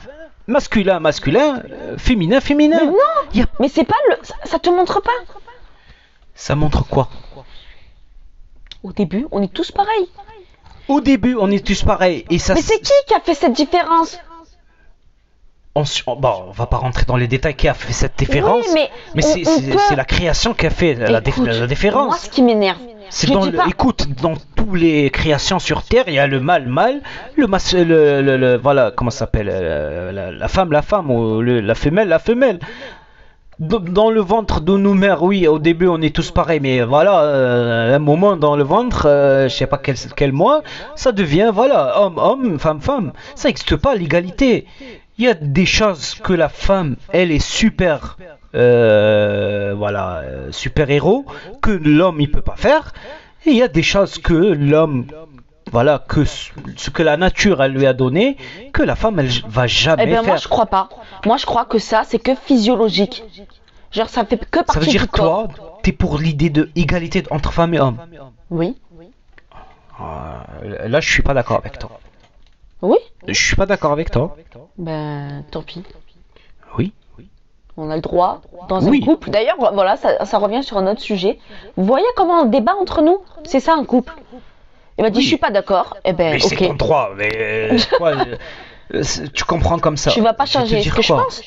masculin, 0.47 0.99
masculin, 0.99 1.61
euh, 1.71 1.97
féminin, 1.97 2.41
féminin. 2.41 2.79
Mais 2.81 2.85
non 2.91 2.97
Il 3.33 3.39
y 3.39 3.43
a- 3.43 3.47
Mais 3.59 3.69
c'est 3.69 3.83
pas 3.85 3.95
le. 4.09 4.17
Ça, 4.23 4.35
ça 4.45 4.59
te 4.59 4.69
montre 4.69 5.01
pas 5.01 5.11
Ça 6.35 6.55
montre 6.55 6.85
quoi? 6.87 7.09
Au 8.83 8.91
début, 8.91 9.27
on 9.31 9.41
est 9.41 9.53
tous 9.53 9.71
pareils. 9.71 10.09
Au 10.89 10.99
début, 10.99 11.35
on 11.39 11.49
est 11.51 11.65
tous 11.65 11.83
pareils. 11.83 12.25
Et 12.29 12.39
ça, 12.39 12.53
Mais 12.53 12.61
c'est 12.61 12.79
qui 12.79 12.91
qui 13.07 13.13
a 13.13 13.21
fait 13.21 13.33
cette 13.33 13.53
différence? 13.53 14.17
On, 15.75 15.83
bon, 16.15 16.33
on 16.49 16.51
va 16.51 16.67
pas 16.67 16.77
rentrer 16.77 17.05
dans 17.05 17.15
les 17.17 17.27
détails 17.27 17.55
qui 17.55 17.67
a 17.67 17.73
fait 17.73 17.93
cette 17.93 18.17
différence. 18.17 18.65
Oui, 18.67 18.73
mais 19.15 19.21
c'est 19.23 19.41
peut- 19.71 19.95
la 19.95 20.05
création 20.05 20.53
qui 20.53 20.67
a 20.67 20.69
fait 20.69 20.93
la, 20.93 21.19
Écoute, 21.19 21.47
la 21.47 21.67
Moi, 22.07 22.17
ce 22.17 22.29
qui 22.29 22.43
m'énerve, 22.43 22.77
C'est 23.09 23.31
dans 23.31 23.45
le- 23.45 23.69
écoute, 23.69 24.05
dans 24.21 24.33
toutes 24.55 24.75
les 24.75 25.09
créations 25.09 25.59
sur 25.59 25.83
Terre, 25.83 26.05
il 26.07 26.13
y 26.13 26.19
a 26.19 26.27
le 26.27 26.39
mâle, 26.39 26.67
mâle, 26.67 27.01
le, 27.35 27.47
mas- 27.47 27.73
le, 27.73 28.21
le- 28.21 28.37
le- 28.37 28.57
voilà, 28.57 28.91
comment 28.95 29.11
s'appelle, 29.11 29.49
euh, 29.51 30.11
la, 30.11 30.31
la 30.31 30.47
femme, 30.47 30.71
la 30.71 30.81
femme, 30.83 31.09
ou 31.11 31.41
la 31.41 31.75
femelle, 31.75 32.07
la 32.07 32.19
femelle. 32.19 32.59
Dans- 33.59 33.79
Dans 33.79 34.09
le 34.09 34.19
ventre 34.21 34.61
de 34.61 34.75
nos 34.77 34.95
mères, 34.95 35.21
oui, 35.21 35.47
au 35.47 35.59
début 35.59 35.87
on 35.87 36.01
est 36.01 36.13
tous 36.15 36.31
pareils, 36.31 36.59
mais 36.59 36.81
voilà, 36.81 37.21
euh, 37.21 37.93
à 37.93 37.95
un 37.95 37.99
moment 37.99 38.35
dans 38.35 38.55
le 38.55 38.63
ventre, 38.63 39.05
euh, 39.07 39.47
je 39.47 39.53
sais 39.55 39.67
pas 39.67 39.77
quel, 39.77 39.95
quel 40.15 40.31
mois, 40.31 40.63
ça 40.95 41.11
devient, 41.11 41.51
voilà, 41.53 42.01
homme, 42.01 42.17
homme, 42.17 42.57
femme, 42.59 42.81
femme. 42.81 43.13
Ça 43.35 43.47
n'existe 43.49 43.75
pas, 43.75 43.93
l'égalité. 43.95 44.65
Il 45.17 45.25
y 45.25 45.27
a 45.27 45.33
des 45.35 45.65
choses 45.65 46.15
que 46.15 46.33
la 46.33 46.49
femme, 46.49 46.95
elle 47.09 47.31
est 47.31 47.39
super, 47.45 48.17
euh, 48.55 49.73
voilà, 49.77 50.17
euh, 50.23 50.51
super 50.51 50.89
héros, 50.89 51.25
que 51.61 51.71
l'homme 51.71 52.19
il 52.19 52.31
peut 52.31 52.41
pas 52.41 52.55
faire. 52.55 52.93
Et 53.45 53.51
il 53.51 53.57
y 53.57 53.61
a 53.61 53.67
des 53.67 53.83
choses 53.83 54.17
que 54.17 54.33
l'homme, 54.33 55.05
voilà, 55.71 55.99
que 56.07 56.23
ce 56.25 56.89
que 56.89 57.03
la 57.03 57.17
nature 57.17 57.61
elle 57.61 57.73
lui 57.73 57.85
a 57.85 57.93
donné, 57.93 58.37
que 58.73 58.81
la 58.81 58.95
femme 58.95 59.19
elle 59.19 59.29
va 59.47 59.67
jamais 59.67 60.03
Eh 60.03 60.05
bien, 60.07 60.21
faire. 60.23 60.29
moi, 60.33 60.37
je 60.37 60.47
crois 60.47 60.65
pas. 60.65 60.89
Moi, 61.25 61.37
je 61.37 61.45
crois 61.45 61.65
que 61.65 61.77
ça, 61.77 62.03
c'est 62.07 62.19
que 62.19 62.33
physiologique. 62.35 63.23
Genre, 63.91 64.09
ça 64.09 64.25
fait 64.25 64.37
que 64.37 64.59
partie 64.59 64.73
Ça 64.73 64.79
veut 64.79 64.85
dire 64.87 65.03
du 65.03 65.07
toi, 65.09 65.47
t'es 65.83 65.91
pour 65.91 66.17
l'idée 66.17 66.49
de 66.49 66.71
égalité 66.75 67.23
entre 67.29 67.53
femmes 67.53 67.75
et 67.75 67.79
hommes? 67.79 67.97
Oui. 68.49 68.75
Euh, 70.01 70.87
là, 70.87 70.99
je 70.99 71.09
suis 71.09 71.21
pas 71.21 71.35
d'accord 71.35 71.57
avec 71.57 71.77
toi. 71.77 71.99
Oui. 72.81 72.97
Je 73.27 73.33
suis 73.33 73.55
pas 73.55 73.65
d'accord 73.67 73.91
avec 73.91 74.09
toi. 74.09 74.35
Ben, 74.77 75.43
tant 75.51 75.61
pis. 75.61 75.83
Oui. 76.77 76.91
On 77.77 77.89
a 77.89 77.95
le 77.95 78.01
droit 78.01 78.41
dans 78.69 78.81
Oui. 78.83 78.99
un 79.01 79.05
couple. 79.05 79.29
D'ailleurs, 79.31 79.55
voilà, 79.73 79.97
ça, 79.97 80.25
ça 80.25 80.37
revient 80.37 80.63
sur 80.63 80.77
un 80.77 80.85
autre 80.91 81.01
sujet. 81.01 81.39
Vous 81.75 81.85
voyez 81.85 82.05
comment 82.15 82.41
on 82.41 82.45
débat 82.45 82.75
entre 82.79 83.01
nous? 83.01 83.19
C'est 83.45 83.59
ça 83.59 83.73
un 83.73 83.83
couple? 83.83 84.13
Il 84.97 85.03
m'a 85.03 85.09
dit, 85.09 85.17
Oui. 85.17 85.23
je 85.23 85.27
suis 85.27 85.37
pas 85.37 85.49
d'accord. 85.49 85.97
Eh 86.05 86.13
ben, 86.13 86.33
Mais 86.33 86.39
c'est 86.39 86.55
ton 86.55 86.69
ok. 86.71 86.77
droit. 86.77 87.09
Mais 87.15 87.31
euh, 87.35 87.77
quoi, 87.97 88.09
euh, 88.09 88.35
euh, 88.93 89.01
c'est- 89.03 89.31
tu 89.33 89.43
comprends 89.43 89.79
comme 89.79 89.97
ça. 89.97 90.11
Tu 90.11 90.21
vas 90.21 90.33
pas 90.33 90.45
Je 90.45 90.51
vais 90.59 90.63
te 90.65 90.69
changer 90.69 90.77
ce 90.77 90.83
dire 90.83 90.95
que 90.95 91.01
je 91.01 91.07
quoi? 91.13 91.23
pense? 91.23 91.41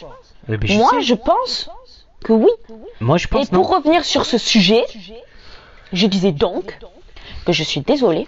Eh 0.48 0.56
ben, 0.56 0.68
je 0.68 0.78
Moi, 0.78 0.90
sais. 0.90 1.02
je 1.02 1.14
pense 1.14 1.70
que 2.24 2.32
oui. 2.32 2.50
Moi, 3.00 3.18
je 3.18 3.26
Et 3.26 3.30
pense 3.30 3.48
pour 3.50 3.68
revenir 3.72 4.04
sur 4.04 4.26
ce 4.26 4.36
sujet, 4.38 4.84
je 5.92 6.06
disais 6.08 6.32
donc 6.32 6.76
que 7.44 7.52
je 7.52 7.62
suis 7.62 7.82
désolée 7.82 8.26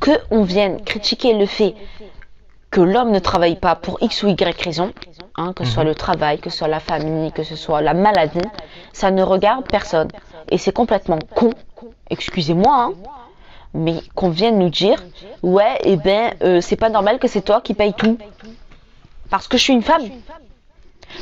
que 0.00 0.12
on 0.30 0.44
vienne 0.44 0.80
critiquer 0.84 1.34
le 1.34 1.46
fait 1.46 1.74
que 2.70 2.80
l'homme 2.80 3.10
ne 3.10 3.18
travaille 3.18 3.56
pas 3.56 3.74
pour 3.74 3.98
X 4.00 4.22
ou 4.22 4.28
Y 4.28 4.62
raison, 4.62 4.92
hein, 5.36 5.52
que 5.54 5.64
ce 5.64 5.72
soit 5.72 5.84
le 5.84 5.94
travail, 5.94 6.38
que 6.38 6.50
ce 6.50 6.58
soit 6.58 6.68
la 6.68 6.80
famille, 6.80 7.32
que 7.32 7.42
ce 7.42 7.56
soit 7.56 7.80
la 7.80 7.94
maladie, 7.94 8.38
ça 8.92 9.10
ne 9.10 9.22
regarde 9.22 9.66
personne. 9.66 10.08
Et 10.50 10.58
c'est 10.58 10.72
complètement 10.72 11.18
con, 11.34 11.52
excusez-moi, 12.10 12.74
hein, 12.74 12.92
mais 13.74 13.96
qu'on 14.14 14.30
vienne 14.30 14.58
nous 14.58 14.70
dire, 14.70 15.02
ouais, 15.42 15.78
eh 15.84 15.96
ben, 15.96 16.34
euh, 16.42 16.60
c'est 16.60 16.76
pas 16.76 16.90
normal 16.90 17.18
que 17.18 17.28
c'est 17.28 17.42
toi 17.42 17.60
qui 17.60 17.74
paye 17.74 17.94
tout. 17.94 18.18
Parce 19.30 19.46
que 19.48 19.56
je 19.56 19.62
suis 19.62 19.72
une 19.72 19.82
femme. 19.82 20.08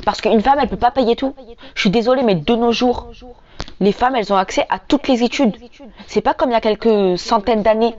Parce 0.05 0.21
qu'une 0.21 0.41
femme, 0.41 0.59
elle 0.61 0.69
peut 0.69 0.77
pas 0.77 0.91
payer 0.91 1.17
tout. 1.17 1.35
Je 1.75 1.81
suis 1.81 1.91
désolée, 1.91 2.23
mais 2.23 2.35
de 2.35 2.55
nos 2.55 2.73
jours, 2.73 3.09
les 3.81 3.93
femmes, 3.93 4.17
elles 4.17 4.33
ont 4.33 4.37
accès 4.37 4.67
à 4.71 4.79
toutes 4.79 5.09
les 5.09 5.23
études. 5.23 5.57
C'est 6.07 6.21
pas 6.21 6.35
comme 6.35 6.51
il 6.51 6.55
y 6.55 6.57
a 6.57 6.61
quelques 6.61 7.19
centaines 7.19 7.63
d'années. 7.63 7.95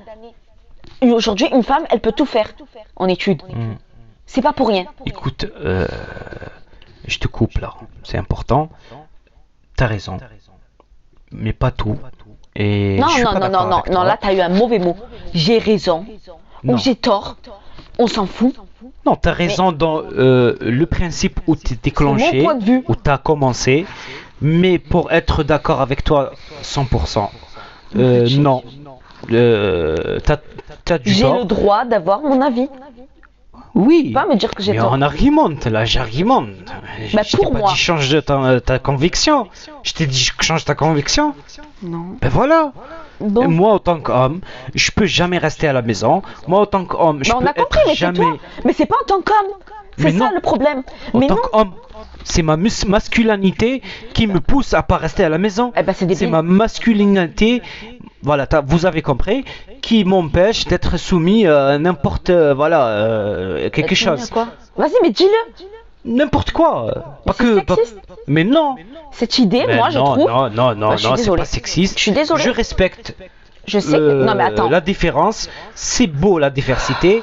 Aujourd'hui, 1.01 1.47
une 1.51 1.63
femme, 1.63 1.83
elle 1.89 1.99
peut 1.99 2.11
tout 2.11 2.25
faire 2.25 2.49
en 2.95 3.07
études. 3.07 3.41
Mm. 3.43 3.73
C'est 4.25 4.41
pas 4.41 4.53
pour 4.53 4.67
rien. 4.67 4.85
Écoute, 5.05 5.45
euh, 5.63 5.87
je 7.07 7.17
te 7.19 7.27
coupe 7.27 7.57
là. 7.57 7.73
C'est 8.03 8.17
important. 8.17 8.69
T'as 9.75 9.87
raison. 9.87 10.17
Mais 11.31 11.53
pas 11.53 11.71
tout. 11.71 11.97
Et 12.55 12.97
Non, 12.99 13.07
je 13.09 13.23
non, 13.23 13.33
pas 13.33 13.39
non, 13.39 13.49
non, 13.49 13.69
non, 13.69 13.83
non, 13.91 14.03
là, 14.03 14.17
t'as 14.19 14.33
eu 14.33 14.41
un 14.41 14.49
mauvais 14.49 14.79
mot. 14.79 14.95
J'ai 15.33 15.57
raison. 15.57 16.05
Ou 16.63 16.77
j'ai 16.77 16.95
tort. 16.95 17.37
On 17.97 18.07
s'en 18.07 18.25
fout. 18.25 18.55
Non, 19.05 19.15
t'as 19.15 19.33
raison 19.33 19.71
dans 19.71 20.01
euh, 20.03 20.55
le 20.61 20.85
principe 20.85 21.39
où 21.47 21.55
t'es 21.55 21.75
déclenché, 21.81 22.47
où 22.87 22.95
t'as 22.95 23.17
commencé, 23.17 23.85
mais 24.41 24.79
pour 24.79 25.11
être 25.11 25.43
d'accord 25.43 25.81
avec 25.81 26.03
toi 26.03 26.31
100%, 26.63 27.29
euh, 27.95 28.27
non. 28.37 28.63
Euh, 29.31 30.19
t'as, 30.23 30.37
du 30.97 31.11
J'ai 31.11 31.29
le 31.29 31.43
droit 31.45 31.85
d'avoir 31.85 32.21
mon 32.21 32.41
avis. 32.41 32.67
Oui. 33.75 34.11
Pas 34.13 34.25
me 34.25 34.35
dire 34.35 34.51
que 34.53 34.63
j'ai 34.63 34.71
Mais 34.73 34.79
tort. 34.79 34.91
on 34.93 35.01
argumente, 35.01 35.65
là, 35.67 35.85
j'argumente. 35.85 36.47
Bah, 37.13 37.21
je 37.23 37.37
pour 37.37 37.51
pas 37.51 37.59
moi. 37.59 37.69
dit 37.71 37.77
change 37.77 38.09
de 38.09 38.19
ta, 38.19 38.59
ta 38.61 38.79
conviction. 38.79 39.47
Je 39.83 39.93
t'ai 39.93 40.05
dit 40.07 40.29
change 40.41 40.65
ta 40.65 40.75
conviction. 40.75 41.33
Non. 41.83 42.17
Ben 42.19 42.29
voilà. 42.29 42.71
Bon. 43.21 43.43
Et 43.43 43.47
Moi, 43.47 43.71
en 43.73 43.79
tant 43.79 43.99
qu'homme, 43.99 44.41
je 44.73 44.91
peux 44.91 45.05
jamais 45.05 45.37
rester 45.37 45.67
à 45.67 45.73
la 45.73 45.81
maison. 45.81 46.23
Moi, 46.47 46.59
en 46.61 46.65
tant 46.65 46.85
qu'homme, 46.85 47.23
je 47.23 47.29
Bah, 47.31 47.37
on 47.39 47.41
peux 47.43 47.47
a 47.49 47.53
compris, 47.53 47.79
être 47.79 47.87
mais 47.87 47.93
c'est 47.93 47.99
jamais. 47.99 48.17
toi. 48.19 48.37
Mais 48.65 48.73
c'est 48.73 48.85
pas 48.85 48.95
en 49.03 49.05
tant 49.05 49.21
qu'homme. 49.21 49.57
Mais 49.97 50.11
C'est 50.11 50.17
ça 50.17 50.25
non. 50.29 50.31
le 50.35 50.41
problème. 50.41 50.83
En 51.13 51.19
Mais 51.19 51.27
tant 51.27 51.35
qu'homme, 51.35 51.73
C'est 52.23 52.41
ma 52.43 52.57
masculinité 52.57 53.81
qui 54.13 54.27
me 54.27 54.39
pousse 54.39 54.73
à 54.73 54.83
pas 54.83 54.97
rester 54.97 55.23
à 55.23 55.29
la 55.29 55.37
maison. 55.37 55.71
Eh 55.75 55.83
ben, 55.83 55.93
c'est 55.93 56.27
ma 56.27 56.41
masculinité, 56.41 57.61
voilà, 58.21 58.47
vous 58.65 58.85
avez 58.85 59.01
compris, 59.01 59.45
qui 59.81 60.03
m'empêche 60.05 60.65
d'être 60.65 60.97
soumis 60.97 61.47
à 61.47 61.77
n'importe, 61.79 62.29
euh, 62.29 62.53
voilà, 62.53 62.87
euh, 62.87 63.69
quelque 63.69 63.95
chose. 63.95 64.29
Vas-y, 64.77 64.91
mais 65.01 65.09
dis-le. 65.11 65.65
N'importe 66.05 66.51
quoi. 66.51 66.87
euh, 66.87 67.01
Pas 67.25 67.33
que. 67.33 67.59
pas-. 67.59 67.75
Mais 68.27 68.43
non. 68.45 68.75
Cette 69.11 69.37
idée, 69.37 69.63
Mais 69.67 69.75
moi, 69.75 69.89
je 69.89 69.97
non, 69.99 70.05
trouve. 70.05 70.27
Non, 70.29 70.49
non, 70.49 70.75
non, 70.75 70.89
Bah, 70.89 70.95
je 70.95 71.01
suis 71.01 71.09
non, 71.09 71.15
c'est 71.17 71.35
pas 71.35 71.45
sexiste. 71.45 71.97
Je 71.97 72.01
suis 72.03 72.11
désolée. 72.11 72.41
Je 72.41 72.49
respecte 72.49 73.15
Je 73.67 73.79
sais. 73.79 73.99
Non, 73.99 74.33
mais 74.33 74.43
attends. 74.45 74.69
la 74.69 74.79
différence. 74.79 75.49
C'est 75.75 76.07
beau 76.07 76.39
la 76.39 76.49
diversité. 76.49 77.21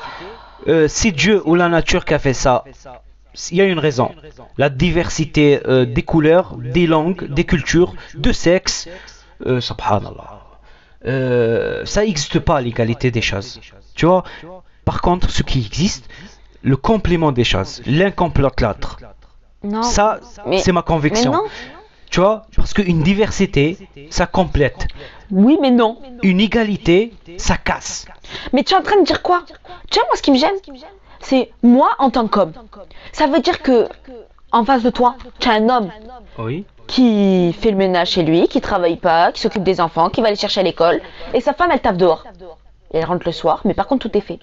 Euh, 0.68 0.87
c'est 0.89 1.11
Dieu 1.11 1.43
ou 1.47 1.55
la 1.55 1.68
nature 1.68 2.05
qui 2.05 2.12
a 2.12 2.18
fait 2.18 2.35
ça. 2.35 2.64
Il 3.51 3.59
y 3.59 3.61
a 3.61 3.64
une 3.64 3.78
raison. 3.78 4.14
La 4.59 4.68
diversité 4.68 5.61
euh, 5.66 5.84
des 5.84 6.03
couleurs, 6.03 6.57
des 6.57 6.87
langues, 6.87 7.24
des 7.32 7.45
cultures, 7.45 7.95
de 8.14 8.32
sexe. 8.32 8.89
Euh, 9.47 9.61
subhanallah. 9.61 10.41
Euh, 11.07 11.84
ça 11.84 12.05
n'existe 12.05 12.39
pas 12.41 12.61
l'égalité 12.61 13.11
des 13.11 13.20
choses. 13.20 13.61
Tu 13.95 14.07
vois? 14.07 14.24
Par 14.84 15.01
contre, 15.03 15.30
ce 15.30 15.43
qui 15.43 15.64
existe, 15.64 16.09
le 16.62 16.76
complément 16.76 17.32
des 17.32 17.45
choses. 17.45 17.82
L'un 17.87 18.11
complète 18.11 18.61
l'autre. 18.61 18.99
Ça, 19.82 20.20
c'est 20.59 20.72
ma 20.72 20.80
mais 20.80 20.84
conviction. 20.87 21.32
non. 21.32 21.45
Tu 22.11 22.20
vois? 22.20 22.47
Parce 22.55 22.72
qu'une 22.72 23.03
diversité, 23.03 23.76
ça 24.11 24.26
complète. 24.26 24.87
Oui, 25.30 25.59
mais 25.61 25.70
non. 25.70 26.01
Une 26.22 26.41
égalité, 26.41 27.12
ça 27.37 27.57
casse. 27.57 28.07
Mais 28.53 28.62
tu 28.62 28.74
es 28.74 28.76
en 28.76 28.82
train 28.82 29.01
de 29.01 29.05
dire 29.05 29.22
quoi? 29.22 29.45
Tu 29.91 29.99
vois, 29.99 30.07
moi, 30.09 30.16
ce 30.16 30.22
qui 30.22 30.30
me 30.30 30.39
gêne, 30.39 30.55
c'est 31.21 31.51
moi 31.62 31.91
en 31.99 32.11
tant 32.11 32.27
qu'homme. 32.29 32.53
Ça 33.12 33.27
veut 33.27 33.41
dire 33.41 33.62
que, 33.62 33.89
en 34.53 34.64
face 34.64 34.83
de 34.83 34.91
toi, 34.91 35.17
tu 35.39 35.49
as 35.49 35.53
un 35.53 35.69
homme 35.69 35.91
Oui. 36.39 36.64
qui 36.87 37.53
fait 37.53 37.71
le 37.71 37.77
ménage 37.77 38.11
chez 38.11 38.23
lui, 38.23 38.49
qui 38.49 38.61
travaille 38.61 38.97
pas, 38.97 39.33
qui 39.33 39.41
s'occupe 39.41 39.62
des 39.64 39.81
enfants, 39.81 40.09
qui 40.11 40.23
va 40.23 40.31
les 40.31 40.37
chercher 40.37 40.61
à 40.61 40.64
l'école, 40.64 41.01
et 41.35 41.41
sa 41.41 41.53
femme, 41.53 41.71
elle 41.73 41.81
tape 41.81 41.97
dehors. 41.97 42.25
Et 42.93 42.99
elle 42.99 43.05
rentre 43.05 43.27
le 43.27 43.33
soir, 43.33 43.61
mais 43.64 43.75
par 43.75 43.87
contre, 43.87 44.09
tout 44.09 44.17
est 44.17 44.21
fait. 44.21 44.39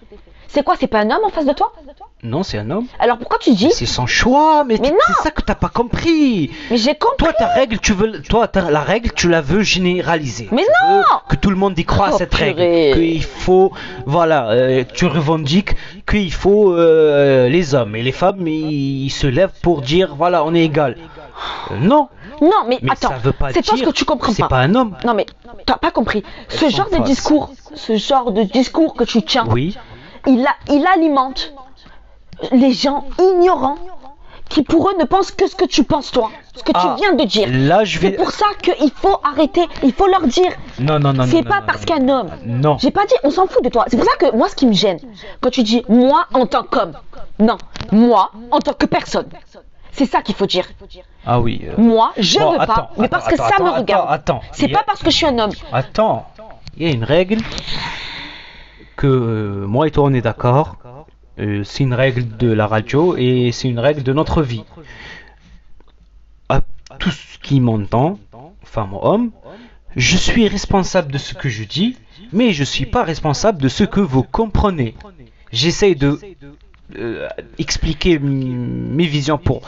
C'est 0.54 0.64
quoi 0.64 0.76
C'est 0.80 0.88
pas 0.88 1.00
un 1.00 1.10
homme 1.10 1.24
en 1.26 1.30
face 1.30 1.46
de 1.48 1.54
toi 1.54 1.74
Non, 2.22 2.44
c'est 2.44 2.60
un 2.60 2.70
homme. 2.70 2.86
Alors 3.00 3.18
pourquoi 3.18 3.40
tu 3.40 3.52
dis 3.56 3.72
C'est 3.72 3.88
son 3.88 4.06
choix, 4.06 4.64
mais, 4.64 4.78
c'est 4.78 5.24
ça 5.24 5.32
que 5.32 5.42
t'as 5.42 5.56
pas 5.56 5.70
compris. 5.70 6.52
Mais 6.70 6.78
j'ai 6.78 6.94
compris. 6.96 7.18
Toi, 7.18 7.34
ta 7.34 7.48
règle, 7.48 7.80
tu 7.80 7.94
veux, 7.94 8.22
toi, 8.22 8.48
la 8.70 8.82
règle, 8.82 9.12
tu 9.14 9.28
la 9.30 9.42
veux 9.42 9.64
généraliser. 9.64 10.48
Mais 10.52 10.62
Tu 10.64 10.70
non 10.96 11.02
Que 11.28 11.36
tout 11.36 11.50
le 11.50 11.56
monde 11.56 11.78
y 11.80 11.86
croit 11.86 12.08
à 12.08 12.12
Oh, 12.14 12.18
cette 12.20 12.30
purée. 12.30 12.54
règle. 12.92 13.00
Qu'il 13.02 13.24
faut, 13.24 13.72
voilà, 14.06 14.50
euh, 14.52 14.84
tu 14.94 15.08
revendiques 15.08 15.76
qu'il 16.08 16.32
faut 16.32 16.72
euh, 16.74 17.50
les 17.50 17.74
hommes 17.74 17.96
et 17.96 18.04
les 18.04 18.12
femmes, 18.12 18.48
ils, 18.48 19.06
ils 19.06 19.10
se 19.10 19.26
lèvent 19.26 19.60
pour 19.64 19.82
dire, 19.82 20.14
voilà, 20.16 20.44
on 20.46 20.54
est 20.54 20.64
égal. 20.64 20.98
Euh, 21.72 21.78
non, 21.80 22.10
Non, 22.42 22.52
mais, 22.68 22.78
mais 22.84 22.92
attends. 22.92 23.10
ça 23.10 23.16
veut 23.18 23.32
pas 23.32 23.48
C'est 23.52 23.62
dire. 23.62 23.70
toi 23.74 23.78
ce 23.80 23.84
que 23.86 23.90
tu 23.90 24.06
comprends 24.06 24.32
C'est 24.32 24.44
pas. 24.44 24.50
pas 24.50 24.60
un 24.60 24.76
homme. 24.76 24.96
Non 25.04 25.14
mais 25.16 25.26
t'as 25.66 25.78
pas 25.78 25.90
compris. 25.92 26.24
Ce 26.48 26.70
genre 26.70 26.90
de 26.92 27.00
discours, 27.04 27.52
ce 27.74 27.98
genre 27.98 28.32
de 28.32 28.44
discours 28.44 28.94
que 28.94 29.04
tu 29.04 29.24
tiens, 29.24 29.46
Oui. 29.50 29.76
Il, 30.28 30.46
a, 30.46 30.56
il 30.70 30.86
alimente 30.88 31.54
les 32.52 32.72
gens 32.74 33.06
ignorants 33.20 33.78
qui 34.50 34.62
pour 34.64 34.90
eux 34.90 34.94
ne 35.00 35.06
pensent 35.06 35.32
que 35.32 35.48
ce 35.48 35.56
que 35.56 35.66
tu 35.66 35.84
penses 35.84 36.12
toi, 36.12 36.30
ce 36.56 36.64
que 36.64 36.72
Ah, 36.76 36.96
tu 36.96 37.02
viens 37.02 37.14
de 37.16 37.24
dire. 37.24 37.48
Là, 37.50 37.84
je 37.86 38.00
C'est 38.00 38.12
pour 38.12 38.30
ça 38.32 38.46
qu'il 38.62 38.92
faut 38.92 39.18
arrêter, 39.24 39.68
il 39.82 39.94
faut 39.94 40.06
leur 40.08 40.22
dire. 40.28 40.52
Non, 40.80 41.00
non, 41.00 41.14
non. 41.14 41.26
C'est 41.26 41.42
pas 41.44 41.62
non, 41.62 41.66
parce 41.66 41.86
qu'un 41.86 42.08
homme. 42.10 42.30
Non. 42.46 42.78
J'ai 42.78 42.92
pas 42.92 43.06
dit, 43.06 43.16
on 43.24 43.32
s'en 43.32 43.48
fout 43.48 43.64
de 43.64 43.70
toi. 43.70 43.86
C'est 43.88 43.98
pour 43.98 44.06
ça 44.06 44.16
que 44.18 44.36
moi, 44.36 44.50
ce 44.50 44.56
qui 44.56 44.68
me 44.68 44.74
gêne, 44.74 45.00
quand 45.42 45.50
tu 45.50 45.64
dis 45.64 45.84
moi 45.90 46.28
en 46.34 46.46
tant 46.46 46.64
qu'homme, 46.64 46.94
non, 47.40 47.58
moi 47.92 48.32
en 48.52 48.60
tant 48.60 48.74
que 48.74 48.86
personne. 48.86 49.28
C'est 49.92 50.06
ça 50.06 50.22
qu'il 50.22 50.36
faut 50.36 50.46
dire. 50.48 50.66
Ah 51.26 51.40
oui. 51.40 51.62
euh, 51.66 51.74
Moi, 51.78 52.12
je 52.18 52.38
Bon, 52.40 52.52
veux 52.52 52.58
pas, 52.66 52.92
mais 52.98 53.06
attends, 53.06 53.10
parce 53.18 53.28
que 53.28 53.34
attends, 53.36 53.48
ça 53.58 53.64
me 53.64 53.70
regarde. 53.70 54.08
attends, 54.10 54.42
C'est 54.52 54.68
pas 54.68 54.84
parce 54.86 55.02
que 55.02 55.10
je 55.10 55.16
suis 55.16 55.26
un 55.26 55.38
homme. 55.40 55.52
Attends, 55.72 56.26
il 56.78 56.88
y 56.88 56.92
a 56.92 56.94
une 56.94 57.04
règle 57.04 57.38
que 59.04 59.08
euh, 59.08 59.68
moi 59.68 59.88
et 59.88 59.92
toi 59.92 60.06
on 60.06 60.14
est 60.14 60.22
d'accord. 60.22 60.78
Euh, 61.40 61.64
c'est 61.66 61.84
une 61.84 61.94
règle 61.94 62.38
de 62.38 62.50
la 62.52 62.68
radio 62.68 63.16
et 63.18 63.52
c'est 63.52 63.68
une 63.68 63.80
règle 63.80 64.02
de 64.04 64.14
notre 64.14 64.42
vie. 64.42 64.64
À 66.50 66.62
tous 67.00 67.38
qui 67.42 67.60
m'entend, 67.60 68.20
femme 68.64 68.94
ou 68.94 69.00
homme, 69.02 69.32
je 69.96 70.16
suis 70.16 70.48
responsable 70.48 71.12
de 71.12 71.18
ce 71.18 71.34
que 71.34 71.50
je 71.50 71.64
dis, 71.64 71.98
mais 72.32 72.54
je 72.54 72.64
suis 72.64 72.86
pas 72.86 73.04
responsable 73.04 73.62
de 73.62 73.68
ce 73.68 73.84
que 73.84 74.00
vous 74.00 74.24
comprenez. 74.24 74.96
J'essaye 75.52 75.96
de 75.96 76.20
euh, 76.98 77.28
expliquer 77.58 78.20
mes 78.20 79.06
visions 79.06 79.38
pour 79.38 79.62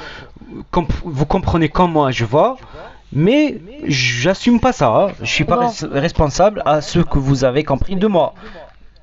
comp- 0.71 0.91
vous 1.03 1.25
comprenez 1.25 1.69
comme 1.69 1.91
moi 1.93 2.11
je 2.11 2.25
vois, 2.25 2.57
mais 3.11 3.59
j'assume 3.87 4.59
pas 4.59 4.73
ça. 4.73 4.87
hein. 4.95 5.07
Je 5.21 5.31
suis 5.37 5.45
pas 5.45 5.57
res- 5.67 5.87
responsable 5.91 6.61
à 6.65 6.81
ce 6.81 6.99
que 6.99 7.17
vous 7.19 7.43
avez 7.43 7.63
compris 7.63 7.95
de 7.95 8.07
moi, 8.07 8.33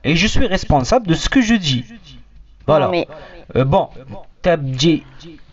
et 0.04 0.16
je 0.16 0.26
suis 0.26 0.46
responsable 0.46 1.06
de 1.06 1.14
ce 1.14 1.28
que 1.28 1.40
je 1.40 1.54
dis. 1.54 1.84
Voilà. 2.66 2.86
Non, 2.86 2.92
mais- 2.92 3.08
Euh, 3.56 3.64
bon, 3.64 3.88
t'as 4.40 4.56
dit 4.56 5.02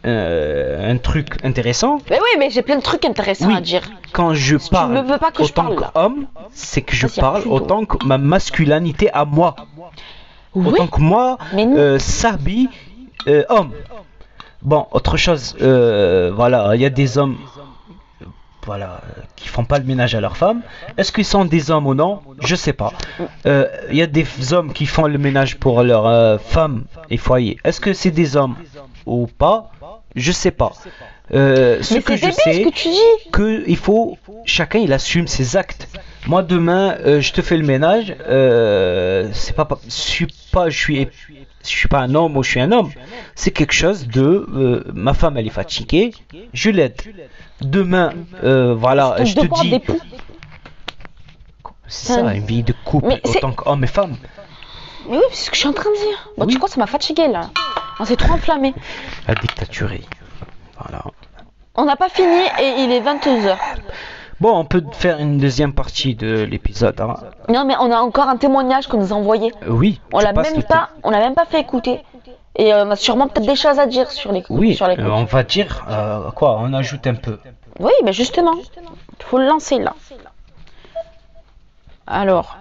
euh, 0.06 0.90
un 0.92 0.98
truc 0.98 1.44
intéressant. 1.44 1.98
Mais 2.10 2.18
oui, 2.22 2.30
mais 2.40 2.50
j'ai 2.50 2.62
plein 2.62 2.78
de 2.78 2.82
trucs 2.82 3.04
intéressants 3.04 3.48
Oui. 3.48 3.56
à 3.58 3.62
dire. 3.62 3.82
Quand 4.14 4.34
je 4.34 4.56
tu 4.56 4.70
parle 4.70 4.94
ne 4.94 5.02
veux 5.02 5.18
pas 5.18 5.32
que 5.32 5.42
autant 5.44 5.76
qu'homme, 5.76 6.28
c'est 6.54 6.82
que 6.82 6.96
je 6.96 7.08
parle 7.08 7.44
autant 7.48 7.84
que 7.86 8.06
ma 8.06 8.18
masculinité 8.18 9.12
à 9.12 9.26
moi. 9.26 9.56
Oui, 10.56 10.68
Autant 10.68 10.88
que 10.88 11.02
moi, 11.02 11.38
euh, 11.56 12.00
Sabi, 12.00 12.70
euh, 13.28 13.44
homme. 13.50 13.72
Bon, 14.62 14.88
autre 14.92 15.16
chose, 15.18 15.56
euh, 15.62 16.32
voilà, 16.34 16.72
il 16.76 16.82
y 16.82 16.86
a 16.86 16.90
des 16.90 17.18
hommes, 17.18 17.38
voilà, 18.70 19.02
euh, 19.04 19.22
qui 19.36 19.48
font 19.48 19.66
pas 19.66 19.80
le 19.80 19.86
ménage 19.92 20.14
à 20.14 20.22
leur 20.22 20.36
femme. 20.38 20.62
Est-ce 20.98 21.12
qu'ils 21.12 21.26
sont 21.36 21.44
des 21.56 21.72
hommes 21.72 21.88
ou 21.88 21.96
non? 22.04 22.12
Je 22.50 22.56
sais 22.56 22.74
pas. 22.82 22.92
Euh, 23.48 23.66
Il 23.90 23.98
y 23.98 24.04
a 24.04 24.08
des 24.20 24.26
hommes 24.54 24.72
qui 24.78 24.86
font 24.86 25.08
le 25.08 25.18
ménage 25.18 25.58
pour 25.64 25.82
leur 25.82 26.06
euh, 26.06 26.38
femme 26.38 26.84
et 27.10 27.18
foyer. 27.18 27.58
Est-ce 27.66 27.82
que 27.82 27.94
c'est 27.94 28.12
des 28.12 28.30
hommes 28.38 28.56
ou 29.08 29.26
pas? 29.26 29.72
Je 30.16 30.32
sais 30.32 30.52
pas. 30.52 30.74
Euh, 31.34 31.82
ce 31.82 31.96
mais 31.96 32.02
que 32.02 32.16
je 32.16 32.30
sais, 32.32 32.54
ce 32.54 32.60
que 32.70 32.74
tu 32.84 32.90
dis. 32.90 33.10
que 33.32 33.64
il 33.68 33.78
faut 33.78 34.18
chacun 34.46 34.80
il 34.88 34.92
assume 34.94 35.28
ses 35.28 35.58
actes. 35.58 35.88
Moi 36.28 36.42
demain 36.44 36.86
euh, 37.06 37.22
je 37.22 37.32
te 37.34 37.42
fais 37.48 37.58
le 37.58 37.66
ménage, 37.74 38.16
euh, 38.28 39.30
c'est 39.34 39.56
pas 39.56 39.66
pas- 39.66 39.80
je 39.86 39.92
suis 39.92 40.28
pas 40.52 40.70
je 40.70 40.78
suis 40.86 41.08
je 41.74 41.78
suis 41.78 41.88
pas 41.88 42.00
un 42.00 42.16
homme 42.16 42.38
ou 42.38 42.44
je 42.44 42.50
suis 42.52 42.60
un 42.60 42.72
homme. 42.72 42.92
C'est 43.36 43.52
quelque 43.52 43.74
chose 43.74 44.08
de 44.08 44.22
euh, 44.54 44.84
ma 44.94 45.14
femme 45.14 45.38
elle 45.38 45.48
est 45.48 45.52
fatiguée, 45.52 46.14
je 46.54 46.70
l'aide. 46.70 47.02
Demain 47.62 48.14
euh, 48.44 48.74
voilà, 48.74 49.24
je 49.24 49.34
te 49.36 49.46
dis 49.46 49.82
c'est 51.88 52.14
ça 52.14 52.34
une 52.34 52.46
vie 52.46 52.62
de 52.64 52.74
couple 52.86 53.08
Mais 53.08 53.22
autant 53.24 53.52
qu'homme 53.52 53.84
et 53.84 53.88
femme. 53.88 54.16
Mais 55.10 55.18
oui, 55.18 55.24
c'est 55.32 55.46
ce 55.46 55.50
que 55.50 55.56
je 55.56 55.62
suis 55.62 55.70
en 55.70 55.74
train 55.74 55.90
de 55.90 55.96
dire. 55.96 56.30
Bon, 56.38 56.46
Oui. 56.46 56.54
tu 56.54 56.60
crois, 56.60 56.70
ça 56.70 56.80
m'a 56.80 56.86
fatigué 56.86 57.28
là. 57.28 57.50
On 58.00 58.06
s'est 58.06 58.16
trop 58.16 58.34
enflammé. 58.34 58.76
La 59.28 59.34
dictaturie. 59.34 60.06
Voilà. 60.80 61.04
On 61.76 61.86
n'a 61.86 61.96
pas 61.96 62.10
fini 62.10 62.42
et 62.62 62.84
il 62.84 62.92
est 62.92 63.02
22h. 63.02 63.58
Bon, 64.42 64.58
on 64.58 64.64
peut 64.66 64.84
faire 64.94 65.20
une 65.20 65.38
deuxième 65.38 65.74
partie 65.74 66.16
de 66.16 66.44
l'épisode. 66.44 67.00
hein. 67.02 67.16
Non, 67.50 67.66
mais 67.66 67.76
on 67.80 67.92
a 67.92 67.98
encore 68.00 68.30
un 68.30 68.38
témoignage 68.38 68.88
qu'on 68.88 68.98
nous 68.98 69.12
a 69.12 69.16
envoyé. 69.16 69.52
Euh, 69.64 69.72
Oui. 69.72 70.00
On 70.14 70.20
l'a 70.20 70.32
même 70.32 70.64
pas, 70.64 70.90
on 71.04 71.10
l'a 71.10 71.20
même 71.20 71.36
pas 71.36 71.46
fait 71.46 71.60
écouter. 71.60 72.02
Et 72.56 72.74
euh, 72.74 72.86
on 72.86 72.92
a 72.92 72.96
sûrement 72.96 73.28
peut-être 73.28 73.46
des 73.48 73.56
choses 73.56 73.80
à 73.80 73.86
dire 73.86 74.10
sur 74.12 74.32
les 74.32 74.44
Oui, 74.50 74.76
sur 74.76 74.88
les 74.88 74.98
euh, 74.98 75.12
on 75.12 75.26
va 75.26 75.44
dire 75.44 75.86
euh, 75.90 76.32
quoi 76.32 76.58
On 76.60 76.74
ajoute 76.74 77.06
un 77.08 77.16
peu. 77.16 77.38
Oui, 77.80 77.92
mais 78.04 78.14
justement, 78.14 78.54
faut 79.20 79.38
le 79.40 79.46
lancer 79.46 79.78
là. 79.80 79.94
Alors. 82.08 82.58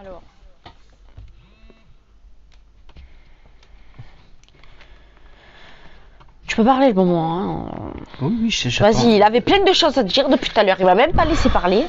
Tu 6.49 6.57
peux 6.57 6.65
parler 6.65 6.89
le 6.89 6.95
moment. 6.95 7.39
Hein. 7.39 7.93
Oui, 8.23 8.37
oui, 8.43 8.51
je- 8.51 8.69
j'attends. 8.71 8.91
Vas-y, 8.99 9.17
il 9.17 9.23
avait 9.23 9.41
plein 9.43 9.63
de 9.63 9.73
choses 9.73 9.97
à 9.99 10.03
dire 10.03 10.29
depuis 10.29 10.51
tout 10.51 10.59
à 10.59 10.65
l'heure. 10.65 10.77
Il 10.81 10.87
m'a 10.87 10.95
même 10.95 11.13
pas 11.13 11.25
laissé 11.27 11.49
parler. 11.51 11.85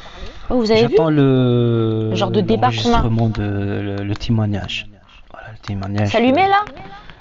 Oh, 0.49 0.55
vous 0.55 0.69
avez 0.71 0.81
vu 0.85 0.89
J'attends 0.91 1.09
le, 1.09 2.09
Le 2.09 2.15
genre 2.15 2.29
de 2.31 2.41
débat 2.41 2.69
qu'on 2.71 2.93
a. 2.93 3.01
de 3.29 3.41
le, 3.43 3.95
le 4.03 4.15
témoignage. 4.15 4.87
Voilà, 5.31 5.47
le 5.53 5.57
témoignage. 5.65 6.09
C'est 6.09 6.17
allumé 6.17 6.43
euh, 6.43 6.47
là? 6.49 6.65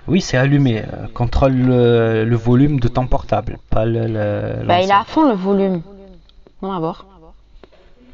Oui, 0.08 0.20
c'est 0.20 0.36
allumé. 0.36 0.80
Euh, 0.80 1.06
contrôle 1.14 1.52
le, 1.52 2.24
le 2.24 2.36
volume 2.36 2.80
de 2.80 2.88
ton 2.88 3.06
portable, 3.06 3.58
pas 3.70 3.84
le. 3.84 4.06
le- 4.06 4.66
Bah, 4.66 4.80
il 4.82 4.90
a 4.90 5.00
à 5.00 5.04
fond 5.04 5.28
le 5.28 5.34
volume. 5.34 5.82
On 6.62 6.72
va 6.72 6.78
voir. 6.80 7.06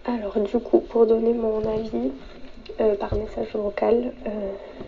Alors 0.07 0.35
du 0.39 0.59
coup, 0.59 0.81
pour 0.81 1.07
donner 1.07 1.33
mon 1.33 1.61
avis 1.61 2.11
euh, 2.81 2.95
par 2.97 3.15
message 3.15 3.49
vocal, 3.55 4.13
euh, 4.27 4.31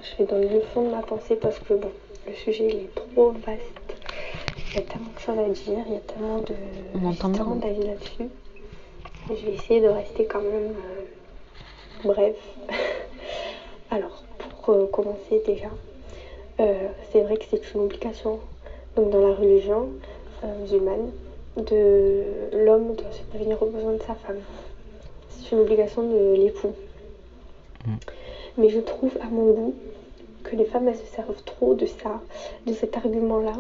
je 0.03 0.23
vais 0.23 0.29
donner 0.31 0.49
le 0.53 0.61
fond 0.75 0.83
de 0.87 0.91
ma 0.95 1.01
pensée 1.03 1.37
parce 1.41 1.59
que 1.61 1.73
bon, 1.73 1.89
le 2.29 2.35
sujet 2.35 2.69
il 2.69 2.77
est 2.81 2.95
trop 2.95 3.31
vaste. 3.47 3.86
Il 4.71 4.77
y 4.77 4.79
a 4.79 4.83
tellement 4.83 5.11
de 5.15 5.21
choses 5.21 5.39
à 5.39 5.49
dire, 5.49 5.85
il 5.87 5.93
y 5.95 5.97
a 5.97 6.01
tellement 6.01 6.39
de 6.39 6.55
On 6.95 7.07
entend 7.07 7.33
tellement 7.33 7.57
d'avis 7.57 7.87
là-dessus. 7.87 8.29
Je 9.29 9.35
vais 9.47 9.55
essayer 9.55 9.81
de 9.81 9.89
rester 9.89 10.27
quand 10.27 10.41
même 10.41 10.73
euh, 10.73 12.05
bref. 12.05 12.37
Alors, 13.91 14.23
pour 14.39 14.75
euh, 14.75 14.87
commencer 14.87 15.43
déjà, 15.45 15.71
euh, 16.61 16.89
c'est 17.11 17.23
vrai 17.23 17.37
que 17.37 17.45
c'est 17.51 17.75
une 17.75 17.83
obligation 17.83 18.41
donc 18.95 19.11
dans 19.11 19.27
la 19.27 19.35
religion 19.35 19.89
musulmane 20.61 21.11
de 21.57 22.25
l'homme 22.53 22.95
doit 22.95 23.11
subvenir 23.13 23.63
aux 23.63 23.67
besoins 23.67 23.95
de 23.95 24.03
sa 24.03 24.15
femme. 24.15 24.39
C'est 25.31 25.53
une 25.53 25.61
obligation 25.61 26.03
de 26.03 26.35
l'époux. 26.35 26.73
Mm. 27.87 27.95
Mais 28.59 28.69
je 28.69 28.81
trouve 28.81 29.17
à 29.21 29.27
mon 29.27 29.53
goût 29.53 29.75
que 30.45 30.57
les 30.57 30.65
femmes 30.65 30.89
elles 30.89 30.97
se 30.97 31.07
servent 31.07 31.43
trop 31.45 31.75
de 31.75 31.87
ça, 31.87 32.21
de 32.67 32.73
cet 32.73 32.97
argument-là. 32.97 33.55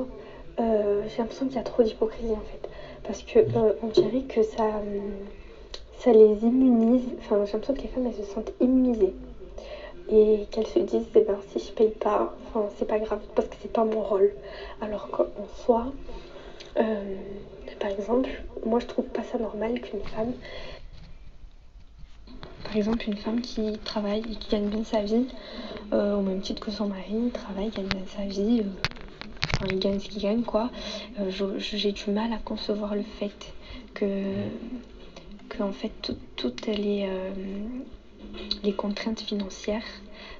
Euh, 0.58 1.02
J'ai 1.08 1.18
l'impression 1.18 1.46
qu'il 1.46 1.56
y 1.56 1.60
a 1.60 1.62
trop 1.62 1.82
d'hypocrisie 1.82 2.32
en 2.32 2.40
fait. 2.40 2.68
Parce 3.04 3.22
que 3.22 3.38
euh, 3.38 3.74
on 3.82 3.88
dirait 3.88 4.22
que 4.22 4.42
ça, 4.42 4.64
euh, 4.64 5.00
ça 5.98 6.12
les 6.12 6.44
immunise. 6.44 7.04
Enfin, 7.18 7.44
j'ai 7.44 7.52
l'impression 7.52 7.74
que 7.74 7.82
les 7.82 7.88
femmes 7.88 8.06
elles 8.06 8.24
se 8.24 8.30
sentent 8.32 8.52
immunisées. 8.60 9.14
Et 10.08 10.46
qu'elles 10.50 10.66
se 10.68 10.78
disent, 10.78 11.06
eh 11.16 11.20
ben, 11.20 11.36
si 11.50 11.58
je 11.58 11.72
paye 11.72 11.90
pas, 11.90 12.34
enfin, 12.46 12.68
c'est 12.78 12.86
pas 12.86 12.98
grave 13.00 13.20
parce 13.34 13.48
que 13.48 13.56
c'est 13.60 13.72
pas 13.72 13.84
mon 13.84 14.00
rôle. 14.00 14.32
Alors 14.80 15.08
qu'en 15.10 15.26
soi, 15.64 15.86
euh, 16.78 17.14
par 17.80 17.90
exemple, 17.90 18.30
moi 18.64 18.78
je 18.80 18.86
trouve 18.86 19.06
pas 19.06 19.22
ça 19.24 19.38
normal 19.38 19.80
qu'une 19.80 20.00
femme, 20.00 20.32
par 22.64 22.76
exemple, 22.76 23.04
une 23.08 23.16
femme 23.16 23.40
qui 23.40 23.78
travaille 23.84 24.20
et 24.20 24.36
qui 24.36 24.50
gagne 24.50 24.68
bien 24.68 24.84
sa 24.84 25.00
vie, 25.00 25.26
euh, 25.92 26.16
au 26.16 26.20
même 26.22 26.40
titre 26.40 26.64
que 26.64 26.70
son 26.70 26.86
mari, 26.86 27.30
travaille, 27.32 27.70
gagne 27.70 27.86
bien 27.86 28.04
sa 28.06 28.22
vie, 28.24 28.64
enfin, 29.56 29.66
il 29.72 29.78
gagne 29.78 29.98
ce 29.98 30.08
qu'il 30.08 30.22
gagne, 30.22 30.42
quoi. 30.42 30.70
Euh, 31.18 31.30
J'ai 31.58 31.92
du 31.92 32.10
mal 32.10 32.32
à 32.32 32.38
concevoir 32.38 32.94
le 32.94 33.02
fait 33.02 33.54
que, 33.94 34.48
en 35.60 35.72
fait, 35.72 35.92
tout- 36.02 36.16
toutes 36.36 36.66
les, 36.66 37.04
euh, 37.08 37.30
les 38.62 38.72
contraintes 38.72 39.20
financières 39.20 39.84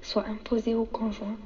soient 0.03 0.27
imposées 0.27 0.75
au 0.75 0.85
conjoint 0.85 1.37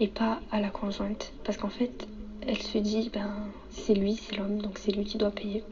et 0.00 0.08
pas 0.08 0.40
à 0.50 0.60
la 0.60 0.70
conjointe. 0.70 1.32
Parce 1.44 1.58
qu'en 1.58 1.68
fait, 1.68 2.08
elle 2.46 2.58
se 2.62 2.78
dit, 2.78 3.10
ben, 3.12 3.48
c'est 3.84 3.94
lui, 3.94 4.16
c'est 4.16 4.36
l'homme, 4.36 4.58
donc 4.60 4.78
c'est 4.78 4.92
lui 4.92 5.04
qui 5.04 5.18
doit 5.18 5.30
payer. 5.30 5.62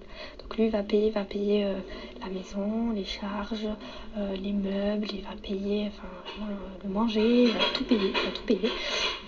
Donc 0.40 0.56
lui 0.56 0.68
va 0.68 0.82
payer, 0.82 1.10
va 1.10 1.24
payer 1.24 1.64
euh, 1.64 1.74
la 2.20 2.28
maison, 2.28 2.92
les 2.92 3.04
charges, 3.04 3.66
euh, 4.16 4.36
les 4.36 4.52
meubles, 4.52 5.06
il 5.12 5.22
va 5.22 5.34
payer, 5.42 5.88
enfin, 5.88 6.08
le 6.84 6.90
manger, 6.90 7.44
il 7.44 7.52
va 7.52 7.58
tout 7.74 7.84
payer, 7.84 8.12
il 8.14 8.24
va 8.24 8.30
tout 8.32 8.44
payer. 8.44 8.70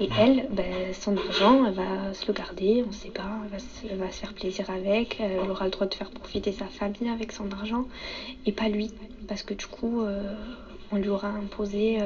Et 0.01 0.09
elle, 0.19 0.49
ben, 0.51 0.95
son 0.95 1.17
argent, 1.17 1.67
elle 1.67 1.75
va 1.75 2.15
se 2.15 2.27
le 2.27 2.33
garder, 2.33 2.85
on 2.89 2.93
sait 2.93 3.11
pas, 3.11 3.41
elle 3.45 3.51
va, 3.51 3.59
se, 3.59 3.87
elle 3.91 3.99
va 3.99 4.11
se 4.11 4.21
faire 4.21 4.33
plaisir 4.33 4.71
avec, 4.71 5.19
elle 5.21 5.51
aura 5.51 5.65
le 5.65 5.71
droit 5.71 5.87
de 5.87 5.95
faire 5.95 6.11
profiter 6.11 6.53
sa 6.53 6.67
famille 6.67 7.09
avec 7.13 7.33
son 7.33 7.51
argent, 7.51 7.85
et 8.47 8.53
pas 8.53 8.69
lui, 8.69 8.93
parce 9.27 9.43
que 9.43 9.55
du 9.55 9.67
coup, 9.67 10.03
euh, 10.03 10.35
on 10.93 10.97
lui 10.97 11.09
aura 11.09 11.29
imposé 11.29 11.99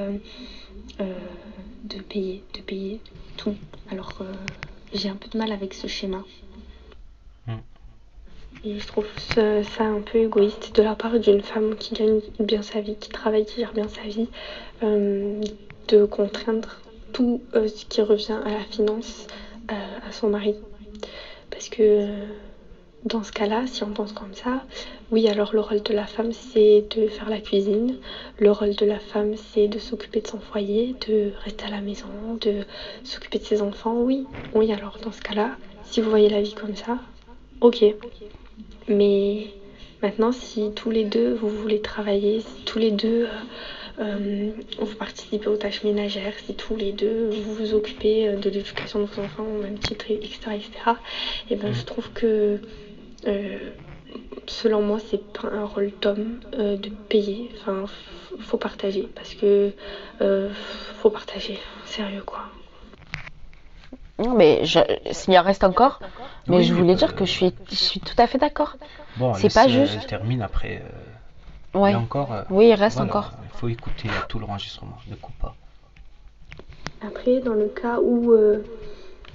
de 0.99 2.01
payer, 2.03 2.43
de 2.55 2.61
payer 2.61 3.01
tout. 3.37 3.55
Alors 3.91 4.23
j'ai 4.93 5.09
un 5.09 5.14
peu 5.14 5.29
de 5.29 5.39
mal 5.39 5.53
avec 5.53 5.73
ce 5.75 5.87
schéma. 5.87 6.25
Et 8.64 8.78
je 8.78 8.86
trouve 8.86 9.06
ça, 9.34 9.84
un 9.84 10.00
peu 10.00 10.18
égoïste 10.18 10.76
de 10.76 10.82
la 10.82 10.94
part 10.94 11.18
d'une 11.18 11.42
femme 11.42 11.74
qui 11.74 11.94
gagne 11.94 12.20
bien 12.38 12.62
sa 12.62 12.80
vie, 12.80 12.94
qui 12.94 13.08
travaille, 13.08 13.44
qui 13.44 13.58
gère 13.60 13.72
bien 13.72 13.88
sa 13.88 14.02
vie, 14.02 14.28
euh, 14.84 15.40
de 15.88 16.04
contraindre 16.04 16.80
tout 17.12 17.40
euh, 17.54 17.66
ce 17.66 17.84
qui 17.86 18.02
revient 18.02 18.38
à 18.44 18.50
la 18.50 18.60
finance 18.60 19.26
euh, 19.72 19.74
à 20.08 20.12
son 20.12 20.28
mari. 20.28 20.54
Parce 21.50 21.68
que 21.68 22.06
dans 23.04 23.24
ce 23.24 23.32
cas-là, 23.32 23.66
si 23.66 23.82
on 23.82 23.90
pense 23.90 24.12
comme 24.12 24.32
ça, 24.32 24.62
oui, 25.10 25.28
alors 25.28 25.52
le 25.52 25.60
rôle 25.60 25.82
de 25.82 25.92
la 25.92 26.06
femme, 26.06 26.32
c'est 26.32 26.84
de 26.96 27.08
faire 27.08 27.28
la 27.28 27.40
cuisine. 27.40 27.96
Le 28.38 28.52
rôle 28.52 28.76
de 28.76 28.86
la 28.86 29.00
femme, 29.00 29.34
c'est 29.36 29.66
de 29.66 29.80
s'occuper 29.80 30.20
de 30.20 30.28
son 30.28 30.38
foyer, 30.38 30.94
de 31.08 31.32
rester 31.42 31.64
à 31.64 31.70
la 31.70 31.80
maison, 31.80 32.06
de 32.40 32.64
s'occuper 33.02 33.38
de 33.38 33.44
ses 33.44 33.60
enfants. 33.60 33.96
Oui, 33.96 34.24
oui, 34.54 34.72
alors 34.72 34.98
dans 35.02 35.10
ce 35.10 35.20
cas-là, 35.20 35.56
si 35.82 36.00
vous 36.00 36.10
voyez 36.10 36.28
la 36.28 36.40
vie 36.40 36.54
comme 36.54 36.76
ça, 36.76 36.98
ok. 37.60 37.84
Mais 38.88 39.48
maintenant, 40.02 40.32
si 40.32 40.70
tous 40.74 40.90
les 40.90 41.04
deux, 41.04 41.34
vous 41.34 41.48
voulez 41.48 41.80
travailler, 41.80 42.40
si 42.40 42.64
tous 42.64 42.78
les 42.78 42.90
deux, 42.90 43.26
euh, 43.26 43.28
euh, 43.98 44.50
vous 44.78 44.96
participez 44.96 45.46
aux 45.46 45.56
tâches 45.56 45.84
ménagères, 45.84 46.34
si 46.46 46.54
tous 46.54 46.76
les 46.76 46.92
deux, 46.92 47.28
vous 47.30 47.54
vous 47.54 47.74
occupez 47.74 48.28
euh, 48.28 48.36
de 48.36 48.48
l'éducation 48.50 49.00
de 49.00 49.04
vos 49.04 49.22
enfants 49.22 49.44
au 49.44 49.62
même 49.62 49.78
titre, 49.78 50.06
etc., 50.10 50.38
etc., 50.54 50.70
et 51.50 51.56
ben, 51.56 51.72
je 51.72 51.84
trouve 51.84 52.10
que, 52.12 52.58
euh, 53.26 53.58
selon 54.46 54.82
moi, 54.82 54.98
c'est 55.10 55.22
pas 55.32 55.48
un 55.48 55.64
rôle 55.64 55.92
d'homme 56.00 56.40
euh, 56.54 56.76
de 56.76 56.88
payer. 56.88 57.50
Enfin, 57.60 57.84
faut 58.40 58.56
partager, 58.56 59.08
parce 59.14 59.34
que 59.34 59.72
euh, 60.20 60.50
faut 61.02 61.10
partager, 61.10 61.58
sérieux, 61.84 62.22
quoi. 62.24 62.44
Non, 64.18 64.34
mais 64.34 64.64
je- 64.64 64.78
s'il 65.10 65.34
y 65.34 65.38
en 65.38 65.42
reste 65.42 65.64
encore, 65.64 66.00
mais 66.46 66.58
Oui, 66.58 66.64
je 66.64 66.74
voulais 66.74 66.92
euh, 66.92 66.96
dire 66.96 67.14
que 67.14 67.24
je 67.24 67.30
suis, 67.30 67.54
je 67.70 67.74
suis 67.74 68.00
tout 68.00 68.14
à 68.18 68.26
fait 68.26 68.38
d'accord. 68.38 68.76
Bon, 69.16 69.34
C'est 69.34 69.52
pas 69.52 69.64
euh, 69.66 69.68
juste. 69.68 69.94
Elle 70.00 70.06
termine 70.06 70.42
après. 70.42 70.82
euh, 70.84 71.78
Ouais. 71.78 71.90
il 71.90 71.92
y 71.94 71.96
a 71.96 71.98
encore. 72.00 72.32
euh, 72.32 72.42
Oui, 72.50 72.68
il 72.68 72.74
reste 72.74 72.98
voilà, 72.98 73.10
encore. 73.10 73.32
Il 73.44 73.58
faut 73.58 73.68
écouter 73.68 74.08
tout 74.28 74.38
l'enregistrement. 74.38 74.96
Ne 75.08 75.16
coupe 75.16 75.34
pas. 75.40 75.56
Après, 77.00 77.40
dans 77.40 77.54
le 77.54 77.66
cas 77.68 77.98
où 78.00 78.32
euh, 78.32 78.58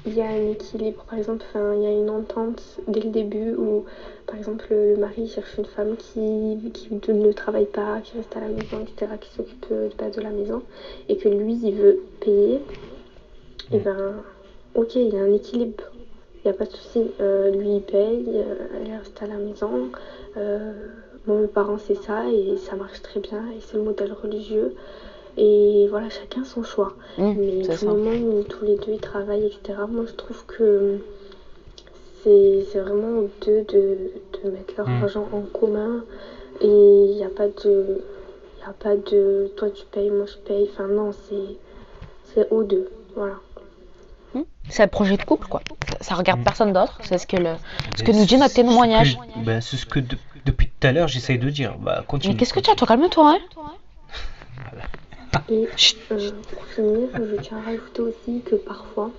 il 0.06 0.14
y 0.14 0.22
a 0.22 0.28
un 0.28 0.52
équilibre, 0.52 1.04
par 1.10 1.18
exemple, 1.20 1.44
enfin, 1.50 1.74
il 1.76 1.82
y 1.82 1.86
a 1.88 1.92
une 1.92 2.10
entente 2.10 2.62
dès 2.88 3.02
le 3.02 3.10
début 3.10 3.54
où, 3.56 3.86
par 4.26 4.38
exemple, 4.38 4.68
le 4.70 4.96
mari 4.98 5.28
cherche 5.28 5.58
une 5.58 5.66
femme 5.66 5.98
qui, 5.98 6.72
qui 6.74 6.94
ne 7.12 7.32
travaille 7.34 7.66
pas, 7.66 8.00
qui 8.02 8.16
reste 8.16 8.36
à 8.38 8.40
la 8.40 8.48
maison, 8.48 8.80
etc., 8.82 9.12
qui 9.20 9.34
s'occupe 9.34 9.66
euh, 9.72 9.90
bah, 9.98 10.10
de 10.10 10.22
la 10.22 10.30
maison, 10.30 10.62
et 11.10 11.18
que 11.18 11.28
lui, 11.28 11.60
il 11.62 11.74
veut 11.74 12.00
payer, 12.22 12.62
et 13.74 13.80
ben, 13.80 14.14
ok, 14.78 14.96
il 14.96 15.14
y 15.14 15.18
a 15.18 15.22
un 15.22 15.34
équilibre. 15.34 15.84
Il 16.36 16.50
n'y 16.50 16.52
a 16.52 16.54
pas 16.58 16.66
de 16.66 16.72
souci. 16.72 17.12
Euh, 17.20 17.52
lui, 17.52 17.76
il 17.78 17.82
paye, 17.82 18.24
euh, 18.28 18.56
elle 18.82 18.92
reste 18.98 19.22
à 19.22 19.28
la 19.28 19.36
maison. 19.36 19.90
Euh, 20.38 20.72
bon, 21.26 21.40
mes 21.42 21.48
parents, 21.48 21.78
c'est 21.78 21.96
ça, 21.96 22.30
et 22.32 22.56
ça 22.58 22.76
marche 22.78 23.02
très 23.02 23.20
bien, 23.20 23.44
et 23.56 23.60
c'est 23.60 23.76
le 23.76 23.84
modèle 23.84 24.14
religieux. 24.14 24.74
Et 25.36 25.88
voilà, 25.90 26.10
chacun 26.10 26.44
son 26.46 26.64
choix. 26.64 26.94
Mmh, 27.18 27.34
Mais 27.38 27.76
du 27.76 27.86
moment 27.86 28.12
où 28.12 28.44
tous 28.44 28.64
les 28.66 28.76
deux 28.78 28.94
ils 28.94 29.00
travaillent, 29.02 29.46
etc., 29.46 29.80
moi 29.90 30.06
je 30.08 30.14
trouve 30.14 30.44
que 30.48 30.98
c'est 32.24 32.66
c'est 32.72 32.80
vraiment 32.80 33.20
aux 33.20 33.30
deux 33.46 33.62
de, 33.64 33.98
de 34.44 34.50
mettre 34.50 34.74
leur 34.78 34.88
Mm. 34.88 35.04
argent 35.04 35.28
en 35.32 35.42
commun. 35.42 36.04
Et 36.62 36.66
il 36.68 37.16
n'y 37.16 37.24
a 37.24 37.30
pas 37.30 37.48
de. 37.50 38.00
Il 38.60 38.70
a 38.70 38.74
pas 38.74 38.96
de 38.96 39.48
toi 39.56 39.70
tu 39.70 39.86
payes, 39.86 40.10
moi 40.10 40.26
je 40.26 40.38
paye. 40.48 40.68
Enfin, 40.72 40.88
non, 40.88 41.12
c'est 41.12 41.56
c'est 42.34 42.52
aux 42.52 42.64
deux. 42.64 42.88
Voilà. 43.16 43.36
C'est 44.70 44.84
un 44.84 44.88
projet 44.88 45.18
de 45.18 45.24
couple, 45.24 45.48
quoi. 45.48 45.62
Ça, 45.90 45.98
ça 46.02 46.16
regarde 46.16 46.42
Mm. 46.42 46.44
personne 46.44 46.74
d'autre. 46.74 47.00
C'est 47.02 47.18
ce 47.18 47.26
que, 47.28 47.38
le... 47.38 47.56
ce 47.96 48.04
que 48.04 48.12
nous 48.12 48.26
dit 48.26 48.38
notre 48.38 48.52
c'est 48.54 48.62
ce 48.62 48.68
témoignage. 48.68 49.18
que- 49.18 49.46
ben, 49.46 49.62
c'est 49.62 49.78
ce 49.78 49.86
que 49.86 50.00
de- 50.00 50.18
depuis 50.46 50.68
tout 50.68 50.88
à 50.88 50.92
l'heure 50.92 51.08
j'essaye 51.08 51.40
de 51.40 51.50
dire. 51.50 51.78
Bah, 51.80 52.04
continue. 52.08 52.34
Mais 52.34 52.40
qu'est-ce 52.40 52.54
que 52.54 52.60
tu 52.60 52.70
as 52.70 52.76
Toi, 52.76 52.88
calme-toi, 52.88 53.38
hein 53.38 53.40
Et 55.50 55.68
euh, 56.12 56.32
pour 56.52 56.66
finir, 56.66 57.10
je 57.16 57.36
tiens 57.38 57.58
à 57.58 57.62
rajouter 57.62 58.02
aussi 58.02 58.42
que 58.46 58.56
parfois, 58.56 59.12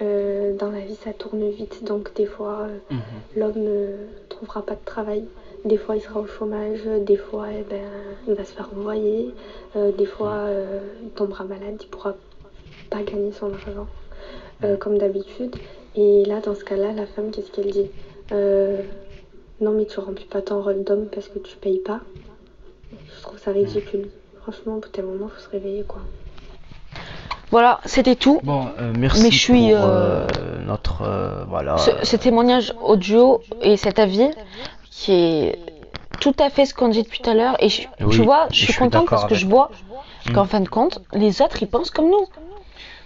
euh, 0.00 0.56
dans 0.56 0.70
la 0.70 0.80
vie, 0.80 0.96
ça 1.04 1.12
tourne 1.12 1.48
vite. 1.50 1.84
Donc, 1.84 2.14
des 2.14 2.26
fois, 2.26 2.62
euh, 2.62 2.78
Mhm. 2.90 3.00
l'homme 3.36 3.58
ne 3.64 3.86
trouvera 4.28 4.64
pas 4.64 4.74
de 4.74 4.84
travail. 4.84 5.24
Des 5.64 5.76
fois, 5.78 5.96
il 5.96 6.02
sera 6.02 6.20
au 6.20 6.26
chômage. 6.26 6.80
Des 7.06 7.16
fois, 7.16 7.46
eh 7.52 7.62
ben, 7.68 7.84
il 8.26 8.34
va 8.34 8.44
se 8.44 8.52
faire 8.52 8.68
envoyer. 8.76 9.32
Euh, 9.76 9.92
des 9.92 10.06
fois, 10.06 10.32
euh, 10.34 10.80
il 11.04 11.10
tombera 11.10 11.44
malade. 11.44 11.76
Il 11.80 11.86
pourra 11.88 12.14
pas 12.90 13.02
gagner 13.02 13.32
son 13.32 13.52
argent 13.52 13.86
euh, 14.64 14.76
comme 14.76 14.98
d'habitude. 14.98 15.54
Et 15.96 16.24
là, 16.24 16.40
dans 16.40 16.54
ce 16.54 16.64
cas-là, 16.64 16.92
la 16.92 17.06
femme, 17.06 17.30
qu'est-ce 17.30 17.50
qu'elle 17.50 17.70
dit? 17.70 17.90
Euh, 18.32 18.78
Non, 19.60 19.70
mais 19.72 19.84
tu 19.84 20.00
remplis 20.00 20.24
pas 20.24 20.40
ton 20.42 20.60
rôle 20.62 20.82
d'homme 20.84 21.06
parce 21.14 21.28
que 21.28 21.38
tu 21.38 21.56
payes 21.56 21.78
pas. 21.78 22.00
Je 22.92 23.22
trouve 23.22 23.38
ça 23.38 23.52
ridicule. 23.52 24.08
Franchement, 24.42 24.76
au 24.76 24.80
bout 24.80 24.88
d'un 24.92 25.02
moment, 25.04 25.28
faut 25.28 25.40
se 25.40 25.48
réveiller, 25.50 25.84
quoi. 25.84 26.00
Voilà, 27.50 27.80
c'était 27.84 28.16
tout. 28.16 28.40
Bon, 28.42 28.66
euh, 28.80 28.92
merci 28.98 29.22
Mais 29.22 29.30
je 29.30 29.38
suis, 29.38 29.70
pour 29.70 29.84
euh, 29.84 30.26
euh, 30.38 30.64
notre 30.64 31.02
euh, 31.02 31.44
voilà. 31.48 31.76
Ce, 31.76 31.90
ce 32.02 32.16
témoignage 32.16 32.72
audio 32.82 33.42
et 33.60 33.76
cet 33.76 33.98
avis 33.98 34.30
qui 34.90 35.12
est 35.12 35.58
tout 36.20 36.34
à 36.38 36.48
fait 36.48 36.64
ce 36.64 36.72
qu'on 36.74 36.88
dit 36.88 37.02
depuis 37.02 37.20
tout 37.20 37.28
à 37.30 37.34
l'heure. 37.34 37.56
Et 37.60 37.68
je- 37.68 37.82
Oui, 38.00 38.16
tu 38.16 38.22
vois, 38.22 38.46
je 38.50 38.56
suis 38.56 38.72
suis 38.72 38.74
contente 38.74 39.08
parce 39.08 39.26
que 39.26 39.34
je 39.34 39.46
vois 39.46 39.70
qu'en 40.34 40.44
fin 40.46 40.60
de 40.60 40.68
compte, 40.68 41.00
les 41.12 41.42
autres, 41.42 41.62
ils 41.62 41.68
pensent 41.68 41.90
comme 41.90 42.08
nous. 42.10 42.26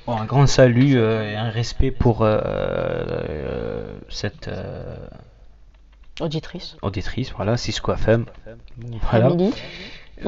Bon, 0.06 0.16
un 0.16 0.24
grand 0.24 0.46
salut 0.46 0.96
euh, 0.98 1.32
et 1.32 1.34
un 1.34 1.50
respect 1.50 1.90
pour 1.90 2.22
euh, 2.22 2.38
euh, 2.44 3.98
cette 4.08 4.48
Auditrice. 6.20 6.76
auditrice, 6.80 7.32
voilà, 7.34 7.56
Cisco 7.56 7.92
FM. 7.92 8.24
Voilà. 9.10 9.30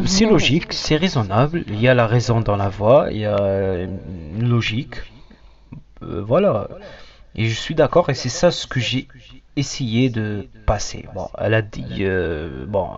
C'est 0.04 0.26
logique, 0.26 0.72
c'est 0.72 0.96
raisonnable. 0.96 1.62
Il 1.68 1.80
y 1.80 1.86
a 1.86 1.94
la 1.94 2.08
raison 2.08 2.40
dans 2.40 2.56
la 2.56 2.68
voix, 2.68 3.06
il 3.12 3.18
y 3.18 3.24
a 3.24 3.84
une 3.84 4.48
logique. 4.48 4.96
Voilà. 6.00 6.68
Et 7.36 7.46
je 7.46 7.54
suis 7.54 7.76
d'accord, 7.76 8.10
et 8.10 8.14
c'est 8.14 8.28
ça 8.28 8.50
ce 8.50 8.66
que 8.66 8.80
j'ai 8.80 9.06
essayé 9.54 10.10
de 10.10 10.48
passer. 10.66 11.06
Bon, 11.14 11.28
elle 11.38 11.54
a 11.54 11.62
dit, 11.62 12.04
bon, 12.66 12.90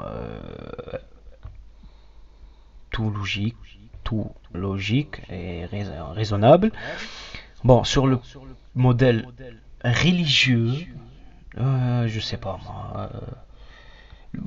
tout 2.90 3.10
logique, 3.10 3.56
logique 4.54 5.20
et 5.30 5.64
rais- 5.66 5.86
raisonnable. 6.14 6.70
Bon, 7.64 7.84
sur 7.84 8.06
le 8.06 8.18
modèle 8.74 9.26
religieux, 9.84 10.72
Euh, 11.58 12.06
je 12.06 12.20
sais 12.20 12.36
pas 12.36 12.58
moi. 12.64 13.10
Euh, 13.12 13.18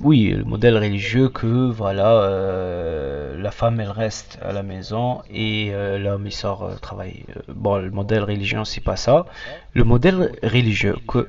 oui, 0.01 0.29
le 0.29 0.45
modèle 0.45 0.77
religieux 0.77 1.27
que 1.27 1.69
voilà, 1.69 2.11
euh, 2.11 3.35
la 3.41 3.51
femme 3.51 3.81
elle 3.81 3.91
reste 3.91 4.39
à 4.41 4.53
la 4.53 4.63
maison 4.63 5.21
et 5.29 5.73
l'homme 5.99 6.25
il 6.25 6.31
sort 6.31 6.79
travailler. 6.79 7.25
Bon, 7.49 7.75
le 7.77 7.91
modèle 7.91 8.23
religieux 8.23 8.63
c'est 8.63 8.83
pas 8.91 8.95
ça. 8.95 9.25
Le 9.73 9.83
modèle 9.83 10.31
religieux 10.43 10.95
que 11.11 11.21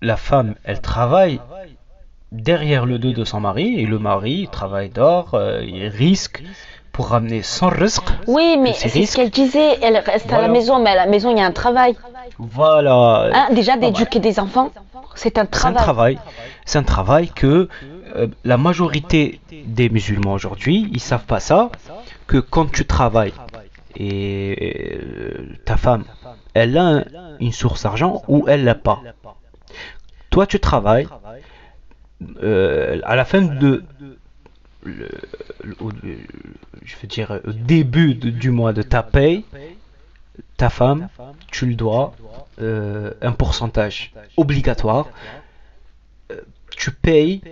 la 0.00 0.16
femme 0.16 0.54
elle 0.62 0.80
travaille 0.80 1.40
derrière 2.30 2.86
le 2.86 2.98
dos 3.00 3.12
de 3.12 3.24
son 3.24 3.40
mari 3.40 3.80
et 3.80 3.86
le 3.86 3.98
mari 3.98 4.34
il 4.44 4.48
travaille 4.48 4.90
dehors, 4.90 5.30
il 5.62 5.88
risque 5.88 6.44
pour 6.96 7.08
ramener 7.08 7.42
son 7.42 7.68
risque. 7.68 8.02
Oui, 8.26 8.56
mais 8.58 8.72
C'est 8.72 9.04
ce 9.04 9.16
qu'elle 9.16 9.30
disait. 9.30 9.78
Elle 9.82 9.98
reste 9.98 10.32
à 10.32 10.40
la 10.40 10.48
maison, 10.48 10.82
mais 10.82 10.90
à 10.90 10.94
la 10.96 11.06
maison, 11.06 11.30
il 11.30 11.38
y 11.38 11.42
a 11.42 11.46
un 11.46 11.52
travail. 11.52 11.94
Voilà. 12.38 13.28
Hein, 13.34 13.46
déjà, 13.54 13.76
d'éduquer 13.76 14.18
des 14.18 14.40
enfants, 14.40 14.70
c'est 15.14 15.36
un 15.38 15.42
C'est 15.42 15.66
un 15.66 15.72
travail. 15.72 15.76
travail. 15.82 16.18
C'est 16.64 16.78
un 16.78 16.82
travail 16.82 17.28
que 17.28 17.68
euh, 18.16 18.28
la 18.44 18.56
majorité 18.56 19.40
des 19.66 19.88
musulmans 19.90 20.32
aujourd'hui, 20.32 20.88
ils 20.92 21.00
savent 21.00 21.26
pas 21.26 21.38
ça, 21.40 21.70
que 22.26 22.38
quand 22.38 22.70
tu 22.72 22.86
travailles 22.86 23.34
et 23.98 24.56
euh, 24.98 25.54
ta 25.66 25.76
femme, 25.76 26.04
elle 26.54 26.76
a 26.78 26.84
un- 26.86 27.04
une 27.40 27.52
source 27.52 27.82
d'argent 27.82 28.22
ou 28.28 28.44
elle 28.48 28.64
l'a 28.64 28.74
pas. 28.74 29.00
Toi, 30.30 30.46
tu 30.46 30.58
travailles. 30.60 31.08
euh, 32.42 32.98
à 33.04 33.14
la 33.14 33.26
fin 33.26 33.42
de 33.42 33.84
le- 34.86 35.08
je 36.84 36.94
veux 37.00 37.08
dire 37.08 37.40
au 37.46 37.52
début 37.52 38.14
de- 38.14 38.30
du 38.30 38.50
mois 38.50 38.72
de 38.72 38.82
ta 38.82 39.02
paye, 39.02 39.44
ta 40.56 40.70
femme, 40.70 41.08
tu 41.50 41.66
le 41.66 41.74
dois 41.74 42.14
euh, 42.60 43.12
un 43.20 43.32
pourcentage 43.32 44.12
obligatoire. 44.36 45.08
Euh, 46.32 46.40
tu 46.76 46.90
payes, 46.90 47.42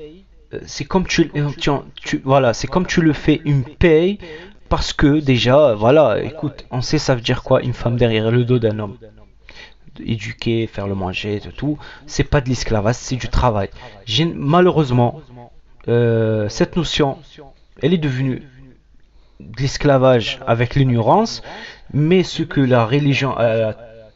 euh, 0.54 0.60
c'est 0.66 0.84
comme 0.84 1.06
tu, 1.06 1.30
euh, 1.36 1.50
tu, 1.58 1.70
tu- 2.02 2.20
voilà, 2.24 2.54
c'est 2.54 2.66
comme 2.66 2.86
tu 2.86 3.00
le 3.02 3.12
fais 3.12 3.40
une 3.44 3.64
paye 3.64 4.18
parce 4.68 4.92
que 4.92 5.20
déjà, 5.20 5.74
voilà, 5.74 6.22
écoute, 6.22 6.64
on 6.70 6.80
sait 6.80 6.98
ça 6.98 7.14
veut 7.14 7.20
dire 7.20 7.42
quoi 7.42 7.62
une 7.62 7.74
femme 7.74 7.96
derrière 7.96 8.30
le 8.30 8.44
dos 8.44 8.58
d'un 8.58 8.78
homme. 8.78 8.96
Éduquer, 10.00 10.66
faire 10.66 10.88
le 10.88 10.94
manger, 10.96 11.40
tout, 11.40 11.52
tout, 11.52 11.78
c'est 12.06 12.24
pas 12.24 12.40
de 12.40 12.48
l'esclavage, 12.48 12.96
c'est 12.96 13.14
du 13.16 13.28
travail. 13.28 13.68
Malheureusement, 14.34 15.20
euh, 15.88 16.48
cette 16.48 16.76
notion, 16.76 17.18
elle 17.82 17.92
est 17.94 17.98
devenue 17.98 18.42
de 19.40 19.60
l'esclavage 19.62 20.40
avec 20.46 20.74
l'ignorance, 20.74 21.42
mais 21.92 22.22
ce 22.22 22.42
que 22.42 22.60
la 22.60 22.84
religion 22.86 23.32
a 23.36 23.74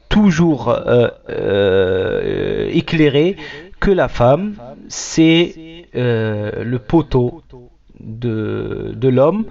toujours 0.08 0.68
euh, 0.70 1.08
euh, 1.28 2.68
éclairé, 2.72 3.36
que 3.80 3.90
la 3.90 4.08
femme, 4.08 4.54
c'est 4.88 5.54
le 5.94 6.76
poteau 6.78 7.42
de, 8.00 8.92
de 8.94 9.08
l'homme, 9.08 9.44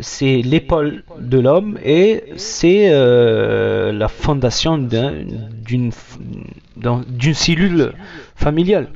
c'est 0.00 0.42
l'épaule 0.42 1.04
de 1.18 1.38
l'homme 1.38 1.78
et 1.84 2.24
c'est 2.36 2.88
euh, 2.92 3.92
la 3.92 4.08
fondation 4.08 4.76
d'un- 4.76 5.12
d'une 5.66 5.92
cellule 7.34 7.92
familiale. 8.36 8.88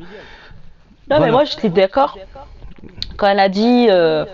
Non, 1.11 1.21
mais 1.21 1.31
moi, 1.31 1.45
j'étais 1.45 1.71
d'accord. 1.71 2.19
Quand 3.19 3.27
elle 3.27 3.41
a 3.41 3.49
dit, 3.51 3.89
euh, 3.91 4.25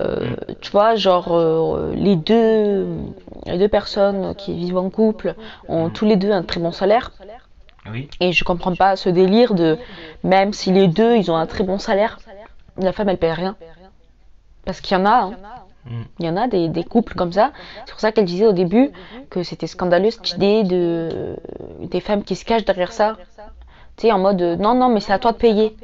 euh, 0.00 0.34
tu 0.60 0.72
vois, 0.72 0.96
genre, 0.96 1.28
euh, 1.36 1.92
les, 1.94 2.16
deux, 2.16 2.88
les 3.46 3.58
deux 3.58 3.68
personnes 3.68 4.34
qui 4.34 4.54
vivent 4.54 4.78
en 4.78 4.90
couple 4.90 5.34
ont 5.68 5.90
tous 5.90 6.06
les 6.06 6.16
deux 6.16 6.32
un 6.32 6.42
très 6.42 6.58
bon 6.58 6.72
salaire. 6.72 7.12
Oui. 7.92 8.08
Et 8.20 8.32
je 8.32 8.42
comprends 8.42 8.74
pas 8.74 8.96
ce 8.96 9.10
délire 9.10 9.54
de, 9.54 9.78
même 10.22 10.54
si 10.54 10.72
les 10.72 10.88
deux, 10.88 11.16
ils 11.16 11.30
ont 11.30 11.36
un 11.36 11.46
très 11.46 11.64
bon 11.64 11.78
salaire, 11.78 12.18
la 12.78 12.92
femme, 12.92 13.10
elle 13.10 13.18
paye 13.18 13.32
rien. 13.32 13.56
Parce 14.64 14.80
qu'il 14.80 14.96
y 14.96 15.00
en 15.00 15.04
a, 15.04 15.24
hein. 15.24 15.32
Mm. 15.84 16.02
Il 16.18 16.24
y 16.24 16.28
en 16.30 16.36
a 16.38 16.48
des, 16.48 16.68
des 16.68 16.82
couples 16.82 17.14
comme 17.14 17.32
ça. 17.32 17.52
C'est 17.84 17.92
pour 17.92 18.00
ça 18.00 18.10
qu'elle 18.10 18.24
disait 18.24 18.46
au 18.46 18.52
début 18.52 18.90
que 19.28 19.42
c'était 19.42 19.66
scandaleux 19.66 20.10
cette 20.10 20.32
idée 20.32 20.64
de 20.64 21.36
des 21.80 22.00
femmes 22.00 22.24
qui 22.24 22.36
se 22.36 22.46
cachent 22.46 22.64
derrière 22.64 22.92
ça. 22.92 23.18
Tu 23.98 24.06
sais, 24.06 24.12
en 24.12 24.18
mode 24.18 24.40
non, 24.40 24.74
non, 24.74 24.88
mais 24.88 25.00
c'est 25.00 25.12
à 25.12 25.18
toi 25.18 25.32
de 25.32 25.36
payer. 25.36 25.76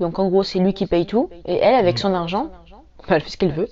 Donc 0.00 0.18
en 0.18 0.28
gros, 0.28 0.42
c'est 0.42 0.58
lui 0.58 0.74
qui 0.74 0.86
paye 0.86 1.06
tout. 1.06 1.30
Et 1.46 1.56
elle, 1.56 1.74
avec 1.74 1.98
son 1.98 2.12
argent, 2.14 2.50
bah, 3.08 3.16
elle 3.16 3.20
fait 3.22 3.30
ce 3.30 3.36
qu'elle 3.36 3.52
veut. 3.52 3.68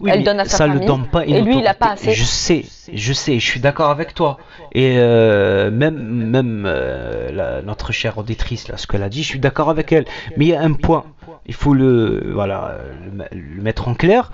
Oui, 0.00 0.10
Elle 0.12 0.22
donne 0.22 0.38
à 0.38 0.44
sa 0.44 0.58
ça 0.58 0.66
pas 0.68 0.74
une 0.74 0.80
et 1.24 1.40
lui, 1.40 1.58
il 1.58 1.66
a 1.66 1.74
pas 1.74 1.92
assez. 1.92 2.12
Je 2.12 2.24
sais, 2.24 2.64
je 2.92 3.12
sais, 3.12 3.38
je 3.40 3.44
suis 3.46 3.58
d'accord 3.58 3.90
avec 3.90 4.14
toi. 4.14 4.38
Et 4.72 4.98
euh, 4.98 5.70
même, 5.70 5.96
même 5.96 6.64
euh, 6.66 7.32
la- 7.32 7.62
notre 7.62 7.90
chère 7.90 8.18
auditrice, 8.18 8.68
là, 8.68 8.76
ce 8.76 8.86
qu'elle 8.86 9.02
a 9.02 9.08
dit, 9.08 9.22
je 9.22 9.28
suis 9.28 9.40
d'accord 9.40 9.70
avec 9.70 9.90
elle. 9.90 10.04
Mais 10.36 10.44
il 10.44 10.48
y 10.48 10.54
a 10.54 10.60
un 10.60 10.74
point, 10.74 11.04
il 11.46 11.54
faut 11.54 11.74
le, 11.74 12.30
voilà, 12.32 12.76
le, 13.12 13.24
le 13.36 13.62
mettre 13.62 13.88
en 13.88 13.94
clair, 13.94 14.30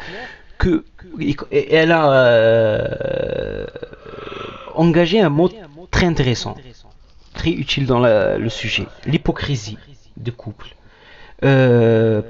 que 0.59 0.85
elle 1.53 1.93
a 1.93 2.11
euh, 2.13 3.67
engagé 4.75 5.21
un 5.21 5.29
mot 5.31 5.49
très 5.91 6.07
intéressant, 6.07 6.57
très 7.35 7.51
utile 7.51 7.87
dans 7.87 8.01
la- 8.01 8.39
le 8.39 8.49
sujet, 8.49 8.87
l'hypocrisie 9.07 9.79
de 10.17 10.31
couple. 10.31 10.75
Euh, 11.45 12.23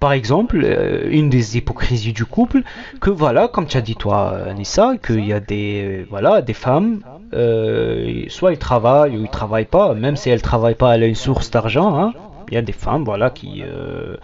par 0.00 0.12
exemple, 0.12 0.62
euh, 0.64 1.06
une 1.10 1.28
des 1.30 1.56
hypocrisies 1.56 2.12
du 2.12 2.24
couple, 2.24 2.62
que 3.00 3.10
voilà, 3.10 3.46
comme 3.48 3.66
tu 3.66 3.76
as 3.76 3.80
dit 3.82 3.94
toi, 3.94 4.36
Anissa, 4.48 4.94
qu'il 5.04 5.24
y 5.24 5.32
a 5.32 5.38
des, 5.40 6.00
euh, 6.02 6.06
voilà, 6.10 6.42
des 6.42 6.54
femmes, 6.54 7.00
euh, 7.34 8.24
soit 8.28 8.52
ils 8.52 8.58
travaillent 8.58 9.16
ou 9.16 9.22
ils 9.22 9.30
travaillent 9.30 9.64
pas, 9.64 9.94
même 9.94 10.16
si 10.16 10.28
elles 10.28 10.42
travaillent 10.42 10.74
pas, 10.74 10.94
elle 10.96 11.04
a 11.04 11.06
une 11.06 11.14
source 11.14 11.50
d'argent. 11.50 11.96
hein. 11.96 12.12
Il 12.48 12.54
y 12.54 12.56
a 12.56 12.62
des 12.62 12.72
femmes, 12.72 13.04
voilà, 13.04 13.30
qui, 13.30 13.62
euh, 13.64 14.16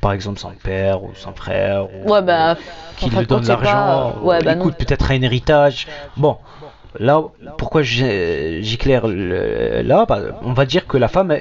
par 0.00 0.12
exemple, 0.12 0.38
son 0.40 0.50
père 0.50 1.04
ou 1.04 1.10
son 1.14 1.32
frère, 1.32 1.86
ou, 1.94 2.10
Ouais, 2.12 2.22
bah, 2.22 2.56
qui 2.96 3.08
lui 3.08 3.16
de 3.18 3.20
compte, 3.20 3.28
donne 3.28 3.44
c'est 3.44 3.50
l'argent, 3.52 4.16
Ouais, 4.22 4.42
bah 4.42 4.54
écoute, 4.54 4.74
peut-être 4.76 5.10
un 5.12 5.22
héritage. 5.22 5.86
Bon, 6.16 6.38
là, 6.98 7.22
pourquoi 7.56 7.82
j'éclaire 7.82 9.06
là 9.06 10.06
bah, 10.06 10.20
On 10.42 10.52
va 10.52 10.66
dire 10.66 10.86
que 10.88 10.98
la 10.98 11.08
femme, 11.08 11.34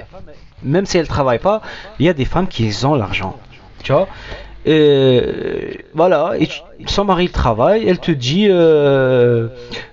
même 0.64 0.86
si 0.86 0.98
elle 0.98 1.08
travaille 1.08 1.40
pas, 1.40 1.62
il 2.00 2.06
y 2.06 2.10
a 2.10 2.14
des 2.14 2.26
femmes 2.26 2.48
qui 2.48 2.72
ont 2.86 2.96
l'argent. 2.96 3.38
Tu 3.84 3.92
vois? 3.92 4.08
Voilà, 5.94 6.34
et 6.40 6.48
tu- 6.48 6.60
son 6.88 7.06
mari 7.06 7.30
travaille, 7.30 7.88
elle 7.88 8.00
te 8.00 8.12
dit, 8.12 8.48
euh, 8.50 9.48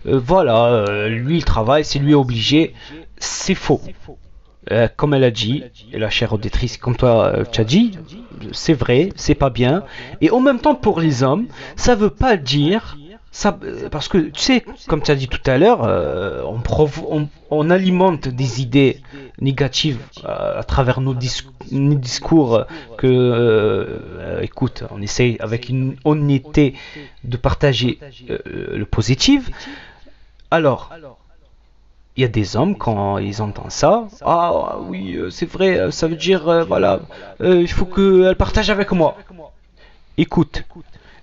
euh, 0.06 0.20
voilà, 0.24 0.66
euh, 0.66 1.08
lui 1.08 1.38
il 1.38 1.44
travaille, 1.44 1.84
c'est 1.84 1.98
lui 1.98 2.14
obligé. 2.14 2.74
C'est 3.18 3.54
faux. 3.54 3.80
Comme 4.96 5.14
elle 5.14 5.24
a 5.24 5.30
dit, 5.30 5.62
et 5.92 5.98
la 5.98 6.10
chère 6.10 6.32
auditrice, 6.32 6.76
comme 6.76 6.96
toi 6.96 7.32
tu 7.52 7.60
as 7.60 7.64
dit, 7.64 7.92
c'est 8.52 8.74
vrai, 8.74 9.10
c'est 9.14 9.36
pas 9.36 9.50
bien. 9.50 9.84
Et 10.20 10.30
en 10.30 10.40
même 10.40 10.58
temps, 10.58 10.74
pour 10.74 11.00
les 11.00 11.22
hommes, 11.22 11.46
ça 11.76 11.94
veut 11.94 12.10
pas 12.10 12.36
dire. 12.36 12.98
Ça, 13.32 13.58
euh, 13.64 13.90
parce 13.90 14.08
que 14.08 14.16
tu 14.16 14.40
sais, 14.40 14.64
comme 14.88 15.02
tu 15.02 15.10
as 15.10 15.14
dit 15.14 15.28
tout 15.28 15.42
à 15.44 15.58
l'heure, 15.58 15.84
euh, 15.84 16.42
on, 17.50 17.70
alimente 17.70 18.28
des 18.28 18.62
idées 18.62 19.02
négatives 19.40 20.00
euh, 20.24 20.58
à 20.58 20.64
travers 20.64 21.02
nos, 21.02 21.12
dis- 21.12 21.42
nos 21.70 21.96
discours 21.96 22.64
que, 22.96 24.40
écoute, 24.40 24.84
on 24.90 25.02
essaye 25.02 25.36
avec 25.40 25.68
une 25.68 25.96
honnêteté 26.04 26.74
de 27.24 27.36
partager 27.36 27.98
le 28.46 28.84
positif. 28.84 29.50
Alors, 30.50 30.90
il 32.16 32.22
y 32.22 32.24
a 32.24 32.28
des 32.28 32.56
hommes, 32.56 32.78
quand 32.78 33.18
ils 33.18 33.42
entendent 33.42 33.70
ça, 33.70 34.06
ah 34.24 34.78
oui, 34.80 35.18
c'est 35.30 35.50
vrai, 35.50 35.90
ça 35.90 36.08
veut 36.08 36.16
dire, 36.16 36.64
voilà, 36.66 37.00
il 37.40 37.68
faut 37.68 37.84
qu'elle 37.84 38.36
partage 38.36 38.70
avec 38.70 38.92
moi. 38.92 39.18
Écoute, 40.16 40.64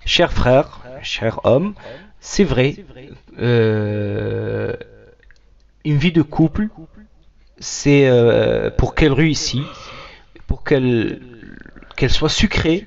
cher 0.04 0.32
frère, 0.32 0.83
cher 1.02 1.40
homme, 1.44 1.74
c'est 2.20 2.44
vrai, 2.44 2.76
euh, 3.38 4.72
une 5.84 5.98
vie 5.98 6.12
de 6.12 6.22
couple, 6.22 6.68
c'est 7.58 8.08
euh, 8.08 8.70
pour 8.70 8.94
qu'elle 8.94 9.12
réussisse, 9.12 9.62
pour 10.46 10.64
qu'elle 10.64 11.20
qu'elle 11.96 12.10
soit 12.10 12.28
sucrée, 12.28 12.86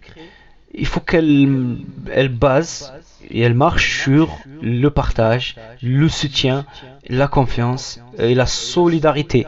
il 0.74 0.86
faut 0.86 1.00
qu'elle 1.00 1.78
elle 2.12 2.30
base 2.30 2.94
et 3.30 3.42
elle 3.42 3.54
marche 3.54 4.04
sur 4.04 4.38
le 4.62 4.90
partage, 4.90 5.56
le 5.82 6.10
soutien, 6.10 6.66
la 7.08 7.28
confiance 7.28 8.00
et 8.18 8.36
la 8.36 8.46
solidarité. 8.46 9.48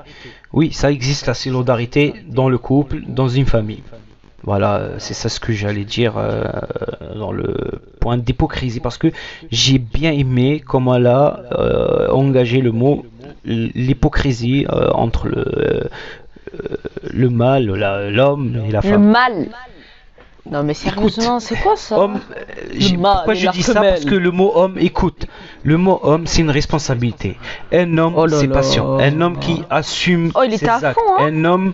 Oui, 0.54 0.72
ça 0.74 0.92
existe 0.92 1.28
la 1.28 1.34
solidarité 1.34 2.14
dans 2.28 2.50
le 2.50 2.58
couple, 2.58 3.02
dans 3.08 3.30
une 3.30 3.46
famille. 3.46 3.84
Voilà, 4.44 4.90
c'est 5.00 5.14
ça 5.14 5.28
ce 5.30 5.40
que 5.40 5.52
j'allais 5.54 5.84
dire 5.84 6.14
euh, 6.18 6.44
dans 7.18 7.32
le 7.32 7.56
point 8.00 8.18
d'hypocrisie 8.18 8.80
parce 8.80 8.98
que 8.98 9.08
j'ai 9.52 9.78
bien 9.80 10.12
aimé 10.12 10.64
comment 10.66 10.96
elle 10.96 11.08
a 11.08 11.42
euh, 11.52 12.08
engagé 12.10 12.62
le 12.62 12.72
mot 12.72 13.06
l'hypocrisie 13.46 14.66
euh, 14.72 14.90
entre 14.94 15.28
le, 15.28 15.90
le 17.12 17.30
mal, 17.30 17.66
la- 17.68 18.10
l'homme 18.10 18.62
et 18.68 18.72
la 18.72 18.82
Le 18.82 18.90
femme. 18.90 19.10
mal. 19.12 19.48
Non 20.50 20.64
mais 20.64 20.74
sérieusement, 20.74 21.40
c'est 21.40 21.56
quoi 21.58 21.76
ça 21.76 22.00
Homme, 22.00 22.14
mâle 22.98 23.14
pourquoi 23.18 23.34
je 23.36 23.50
dis 23.50 23.62
ça? 23.62 23.82
Parce 23.82 24.06
que 24.06 24.16
le 24.16 24.32
mot 24.32 24.52
homme, 24.56 24.78
écoute, 24.80 25.28
le 25.64 25.78
mot 25.78 26.00
homme, 26.02 26.26
c'est 26.26 26.42
une 26.42 26.50
responsabilité. 26.50 27.36
Un 27.72 27.98
homme, 28.00 28.14
Oh 28.18 28.28
c'est 28.28 28.48
patient. 28.48 28.98
Un 29.00 29.22
homme 29.22 29.38
qui 29.38 29.62
assume 29.70 30.32
Oh, 30.34 30.42
il 30.44 30.58
ses 30.58 30.68
à 30.68 30.76
actes. 30.78 30.96
fond, 31.00 31.02
hein. 31.20 31.28
Un 31.28 31.46
homme, 31.46 31.74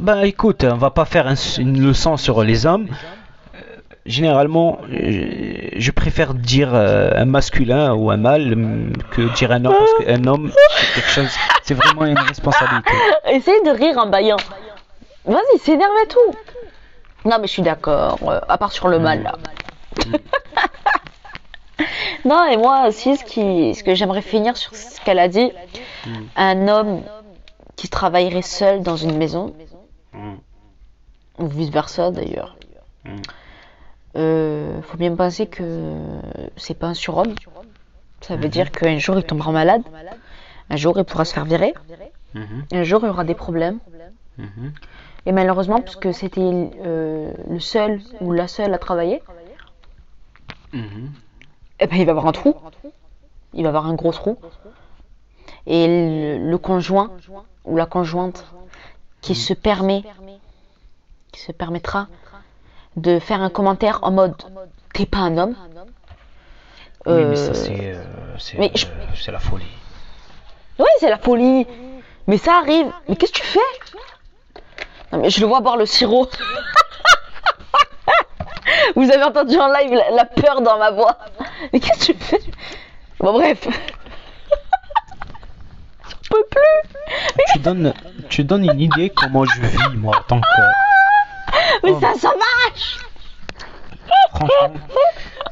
bah 0.00 0.26
écoute, 0.26 0.64
on 0.64 0.76
va 0.76 0.90
pas 0.90 1.04
faire 1.04 1.26
un- 1.26 1.34
une 1.58 1.80
leçon 1.86 2.16
sur 2.16 2.42
les 2.42 2.66
hommes. 2.66 2.88
Euh, 3.54 3.58
Généralement, 4.06 4.78
euh, 4.92 5.68
je 5.76 5.90
préfère 5.90 6.34
dire 6.34 6.70
euh, 6.74 7.10
un 7.16 7.24
masculin 7.24 7.94
ou 7.94 8.10
un 8.10 8.16
mâle 8.18 8.52
hum, 8.52 8.92
que 9.12 9.22
dire 9.34 9.50
un 9.52 9.64
homme 9.64 9.74
parce 9.78 10.04
qu'un 10.04 10.24
homme, 10.26 10.50
c'est 10.76 10.94
quelque 10.94 11.10
chose, 11.10 11.30
c'est 11.62 11.74
vraiment 11.74 12.04
une 12.06 12.18
responsabilité. 12.18 12.92
Essaye 13.30 13.62
de 13.64 13.70
rire 13.70 13.96
en 13.98 14.06
baillant. 14.06 14.36
Vas-y, 15.24 15.58
s'énerve 15.58 15.92
et 16.04 16.08
tout. 16.08 16.34
Non 17.24 17.38
mais 17.40 17.46
je 17.46 17.52
suis 17.52 17.62
d'accord, 17.62 18.18
euh, 18.28 18.40
à 18.48 18.58
part 18.58 18.72
sur 18.72 18.88
le 18.88 18.98
mal 18.98 19.22
là. 19.22 19.36
non 22.26 22.44
et 22.46 22.56
moi 22.58 22.88
aussi 22.88 23.16
ce, 23.16 23.24
qui, 23.24 23.74
ce 23.74 23.82
que 23.82 23.94
j'aimerais 23.94 24.20
finir 24.22 24.56
sur 24.56 24.74
ce 24.74 25.00
qu'elle 25.00 25.18
a 25.18 25.28
dit, 25.28 25.50
un 26.36 26.68
homme 26.68 27.02
qui 27.76 27.88
travaillerait 27.88 28.42
seul 28.42 28.82
dans 28.82 28.96
une 28.96 29.16
maison, 29.16 29.54
Mm. 30.14 30.34
ou 31.38 31.46
vice 31.48 31.70
versa 31.70 32.10
d'ailleurs. 32.10 32.56
Mm. 33.04 33.10
Euh, 34.16 34.80
faut 34.82 34.96
bien 34.96 35.14
penser 35.16 35.46
que 35.46 35.92
c'est 36.56 36.78
pas 36.78 36.86
un 36.86 36.94
surhomme. 36.94 37.34
Ça 38.20 38.36
veut 38.36 38.48
dire 38.48 38.70
qu'un 38.70 38.98
jour 38.98 39.16
il 39.18 39.24
tombera 39.24 39.50
malade, 39.50 39.82
un 40.70 40.76
jour 40.76 40.96
il 40.98 41.04
pourra 41.04 41.24
se 41.24 41.34
faire 41.34 41.44
virer, 41.44 41.74
Mhm, 42.34 42.64
un 42.72 42.82
jour 42.82 43.00
il 43.02 43.06
y 43.06 43.10
aura 43.10 43.24
des 43.24 43.34
problèmes. 43.34 43.78
mhm. 44.38 44.72
Et 45.26 45.32
malheureusement, 45.32 45.80
puisque 45.80 46.12
c'était 46.12 46.40
euh, 46.84 47.32
le 47.48 47.60
seul 47.60 48.00
ou 48.20 48.32
la 48.32 48.46
seule 48.46 48.74
à 48.74 48.78
travailler, 48.78 49.22
eh 51.80 51.86
ben, 51.86 51.96
il 51.96 52.04
va 52.04 52.10
avoir 52.10 52.26
un 52.26 52.32
trou. 52.32 52.54
Il 53.52 53.62
va 53.62 53.68
avoir 53.70 53.86
un 53.86 53.94
gros 53.94 54.12
trou. 54.12 54.36
Et 55.66 55.86
le, 55.86 56.50
le 56.50 56.58
conjoint 56.58 57.10
ou 57.64 57.76
la 57.76 57.86
conjointe 57.86 58.44
qui 59.24 59.34
se 59.34 59.54
permet, 59.54 60.02
qui 61.32 61.40
se 61.40 61.52
permettra 61.52 62.06
de 62.96 63.18
faire 63.18 63.40
un 63.42 63.50
commentaire 63.50 63.98
en 64.02 64.10
mode 64.12 64.34
t'es 64.92 65.06
pas 65.06 65.18
un 65.18 65.38
homme. 65.38 65.56
Oui, 67.06 67.24
mais 67.24 67.36
Euh, 67.36 67.36
ça, 67.36 67.54
c'est 67.54 67.94
euh, 67.94 68.02
c'est, 68.38 68.76
je- 68.76 68.86
euh, 68.86 68.90
c'est 69.14 69.32
la 69.32 69.38
folie. 69.40 69.66
Oui, 70.78 70.86
c'est 71.00 71.10
la 71.10 71.18
folie. 71.18 71.66
Mais 72.26 72.38
ça 72.38 72.56
arrive. 72.58 72.86
Mais 73.08 73.16
qu'est-ce 73.16 73.32
que 73.32 73.38
tu 73.38 73.44
fais? 73.44 73.58
Non, 75.12 75.18
mais 75.20 75.30
je 75.30 75.40
le 75.40 75.46
vois 75.46 75.60
boire 75.60 75.76
le 75.76 75.86
sirop. 75.86 76.28
Vous 78.96 79.10
avez 79.10 79.22
entendu 79.22 79.56
en 79.58 79.68
live 79.68 79.92
la, 79.92 80.10
la 80.10 80.24
peur 80.24 80.60
dans 80.62 80.78
ma 80.78 80.90
voix. 80.90 81.18
Mais 81.72 81.80
qu'est-ce 81.80 82.08
que 82.08 82.12
tu 82.12 82.18
fais? 82.18 82.40
Bon, 83.20 83.32
bref. 83.32 83.66
Peux 86.34 86.44
plus. 86.50 87.44
tu 87.52 87.58
donnes, 87.60 87.94
tu 88.28 88.44
donnes 88.44 88.64
une 88.64 88.80
idée 88.80 89.10
comment 89.10 89.44
je 89.44 89.60
vis 89.60 89.96
moi 89.96 90.16
en 90.18 90.22
tant 90.22 90.40
que 90.40 90.46
Mais 91.84 91.90
Oh. 91.92 91.98
c'est 92.00 92.06
un 92.06 92.14
sauvage 92.14 92.98
franchement. 94.30 94.80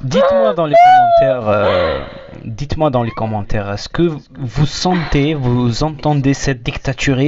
Dites-moi 0.01 0.55
dans 0.55 0.67
les 0.67 0.75
commentaires, 0.75 1.49
euh, 1.49 2.01
dites-moi 2.45 2.91
dans 2.91 3.05
les 3.05 3.13
commentaires, 3.13 3.71
est-ce 3.71 3.89
que 3.89 4.03
vous 4.37 4.67
sentez, 4.67 5.35
vous 5.35 5.85
entendez 5.85 6.35
cette 6.35 6.65
dictature, 6.65 7.19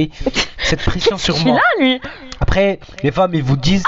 cette 0.57 0.83
pression 0.83 1.17
sur 1.17 1.37
moi? 1.45 1.55
là, 1.55 1.61
lui. 1.79 2.01
Après, 2.41 2.79
les 3.03 3.11
femmes, 3.13 3.33
ils 3.33 3.43
vous 3.43 3.55
disent. 3.55 3.85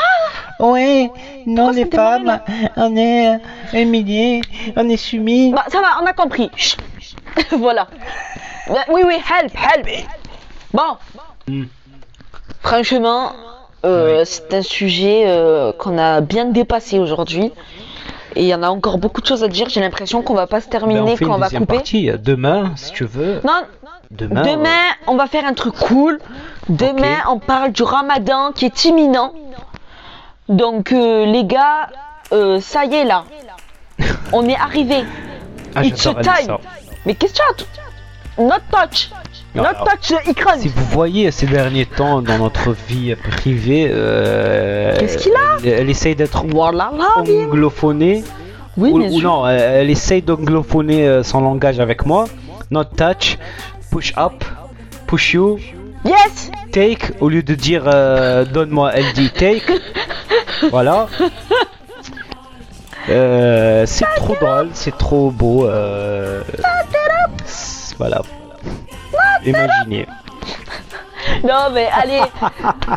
Ouais, 0.60 1.12
non, 1.46 1.72
les 1.72 1.86
femmes, 1.86 2.40
on 2.78 2.96
est 2.96 3.38
humiliés, 3.74 4.40
on 4.78 4.88
est 4.88 4.96
soumis. 4.98 5.52
Bah, 5.52 5.66
ça 5.68 5.82
va, 5.82 5.88
on 6.02 6.06
a 6.06 6.14
compris. 6.14 6.50
Voilà. 7.52 7.88
Oui, 8.90 9.02
oui, 9.06 9.16
help, 9.16 9.52
help. 9.56 9.88
Bon. 10.74 10.98
Franchement, 12.62 13.32
euh, 13.86 14.24
c'est 14.26 14.54
un 14.54 14.62
sujet 14.62 15.24
euh, 15.28 15.72
qu'on 15.72 15.98
a 15.98 16.22
bien 16.22 16.46
dépassé 16.46 17.00
aujourd'hui. 17.00 17.52
Et 18.36 18.42
il 18.44 18.48
y 18.48 18.54
en 18.54 18.62
a 18.62 18.70
encore 18.70 18.98
beaucoup 18.98 19.22
de 19.22 19.26
choses 19.26 19.44
à 19.44 19.48
dire. 19.48 19.70
J'ai 19.70 19.80
l'impression 19.80 20.22
qu'on 20.22 20.34
va 20.36 20.48
pas 20.48 20.60
se 20.62 20.66
Ben, 20.66 20.72
terminer 20.72 21.00
on 21.02 21.16
fait 21.16 21.26
quand 21.26 21.32
une 21.32 21.36
on 21.36 21.40
va 21.40 21.50
couper. 21.50 21.66
partie 21.66 22.10
euh, 22.10 22.18
demain, 22.18 22.74
si 22.76 22.92
tu 22.92 23.06
veux. 23.06 23.42
Non, 23.44 23.62
Demain. 24.12 24.42
demain, 24.44 24.84
on 25.08 25.16
va 25.16 25.28
faire 25.28 25.46
un 25.46 25.54
truc 25.54 25.74
cool. 25.76 26.20
Demain, 26.70 27.18
on 27.30 27.40
parle 27.40 27.72
du 27.72 27.84
ramadan 27.84 28.52
qui 28.54 28.66
est 28.66 28.86
imminent. 28.86 29.34
Donc, 30.50 30.92
euh, 30.92 31.26
les 31.26 31.46
gars, 31.46 31.90
euh, 32.32 32.60
ça 32.60 32.86
y 32.86 32.94
est 32.96 33.04
là. 33.06 33.24
On 34.34 34.48
est 34.48 34.56
arrivé. 34.56 35.04
Ah, 35.76 35.80
Alissa. 35.80 36.14
time. 36.16 36.58
Mais 37.06 37.16
qu'est-ce 37.16 37.34
que 37.34 37.38
tu 37.38 37.44
as 37.64 37.87
Not 38.38 38.62
touch. 38.72 39.10
Not 39.56 39.66
Alors, 39.66 39.86
touch 39.86 40.14
icon. 40.28 40.52
Si 40.60 40.68
vous 40.68 40.84
voyez 40.92 41.32
ces 41.32 41.48
derniers 41.48 41.86
temps 41.86 42.22
dans 42.22 42.38
notre 42.38 42.76
vie 42.88 43.16
privée, 43.16 43.90
euh, 43.92 44.96
Qu'est-ce 45.00 45.18
qu'il 45.18 45.34
a 45.34 45.58
elle, 45.64 45.70
elle 45.70 45.90
essaye 45.90 46.16
d'être 46.16 46.46
anglophonée. 46.46 48.24
Oui, 48.78 48.92
ou, 48.92 49.22
non, 49.22 49.48
elle, 49.48 49.60
elle 49.60 49.90
essaye 49.90 50.22
d'anglophoner 50.22 51.08
euh, 51.08 51.24
son 51.24 51.42
langage 51.42 51.80
avec 51.80 52.06
moi. 52.06 52.26
Not 52.70 52.86
touch, 52.96 53.40
push 53.90 54.14
up, 54.18 54.44
push 55.08 55.34
you, 55.34 55.58
Yes 56.06 56.52
take, 56.72 57.14
au 57.22 57.30
lieu 57.30 57.42
de 57.42 57.56
dire 57.56 57.84
euh, 57.88 58.46
donne-moi, 58.46 58.92
elle 58.94 59.12
dit 59.14 59.32
take. 59.32 59.64
voilà. 60.72 61.08
Euh, 63.10 63.84
c'est 63.88 64.06
trop 64.18 64.36
drôle, 64.36 64.70
c'est 64.74 64.98
trop 64.98 65.32
beau. 65.32 65.66
euh, 65.66 66.44
voilà. 67.98 68.22
Imaginez. 69.46 70.08
Non, 71.44 71.70
mais 71.74 71.88
allez. 71.94 72.22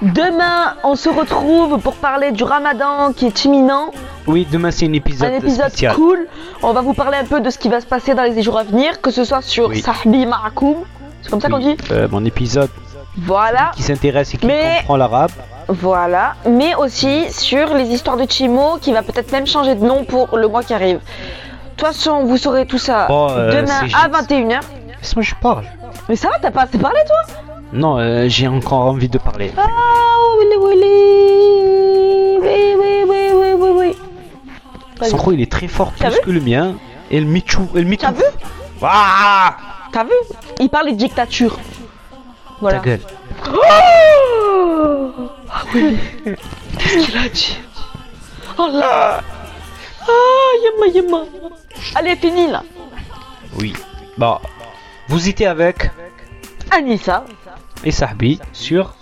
Demain, 0.03 0.75
on 0.85 0.95
se 0.95 1.09
retrouve 1.09 1.79
pour 1.81 1.95
parler 1.95 2.31
du 2.33 2.45
ramadan 2.45 3.13
qui 3.13 3.27
est 3.27 3.45
imminent. 3.45 3.91
Oui, 4.27 4.47
demain 4.51 4.71
c'est 4.71 4.87
un 4.87 4.93
épisode, 4.93 5.33
Un 5.33 5.37
épisode 5.37 5.69
spécial. 5.71 5.95
cool. 5.95 6.29
On 6.63 6.73
va 6.73 6.81
vous 6.81 6.95
parler 6.95 7.19
un 7.19 7.25
peu 7.25 7.41
de 7.41 7.51
ce 7.51 7.59
qui 7.59 7.69
va 7.69 7.81
se 7.81 7.87
passer 7.87 8.15
dans 8.15 8.23
les 8.23 8.41
jours 8.43 8.57
à 8.59 8.63
venir, 8.63 9.01
que 9.01 9.11
ce 9.11 9.25
soit 9.25 9.43
sur 9.43 9.69
Oui. 9.69 9.83
Sahbi 9.83 10.27
Ma'akoum. 10.27 10.77
C'est 11.23 11.31
comme 11.31 11.41
ça 11.41 11.49
qu'on 11.49 11.59
dit 11.59 11.77
euh, 11.91 12.07
mon 12.11 12.25
épisode 12.25 12.71
Voilà. 13.19 13.73
qui 13.75 13.83
s'intéresse 13.83 14.33
et 14.35 14.37
qui 14.39 14.47
Mais- 14.47 14.77
comprend 14.79 14.97
l'arabe. 14.97 15.33
Voilà. 15.69 16.35
Mais 16.49 16.75
aussi 16.77 17.31
sur 17.33 17.75
les 17.75 17.89
histoires 17.89 18.17
de 18.17 18.27
Chimo 18.31 18.79
qui 18.81 18.93
va 18.93 19.03
peut-être 19.03 19.33
même 19.33 19.47
changer 19.47 19.75
de 19.75 19.85
nom 19.85 20.05
pour 20.05 20.37
le 20.39 20.47
mois 20.49 20.63
qui 20.63 20.73
arrive. 20.73 20.99
De 20.99 21.77
toute 21.77 21.87
façon, 21.95 22.25
vous 22.25 22.37
saurez 22.37 22.67
tout 22.67 22.79
ça 22.79 23.07
Bon, 23.09 23.29
euh, 23.31 23.51
demain 23.63 23.81
à 23.81 23.85
juste- 23.85 23.97
21h. 24.31 24.61
Laisse-moi, 25.01 25.23
je 25.23 25.35
parle. 25.41 25.65
Mais 26.09 26.17
ça 26.17 26.29
va, 26.29 26.39
t'as 26.39 26.51
pas 26.51 26.63
assez 26.63 26.79
parlé, 26.79 27.01
toi? 27.07 27.35
Non, 27.73 27.99
euh, 27.99 28.27
j'ai 28.29 28.49
encore 28.49 28.87
envie 28.87 29.09
de 29.09 29.19
parler. 29.19 29.53
Ah, 29.57 29.67
oui, 30.39 30.47
oui, 30.59 30.75
oui, 32.41 32.75
oui, 33.09 33.33
oui, 33.33 33.53
oui, 33.57 33.71
oui. 33.75 35.09
Son 35.09 35.17
croc, 35.17 35.35
il 35.35 35.41
est 35.41 35.51
très 35.51 35.69
fort, 35.69 35.93
plus 35.93 36.21
que 36.21 36.31
le 36.31 36.41
mien. 36.41 36.75
Et 37.11 37.21
le 37.21 37.27
Michou, 37.27 37.69
et 37.75 37.81
le 37.81 37.87
Michou. 37.87 38.03
T'as 38.03 38.13
vu? 38.13 38.25
Ah 38.83 39.57
t'as 39.93 40.05
vu? 40.05 40.11
Il 40.61 40.69
parle 40.69 40.91
de 40.91 40.95
dictature. 40.95 41.59
Voilà. 42.61 42.79
Ta 42.79 42.85
gueule. 42.85 43.01
Oh 43.49 45.13
ah 45.49 45.63
oui. 45.75 45.99
Qu'est-ce 46.79 47.07
qu'il 47.07 47.17
a 47.19 47.29
dit? 47.29 47.59
Oh 48.59 48.69
là 48.73 49.21
Ah, 50.03 50.53
yama 50.65 50.87
yama. 50.95 51.25
Allez, 51.95 52.17
fini 52.17 52.49
là. 52.49 52.63
Oui. 53.59 53.73
Bon, 54.17 54.39
vous 55.11 55.29
étiez 55.29 55.49
avec 55.49 55.91
Anissa, 56.71 57.25
et 57.83 57.91
Sahbi 57.91 58.39
sur 58.53 58.95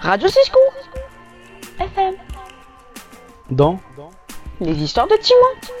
Radio 0.00 0.26
Cisco. 0.26 0.58
FM. 1.78 2.14
dans 3.50 3.78
Les 4.62 4.72
histoires 4.82 5.06
de 5.06 5.16
Timon. 5.16 5.74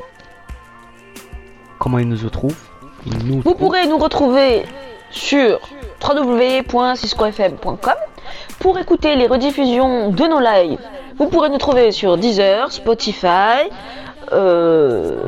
comment 1.78 1.98
il 1.98 2.10
nous 2.10 2.18
retrouve. 2.22 2.54
Il 3.06 3.16
nous 3.26 3.40
Vous 3.40 3.54
pourrez 3.54 3.86
nous 3.86 3.96
retrouver 3.96 4.66
sur 5.10 5.60
www.ciscofm.com 6.06 7.94
pour 8.58 8.78
écouter 8.78 9.16
les 9.16 9.28
rediffusions 9.28 10.10
de 10.10 10.24
nos 10.24 10.40
lives. 10.40 10.78
Vous 11.16 11.30
pourrez 11.30 11.48
nous 11.48 11.56
trouver 11.56 11.90
sur 11.90 12.18
Deezer, 12.18 12.70
Spotify, 12.70 13.70
euh, 14.32 15.22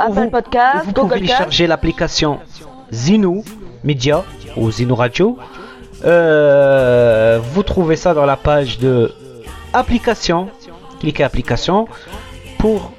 Apple 0.00 0.30
Podcast, 0.30 0.86
Vous 0.86 0.92
pouvez 0.92 1.06
Google 1.06 1.14
télécharger 1.14 1.68
l'application 1.68 2.40
Zino 2.92 3.44
Media 3.84 4.24
ou 4.56 4.70
Zino 4.70 4.94
Radio. 4.94 5.38
Euh, 6.04 7.40
vous 7.52 7.62
trouvez 7.62 7.96
ça 7.96 8.14
dans 8.14 8.26
la 8.26 8.36
page 8.36 8.78
de 8.78 9.12
application. 9.72 10.48
Cliquez 11.00 11.24
application 11.24 11.88
pour 12.58 12.92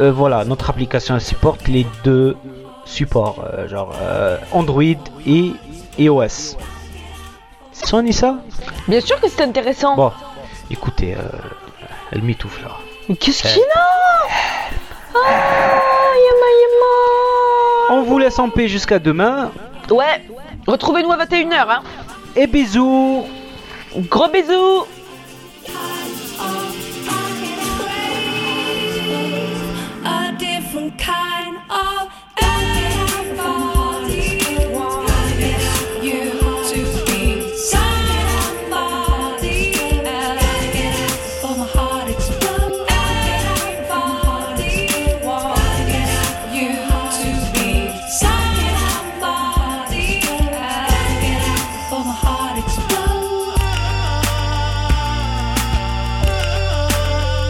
euh, 0.00 0.10
voilà 0.12 0.44
notre 0.44 0.68
application 0.70 1.14
elle 1.14 1.20
supporte 1.20 1.68
les 1.68 1.86
deux 2.04 2.36
supports 2.84 3.44
euh, 3.52 3.68
genre 3.68 3.94
Android 4.52 4.82
et 5.26 5.52
iOS. 5.98 6.56
C'est 7.76 7.86
ça, 7.86 8.02
ça 8.12 8.38
Bien 8.88 9.00
sûr 9.00 9.20
que 9.20 9.28
c'est 9.28 9.42
intéressant. 9.42 9.96
Bon, 9.96 10.10
écoutez, 10.70 11.14
euh, 11.14 11.20
Elle 12.10 12.22
m'étouffe 12.22 12.62
là. 12.62 12.70
Mais 13.08 13.16
qu'est-ce 13.16 13.42
qu'il 13.42 13.62
a? 13.62 13.88
Ah, 15.14 16.12
yama 16.26 16.48
yama 16.60 17.15
on 17.88 18.02
vous 18.02 18.18
laisse 18.18 18.38
en 18.38 18.48
paix 18.48 18.68
jusqu'à 18.68 18.98
demain. 18.98 19.50
Ouais, 19.90 20.24
retrouvez-nous 20.66 21.12
à 21.12 21.24
21h. 21.24 21.54
Hein. 21.68 21.82
Et 22.34 22.46
bisous. 22.46 23.24
Gros 23.96 24.28
bisous. 24.28 24.86